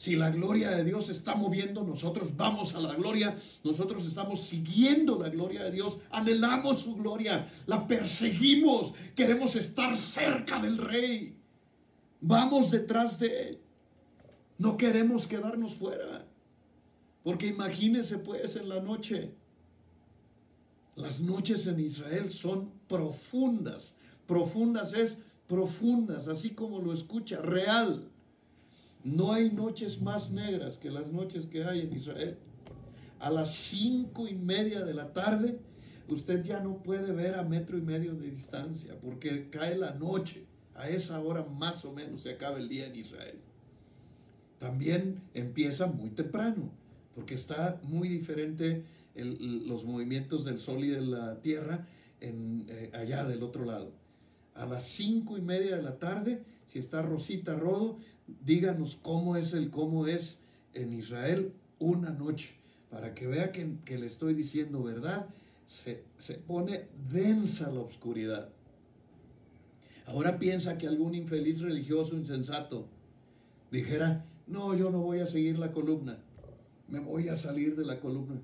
Si 0.00 0.16
la 0.16 0.30
gloria 0.30 0.70
de 0.70 0.82
Dios 0.82 1.10
está 1.10 1.34
moviendo, 1.34 1.84
nosotros 1.84 2.34
vamos 2.34 2.74
a 2.74 2.80
la 2.80 2.94
gloria, 2.94 3.38
nosotros 3.62 4.06
estamos 4.06 4.40
siguiendo 4.40 5.18
la 5.18 5.28
gloria 5.28 5.64
de 5.64 5.72
Dios, 5.72 5.98
anhelamos 6.10 6.80
su 6.80 6.96
gloria, 6.96 7.52
la 7.66 7.86
perseguimos, 7.86 8.94
queremos 9.14 9.56
estar 9.56 9.98
cerca 9.98 10.58
del 10.58 10.78
Rey. 10.78 11.36
Vamos 12.22 12.70
detrás 12.70 13.18
de 13.18 13.48
Él. 13.48 13.58
No 14.56 14.78
queremos 14.78 15.26
quedarnos 15.26 15.74
fuera. 15.74 16.24
Porque 17.22 17.48
imagínese 17.48 18.16
pues 18.16 18.56
en 18.56 18.70
la 18.70 18.80
noche 18.80 19.34
las 20.96 21.20
noches 21.20 21.66
en 21.66 21.78
Israel 21.78 22.30
son 22.30 22.72
profundas. 22.88 23.92
Profundas 24.26 24.94
es 24.94 25.18
profundas, 25.46 26.26
así 26.26 26.54
como 26.54 26.80
lo 26.80 26.94
escucha, 26.94 27.42
real. 27.42 28.08
No 29.04 29.32
hay 29.32 29.50
noches 29.50 30.00
más 30.00 30.30
negras 30.30 30.76
que 30.76 30.90
las 30.90 31.10
noches 31.10 31.46
que 31.46 31.64
hay 31.64 31.80
en 31.80 31.92
Israel. 31.92 32.36
A 33.18 33.30
las 33.30 33.54
cinco 33.54 34.28
y 34.28 34.34
media 34.34 34.84
de 34.84 34.94
la 34.94 35.12
tarde, 35.12 35.58
usted 36.08 36.42
ya 36.42 36.60
no 36.60 36.82
puede 36.82 37.12
ver 37.12 37.34
a 37.34 37.42
metro 37.42 37.78
y 37.78 37.82
medio 37.82 38.14
de 38.14 38.30
distancia 38.30 38.94
porque 39.00 39.48
cae 39.50 39.76
la 39.76 39.94
noche. 39.94 40.46
A 40.74 40.88
esa 40.88 41.20
hora 41.20 41.44
más 41.44 41.84
o 41.84 41.92
menos 41.92 42.22
se 42.22 42.30
acaba 42.30 42.58
el 42.58 42.68
día 42.68 42.86
en 42.86 42.96
Israel. 42.96 43.38
También 44.58 45.22
empieza 45.34 45.86
muy 45.86 46.10
temprano 46.10 46.70
porque 47.14 47.34
está 47.34 47.80
muy 47.82 48.08
diferente 48.08 48.84
los 49.14 49.84
movimientos 49.84 50.44
del 50.44 50.58
sol 50.58 50.84
y 50.84 50.88
de 50.88 51.00
la 51.00 51.40
tierra 51.40 51.86
eh, 52.20 52.90
allá 52.94 53.24
del 53.24 53.42
otro 53.42 53.64
lado. 53.64 53.92
A 54.54 54.66
las 54.66 54.86
cinco 54.86 55.38
y 55.38 55.40
media 55.40 55.76
de 55.76 55.82
la 55.82 55.98
tarde, 55.98 56.42
si 56.66 56.78
está 56.78 57.02
Rosita 57.02 57.54
Rodo, 57.54 57.98
díganos 58.44 58.96
cómo 58.96 59.36
es 59.36 59.52
el 59.52 59.70
cómo 59.70 60.06
es 60.06 60.38
en 60.74 60.92
Israel 60.92 61.52
una 61.78 62.10
noche, 62.10 62.54
para 62.90 63.14
que 63.14 63.26
vea 63.26 63.52
que, 63.52 63.76
que 63.84 63.98
le 63.98 64.06
estoy 64.06 64.34
diciendo 64.34 64.82
verdad, 64.82 65.26
se, 65.66 66.02
se 66.18 66.34
pone 66.34 66.88
densa 67.10 67.70
la 67.70 67.80
oscuridad. 67.80 68.48
Ahora 70.06 70.38
piensa 70.38 70.76
que 70.76 70.88
algún 70.88 71.14
infeliz 71.14 71.60
religioso 71.60 72.16
insensato 72.16 72.86
dijera, 73.70 74.24
no, 74.46 74.74
yo 74.74 74.90
no 74.90 75.00
voy 75.00 75.20
a 75.20 75.26
seguir 75.26 75.58
la 75.58 75.72
columna, 75.72 76.18
me 76.88 76.98
voy 76.98 77.28
a 77.28 77.36
salir 77.36 77.76
de 77.76 77.84
la 77.84 78.00
columna. 78.00 78.40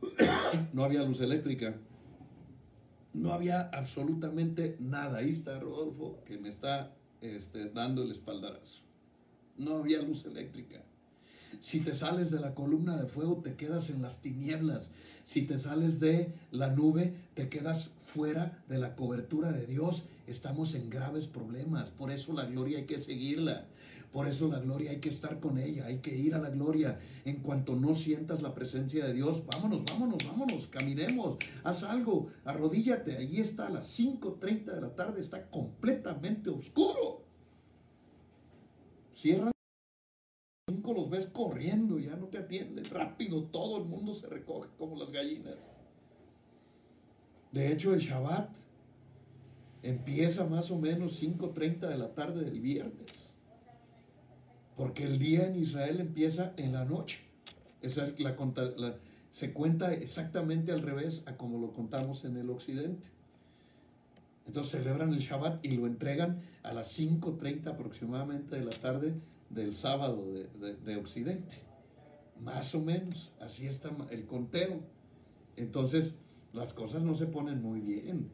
no 0.72 0.84
había 0.84 1.02
luz 1.02 1.20
eléctrica, 1.20 1.74
no 3.12 3.32
había 3.32 3.68
absolutamente 3.72 4.76
nada. 4.78 5.18
Ahí 5.18 5.30
está 5.30 5.58
Rodolfo 5.58 6.22
que 6.24 6.38
me 6.38 6.48
está 6.48 6.94
este, 7.20 7.70
dando 7.70 8.02
el 8.02 8.12
espaldarazo. 8.12 8.80
No 9.56 9.76
había 9.76 10.02
luz 10.02 10.24
eléctrica. 10.24 10.82
Si 11.60 11.80
te 11.80 11.94
sales 11.94 12.30
de 12.30 12.40
la 12.40 12.54
columna 12.54 12.96
de 12.96 13.08
fuego, 13.08 13.40
te 13.42 13.54
quedas 13.54 13.90
en 13.90 14.02
las 14.02 14.20
tinieblas. 14.20 14.90
Si 15.24 15.42
te 15.42 15.58
sales 15.58 15.98
de 15.98 16.32
la 16.52 16.70
nube, 16.70 17.14
te 17.34 17.48
quedas 17.48 17.90
fuera 18.04 18.62
de 18.68 18.78
la 18.78 18.94
cobertura 18.94 19.52
de 19.52 19.66
Dios. 19.66 20.04
Estamos 20.26 20.74
en 20.74 20.90
graves 20.90 21.26
problemas. 21.26 21.90
Por 21.90 22.10
eso 22.10 22.32
la 22.32 22.44
gloria 22.44 22.78
hay 22.78 22.86
que 22.86 22.98
seguirla. 22.98 23.66
Por 24.12 24.26
eso 24.26 24.48
la 24.48 24.58
gloria 24.58 24.90
hay 24.90 25.00
que 25.00 25.10
estar 25.10 25.38
con 25.38 25.58
ella, 25.58 25.86
hay 25.86 25.98
que 25.98 26.16
ir 26.16 26.34
a 26.34 26.38
la 26.38 26.50
gloria. 26.50 26.98
En 27.24 27.42
cuanto 27.42 27.76
no 27.76 27.92
sientas 27.94 28.40
la 28.40 28.54
presencia 28.54 29.06
de 29.06 29.14
Dios, 29.14 29.44
vámonos, 29.46 29.84
vámonos, 29.84 30.18
vámonos, 30.26 30.66
caminemos, 30.66 31.36
haz 31.62 31.82
algo, 31.82 32.28
arrodíllate. 32.44 33.16
Allí 33.16 33.40
está 33.40 33.66
a 33.66 33.70
las 33.70 33.98
5.30 33.98 34.64
de 34.74 34.80
la 34.80 34.94
tarde, 34.94 35.20
está 35.20 35.50
completamente 35.50 36.48
oscuro. 36.50 37.22
Cierran 39.12 39.52
los 40.94 41.10
ves 41.10 41.26
corriendo, 41.26 41.98
ya 41.98 42.16
no 42.16 42.26
te 42.26 42.38
atienden, 42.38 42.84
rápido, 42.86 43.44
todo 43.44 43.78
el 43.78 43.84
mundo 43.84 44.14
se 44.14 44.26
recoge 44.26 44.68
como 44.78 44.96
las 44.96 45.10
gallinas. 45.10 45.56
De 47.52 47.72
hecho, 47.72 47.94
el 47.94 48.00
Shabbat 48.00 48.50
empieza 49.82 50.44
más 50.44 50.70
o 50.70 50.78
menos 50.78 51.22
5.30 51.22 51.88
de 51.88 51.98
la 51.98 52.14
tarde 52.14 52.44
del 52.44 52.60
viernes. 52.60 53.27
Porque 54.78 55.02
el 55.02 55.18
día 55.18 55.48
en 55.48 55.56
Israel 55.56 55.98
empieza 55.98 56.52
en 56.56 56.72
la 56.72 56.84
noche. 56.84 57.18
Es 57.82 57.96
la, 57.96 58.36
se 59.28 59.52
cuenta 59.52 59.92
exactamente 59.92 60.70
al 60.70 60.82
revés 60.82 61.24
a 61.26 61.36
como 61.36 61.58
lo 61.58 61.72
contamos 61.72 62.24
en 62.24 62.36
el 62.36 62.48
occidente. 62.48 63.08
Entonces 64.46 64.70
celebran 64.70 65.12
el 65.12 65.18
Shabbat 65.18 65.64
y 65.64 65.72
lo 65.72 65.88
entregan 65.88 66.42
a 66.62 66.72
las 66.72 66.96
5.30 66.96 67.66
aproximadamente 67.66 68.54
de 68.54 68.64
la 68.64 68.70
tarde 68.70 69.14
del 69.50 69.74
sábado 69.74 70.24
de, 70.32 70.96
occidente. 70.96 71.56
Más 72.40 72.72
o 72.76 72.80
menos, 72.80 73.32
así 73.40 73.66
está 73.66 73.90
el 74.10 74.26
conteo. 74.26 74.78
Entonces 75.56 76.14
las 76.52 76.72
cosas 76.72 77.02
no 77.02 77.14
se 77.14 77.26
ponen 77.26 77.60
muy 77.60 77.80
bien. 77.80 78.30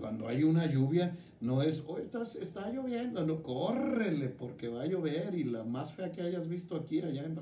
Cuando 0.00 0.28
hay 0.28 0.42
una 0.42 0.66
lluvia, 0.66 1.16
no 1.40 1.62
es, 1.62 1.82
oh, 1.86 1.98
está, 1.98 2.22
está 2.22 2.70
lloviendo, 2.70 3.24
no, 3.24 3.42
córrele 3.42 4.28
porque 4.28 4.68
va 4.68 4.82
a 4.82 4.86
llover 4.86 5.34
y 5.34 5.44
la 5.44 5.64
más 5.64 5.92
fea 5.92 6.10
que 6.10 6.22
hayas 6.22 6.48
visto 6.48 6.76
aquí, 6.76 7.00
allá 7.00 7.24
en 7.24 7.38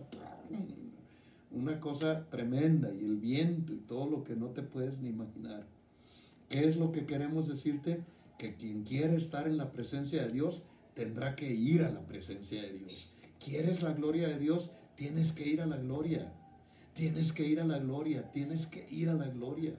una 1.50 1.80
cosa 1.80 2.26
tremenda 2.28 2.92
y 2.92 3.04
el 3.04 3.16
viento 3.16 3.72
y 3.72 3.78
todo 3.78 4.08
lo 4.08 4.24
que 4.24 4.36
no 4.36 4.48
te 4.48 4.62
puedes 4.62 4.98
ni 4.98 5.08
imaginar. 5.08 5.64
¿Qué 6.48 6.66
es 6.66 6.76
lo 6.76 6.92
que 6.92 7.06
queremos 7.06 7.48
decirte? 7.48 8.00
Que 8.38 8.54
quien 8.54 8.84
quiere 8.84 9.16
estar 9.16 9.48
en 9.48 9.56
la 9.56 9.72
presencia 9.72 10.26
de 10.26 10.32
Dios 10.32 10.62
tendrá 10.94 11.34
que 11.34 11.52
ir 11.52 11.82
a 11.82 11.90
la 11.90 12.00
presencia 12.00 12.62
de 12.62 12.72
Dios. 12.72 13.14
¿Quieres 13.42 13.82
la 13.82 13.92
gloria 13.92 14.28
de 14.28 14.38
Dios? 14.38 14.70
Tienes 14.96 15.32
que 15.32 15.48
ir 15.48 15.60
a 15.60 15.66
la 15.66 15.76
gloria. 15.76 16.32
Tienes 16.94 17.32
que 17.32 17.46
ir 17.46 17.60
a 17.60 17.64
la 17.64 17.78
gloria. 17.78 18.30
Tienes 18.32 18.66
que 18.66 18.86
ir 18.90 19.08
a 19.08 19.14
la 19.14 19.28
gloria. 19.28 19.74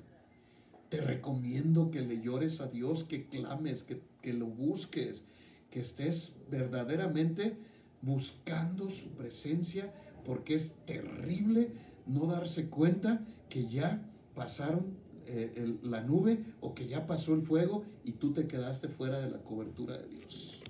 Te 0.89 1.01
recomiendo 1.01 1.91
que 1.91 2.01
le 2.01 2.21
llores 2.21 2.61
a 2.61 2.67
Dios, 2.67 3.03
que 3.03 3.27
clames, 3.27 3.83
que, 3.83 4.33
lo 4.33 4.45
busques, 4.45 5.23
que 5.69 5.81
estés 5.81 6.33
verdaderamente 6.49 7.57
buscando 8.01 8.89
su 8.89 9.09
presencia, 9.09 9.93
porque 10.25 10.55
es 10.55 10.73
terrible 10.85 11.71
no 12.05 12.27
darse 12.27 12.69
cuenta 12.69 13.25
que 13.49 13.67
ya 13.67 14.01
pasaron 14.33 14.97
eh, 15.25 15.77
la 15.83 16.01
nube 16.01 16.45
o 16.61 16.73
que 16.73 16.87
ya 16.87 17.05
pasó 17.05 17.33
el 17.33 17.41
fuego 17.41 17.83
y 18.05 18.13
tú 18.13 18.33
te 18.33 18.47
quedaste 18.47 18.87
fuera 18.87 19.19
de 19.19 19.29
la 19.29 19.39
cobertura 19.39 19.97
de 19.97 20.07
Dios. 20.07 20.61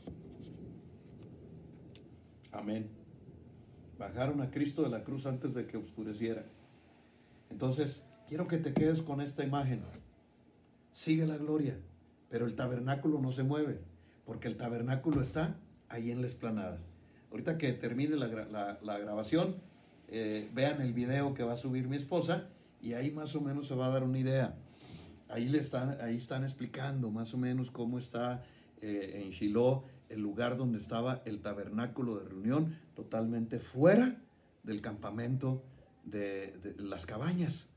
Amén. 2.51 2.87
Bajaron 3.99 4.41
a 4.41 4.49
Cristo 4.49 4.81
de 4.81 4.89
la 4.89 5.03
cruz 5.03 5.27
antes 5.27 5.53
de 5.53 5.67
que 5.67 5.77
oscureciera. 5.77 6.43
Entonces, 7.51 8.01
quiero 8.27 8.47
que 8.47 8.57
te 8.57 8.73
quedes 8.73 9.01
con 9.01 9.21
esta 9.21 9.43
imagen 9.43 9.81
sigue 10.97 11.27
la 11.27 11.37
gloria, 11.37 11.77
pero 12.27 12.47
el 12.47 12.55
tabernáculo 12.55 13.21
no 13.21 13.31
se 13.31 13.43
mueve, 13.43 13.79
porque 14.25 14.47
el 14.47 14.57
tabernáculo 14.57 15.21
está 15.21 15.55
ahí 15.89 16.09
en 16.09 16.21
la 16.21 16.27
esplanada. 16.27 16.79
Ahorita 17.29 17.59
que 17.59 17.71
termine 17.73 18.15
la, 18.15 18.97
grabación, 18.97 19.57
eh, 20.07 20.49
vean 20.55 20.81
el 20.81 20.93
video 20.93 21.35
que 21.35 21.43
va 21.43 21.53
a 21.53 21.55
subir 21.55 21.87
mi 21.87 21.97
esposa 21.97 22.47
y 22.81 22.93
ahí 22.93 23.11
más 23.11 23.35
o 23.35 23.41
menos 23.41 23.67
se 23.67 23.75
va 23.75 23.85
a 23.85 23.89
dar 23.89 24.03
una 24.03 24.17
idea. 24.17 24.55
Ahí, 25.29 25.47
le 25.47 25.59
están, 25.59 26.01
ahí 26.01 26.17
están 26.17 26.43
explicando 26.43 27.11
más 27.11 27.31
o 27.35 27.37
menos 27.37 27.69
cómo 27.69 27.99
está 27.99 28.43
eh, 28.81 29.21
en 29.23 29.29
Shiloh 29.29 29.83
el 30.09 30.21
lugar 30.21 30.57
donde 30.57 30.79
estaba 30.79 31.21
el 31.25 31.41
tabernáculo 31.41 32.17
de 32.17 32.27
reunión, 32.27 32.75
totalmente 32.95 33.59
fuera 33.59 34.19
del 34.63 34.81
campamento 34.81 35.63
de, 36.05 36.57
de 36.63 36.81
las 36.81 37.05
cabañas. 37.05 37.67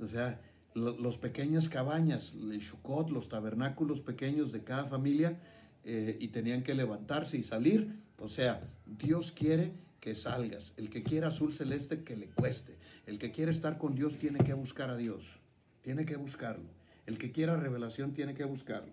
O 0.00 0.08
sea, 0.08 0.40
los 0.74 1.18
pequeñas 1.18 1.68
cabañas, 1.68 2.32
el 2.34 2.58
shukot, 2.58 3.10
los 3.10 3.28
tabernáculos 3.28 4.00
pequeños 4.00 4.52
de 4.52 4.62
cada 4.62 4.84
familia, 4.84 5.38
eh, 5.84 6.16
y 6.20 6.28
tenían 6.28 6.62
que 6.62 6.74
levantarse 6.74 7.38
y 7.38 7.42
salir. 7.42 7.96
O 8.18 8.28
sea, 8.28 8.60
Dios 8.86 9.32
quiere 9.32 9.72
que 10.00 10.14
salgas. 10.14 10.72
El 10.76 10.90
que 10.90 11.02
quiera 11.02 11.28
azul 11.28 11.52
celeste, 11.52 12.04
que 12.04 12.16
le 12.16 12.26
cueste. 12.26 12.76
El 13.06 13.18
que 13.18 13.32
quiere 13.32 13.50
estar 13.50 13.78
con 13.78 13.94
Dios 13.94 14.18
tiene 14.18 14.38
que 14.40 14.54
buscar 14.54 14.90
a 14.90 14.96
Dios. 14.96 15.24
Tiene 15.82 16.04
que 16.04 16.16
buscarlo. 16.16 16.68
El 17.06 17.18
que 17.18 17.32
quiera 17.32 17.56
revelación 17.56 18.12
tiene 18.12 18.34
que 18.34 18.44
buscarlo. 18.44 18.92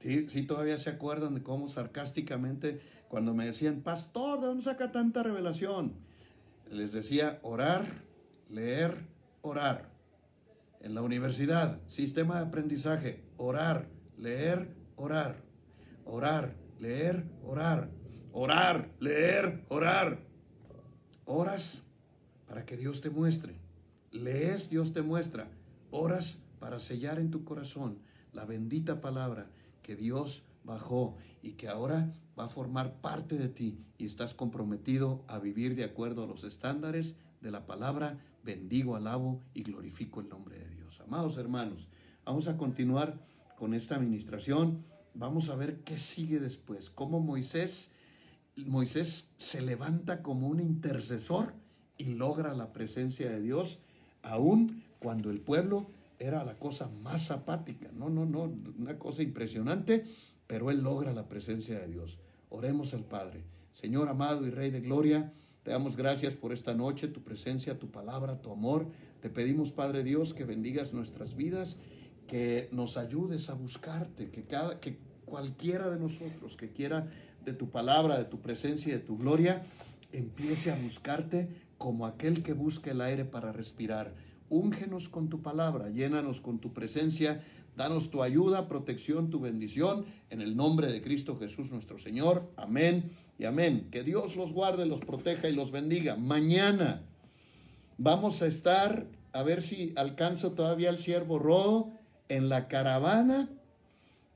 Si 0.00 0.26
¿Sí? 0.26 0.42
todavía 0.44 0.78
se 0.78 0.90
acuerdan 0.90 1.34
de 1.34 1.42
cómo 1.42 1.68
sarcásticamente 1.68 2.80
cuando 3.08 3.34
me 3.34 3.46
decían, 3.46 3.80
pastor, 3.80 4.40
¿de 4.40 4.46
dónde 4.46 4.62
saca 4.62 4.92
tanta 4.92 5.22
revelación? 5.22 5.94
Les 6.70 6.92
decía, 6.92 7.40
orar, 7.42 8.02
leer, 8.48 8.98
orar 9.42 9.97
en 10.80 10.94
la 10.94 11.02
universidad, 11.02 11.80
sistema 11.86 12.36
de 12.36 12.46
aprendizaje, 12.46 13.24
orar, 13.36 13.88
leer, 14.16 14.74
orar, 14.96 15.42
orar, 16.04 16.54
leer, 16.78 17.24
orar, 17.44 17.90
orar, 18.32 18.90
leer, 19.00 19.64
orar. 19.68 20.20
Oras 21.24 21.82
para 22.46 22.64
que 22.64 22.76
Dios 22.76 23.00
te 23.00 23.10
muestre. 23.10 23.56
Lees, 24.10 24.70
Dios 24.70 24.92
te 24.92 25.02
muestra. 25.02 25.50
Oras 25.90 26.38
para 26.58 26.80
sellar 26.80 27.18
en 27.18 27.30
tu 27.30 27.44
corazón 27.44 27.98
la 28.32 28.44
bendita 28.44 29.00
palabra 29.00 29.50
que 29.82 29.96
Dios 29.96 30.42
bajó 30.64 31.16
y 31.42 31.52
que 31.52 31.68
ahora 31.68 32.12
va 32.38 32.44
a 32.44 32.48
formar 32.48 33.00
parte 33.00 33.36
de 33.36 33.48
ti 33.48 33.78
y 33.98 34.06
estás 34.06 34.34
comprometido 34.34 35.24
a 35.28 35.38
vivir 35.38 35.74
de 35.74 35.84
acuerdo 35.84 36.24
a 36.24 36.26
los 36.26 36.44
estándares 36.44 37.14
de 37.40 37.50
la 37.50 37.66
palabra 37.66 38.18
bendigo, 38.42 38.96
alabo 38.96 39.42
y 39.54 39.62
glorifico 39.62 40.20
el 40.20 40.28
nombre 40.28 40.58
de 40.58 40.70
Dios. 40.70 41.00
Amados 41.00 41.36
hermanos, 41.36 41.88
vamos 42.24 42.48
a 42.48 42.56
continuar 42.56 43.18
con 43.56 43.74
esta 43.74 43.96
administración. 43.96 44.84
Vamos 45.14 45.50
a 45.50 45.56
ver 45.56 45.80
qué 45.80 45.98
sigue 45.98 46.38
después, 46.38 46.90
cómo 46.90 47.20
Moisés, 47.20 47.90
Moisés 48.56 49.28
se 49.36 49.60
levanta 49.60 50.22
como 50.22 50.48
un 50.48 50.60
intercesor 50.60 51.54
y 51.96 52.14
logra 52.14 52.54
la 52.54 52.72
presencia 52.72 53.28
de 53.28 53.40
Dios, 53.40 53.80
aun 54.22 54.84
cuando 55.00 55.30
el 55.30 55.40
pueblo 55.40 55.86
era 56.18 56.44
la 56.44 56.54
cosa 56.54 56.88
más 56.88 57.30
apática. 57.30 57.90
No, 57.92 58.08
no, 58.10 58.26
no, 58.26 58.52
una 58.78 58.98
cosa 58.98 59.22
impresionante, 59.22 60.04
pero 60.46 60.70
él 60.70 60.82
logra 60.82 61.12
la 61.12 61.28
presencia 61.28 61.78
de 61.78 61.88
Dios. 61.88 62.18
Oremos 62.48 62.94
al 62.94 63.04
Padre. 63.04 63.44
Señor 63.72 64.08
amado 64.08 64.46
y 64.46 64.50
Rey 64.50 64.70
de 64.70 64.80
Gloria, 64.80 65.32
Te 65.68 65.72
damos 65.72 65.98
gracias 65.98 66.34
por 66.34 66.54
esta 66.54 66.72
noche, 66.72 67.08
tu 67.08 67.20
presencia, 67.20 67.78
tu 67.78 67.90
palabra, 67.90 68.40
tu 68.40 68.50
amor. 68.50 68.86
Te 69.20 69.28
pedimos, 69.28 69.70
Padre 69.70 70.02
Dios, 70.02 70.32
que 70.32 70.44
bendigas 70.44 70.94
nuestras 70.94 71.36
vidas, 71.36 71.76
que 72.26 72.70
nos 72.72 72.96
ayudes 72.96 73.50
a 73.50 73.52
buscarte, 73.52 74.30
que, 74.30 74.44
cada, 74.44 74.80
que 74.80 74.96
cualquiera 75.26 75.90
de 75.90 76.00
nosotros 76.00 76.56
que 76.56 76.70
quiera 76.70 77.10
de 77.44 77.52
tu 77.52 77.68
palabra, 77.68 78.16
de 78.16 78.24
tu 78.24 78.40
presencia 78.40 78.88
y 78.88 78.96
de 78.96 79.04
tu 79.04 79.18
gloria, 79.18 79.62
empiece 80.10 80.70
a 80.70 80.74
buscarte 80.74 81.50
como 81.76 82.06
aquel 82.06 82.42
que 82.42 82.54
busca 82.54 82.90
el 82.92 83.02
aire 83.02 83.26
para 83.26 83.52
respirar. 83.52 84.14
Úngenos 84.48 85.10
con 85.10 85.28
tu 85.28 85.42
palabra, 85.42 85.90
llénanos 85.90 86.40
con 86.40 86.60
tu 86.60 86.72
presencia, 86.72 87.44
danos 87.76 88.08
tu 88.08 88.22
ayuda, 88.22 88.68
protección, 88.68 89.28
tu 89.28 89.38
bendición, 89.38 90.06
en 90.30 90.40
el 90.40 90.56
nombre 90.56 90.90
de 90.90 91.02
Cristo 91.02 91.36
Jesús 91.38 91.70
nuestro 91.70 91.98
Señor. 91.98 92.50
Amén 92.56 93.27
y 93.38 93.44
amén. 93.44 93.88
Que 93.90 94.02
Dios 94.02 94.36
los 94.36 94.52
guarde, 94.52 94.84
los 94.84 95.00
proteja 95.00 95.48
y 95.48 95.54
los 95.54 95.70
bendiga. 95.70 96.16
Mañana 96.16 97.02
vamos 97.96 98.42
a 98.42 98.46
estar, 98.46 99.06
a 99.32 99.42
ver 99.42 99.62
si 99.62 99.92
alcanzo 99.96 100.52
todavía 100.52 100.90
el 100.90 100.98
siervo 100.98 101.38
Rodo, 101.38 101.92
en 102.28 102.48
la 102.48 102.68
caravana 102.68 103.48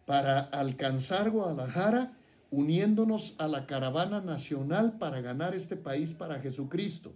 para 0.06 0.40
alcanzar 0.40 1.30
Guadalajara, 1.30 2.16
uniéndonos 2.50 3.34
a 3.38 3.48
la 3.48 3.66
caravana 3.66 4.20
nacional 4.20 4.98
para 4.98 5.20
ganar 5.20 5.54
este 5.54 5.76
país 5.76 6.14
para 6.14 6.40
Jesucristo. 6.40 7.12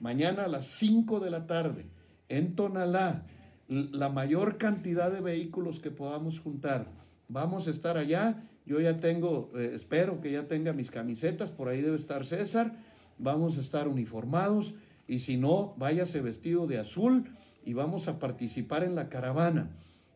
Mañana 0.00 0.44
a 0.44 0.48
las 0.48 0.66
5 0.66 1.20
de 1.20 1.30
la 1.30 1.46
tarde, 1.46 1.86
en 2.28 2.54
Tonalá, 2.54 3.26
la 3.68 4.08
mayor 4.08 4.58
cantidad 4.58 5.10
de 5.10 5.20
vehículos 5.20 5.80
que 5.80 5.90
podamos 5.90 6.40
juntar. 6.40 6.88
Vamos 7.28 7.68
a 7.68 7.70
estar 7.70 7.96
allá. 7.96 8.42
Yo 8.66 8.80
ya 8.80 8.96
tengo, 8.96 9.50
eh, 9.56 9.72
espero 9.74 10.20
que 10.20 10.32
ya 10.32 10.46
tenga 10.46 10.72
mis 10.72 10.90
camisetas, 10.90 11.50
por 11.50 11.68
ahí 11.68 11.80
debe 11.80 11.96
estar 11.96 12.24
César. 12.24 12.76
Vamos 13.18 13.58
a 13.58 13.60
estar 13.60 13.88
uniformados 13.88 14.74
y 15.06 15.18
si 15.20 15.36
no, 15.36 15.74
váyase 15.76 16.20
vestido 16.20 16.66
de 16.66 16.78
azul 16.78 17.24
y 17.64 17.74
vamos 17.74 18.08
a 18.08 18.18
participar 18.18 18.84
en 18.84 18.94
la 18.94 19.08
caravana, 19.08 19.70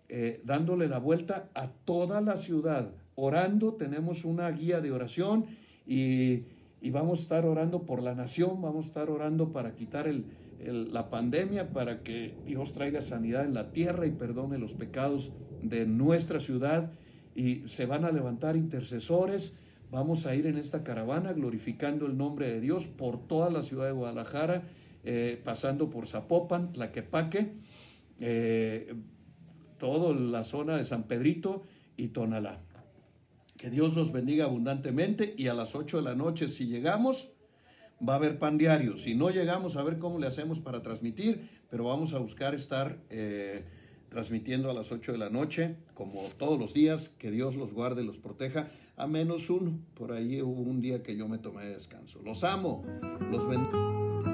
eh, 0.09 0.41
dándole 0.45 0.89
la 0.89 0.99
vuelta 0.99 1.49
a 1.55 1.69
toda 1.69 2.21
la 2.21 2.37
ciudad, 2.37 2.93
orando. 3.15 3.75
Tenemos 3.75 4.25
una 4.25 4.51
guía 4.51 4.81
de 4.81 4.93
oración 4.93 5.47
y, 5.87 6.45
y 6.81 6.91
vamos 6.91 7.19
a 7.19 7.23
estar 7.23 7.45
orando 7.45 7.83
por 7.83 8.03
la 8.03 8.15
nación, 8.15 8.63
vamos 8.63 8.87
a 8.87 8.89
estar 8.89 9.11
orando 9.11 9.53
para 9.53 9.75
quitar 9.75 10.07
el, 10.07 10.25
la 10.65 11.11
pandemia 11.11 11.71
para 11.71 12.03
que 12.03 12.35
Dios 12.47 12.73
traiga 12.73 13.03
sanidad 13.03 13.45
en 13.45 13.55
la 13.55 13.71
tierra 13.73 14.07
y 14.07 14.11
perdone 14.11 14.59
los 14.59 14.75
pecados 14.75 15.33
de 15.63 15.87
nuestra 15.87 16.41
ciudad. 16.41 16.93
Y 17.35 17.69
se 17.69 17.87
van 17.87 18.05
a 18.05 18.13
levantar 18.13 18.57
intercesores. 18.57 19.55
Vamos 19.91 20.27
a 20.27 20.35
ir 20.35 20.47
en 20.47 20.57
esta 20.57 20.83
caravana 20.83 21.33
glorificando 21.33 22.07
el 22.07 22.17
nombre 22.17 22.51
de 22.51 22.61
Dios 22.61 22.87
por 22.87 23.27
toda 23.27 23.51
la 23.51 23.63
ciudad 23.63 23.87
de 23.87 23.93
Guadalajara, 23.93 24.63
eh, 25.05 25.41
pasando 25.45 25.91
por 25.91 26.07
Zapopan, 26.07 26.73
Tlaquepaque, 26.73 27.53
eh, 28.21 28.95
toda 29.79 30.15
la 30.15 30.45
zona 30.45 30.77
de 30.77 30.85
San 30.85 31.05
Pedrito 31.05 31.63
y 31.97 32.09
Tonalá. 32.09 32.61
Que 33.57 33.71
Dios 33.71 33.95
los 33.95 34.13
bendiga 34.13 34.47
abundantemente 34.47 35.35
y 35.37 35.49
a 35.49 35.55
las 35.55 35.75
8 35.75 35.99
de 35.99 36.03
la 36.03 36.15
noche, 36.15 36.49
si 36.49 36.67
llegamos, 36.67 37.33
va 38.07 38.15
a 38.15 38.17
haber 38.17 38.39
pan 38.39 38.59
diario. 38.59 38.97
Si 38.97 39.15
no 39.15 39.31
llegamos 39.31 39.77
a 39.77 39.83
ver 39.83 39.99
cómo 39.99 40.19
le 40.19 40.27
hacemos 40.27 40.61
para 40.61 40.83
transmitir, 40.83 41.49
pero 41.71 41.85
vamos 41.85 42.15
a 42.15 42.19
buscar 42.19 42.55
estar 42.55 42.99
eh, 43.11 43.65
transmitiendo 44.15 44.71
a 44.71 44.75
las 44.75 44.93
8 44.93 45.11
de 45.11 45.19
la 45.19 45.29
noche, 45.29 45.75
como 45.93 46.23
todos 46.39 46.57
los 46.57 46.73
días, 46.73 47.09
que 47.19 47.33
Dios 47.33 47.57
los 47.57 47.73
guarde 47.73 48.05
y 48.05 48.07
los 48.07 48.17
proteja, 48.17 48.71
a 48.97 49.09
menos 49.09 49.51
uno. 49.51 49.81
Por 49.95 50.13
ahí 50.13 50.41
hubo 50.41 50.63
un 50.63 50.81
día 50.81 51.03
que 51.03 51.17
yo 51.17 51.27
me 51.27 51.39
tomé 51.39 51.67
descanso. 51.67 52.21
Los 52.23 52.45
amo, 52.45 52.85
los 53.33 53.49
bendigo. 53.49 54.34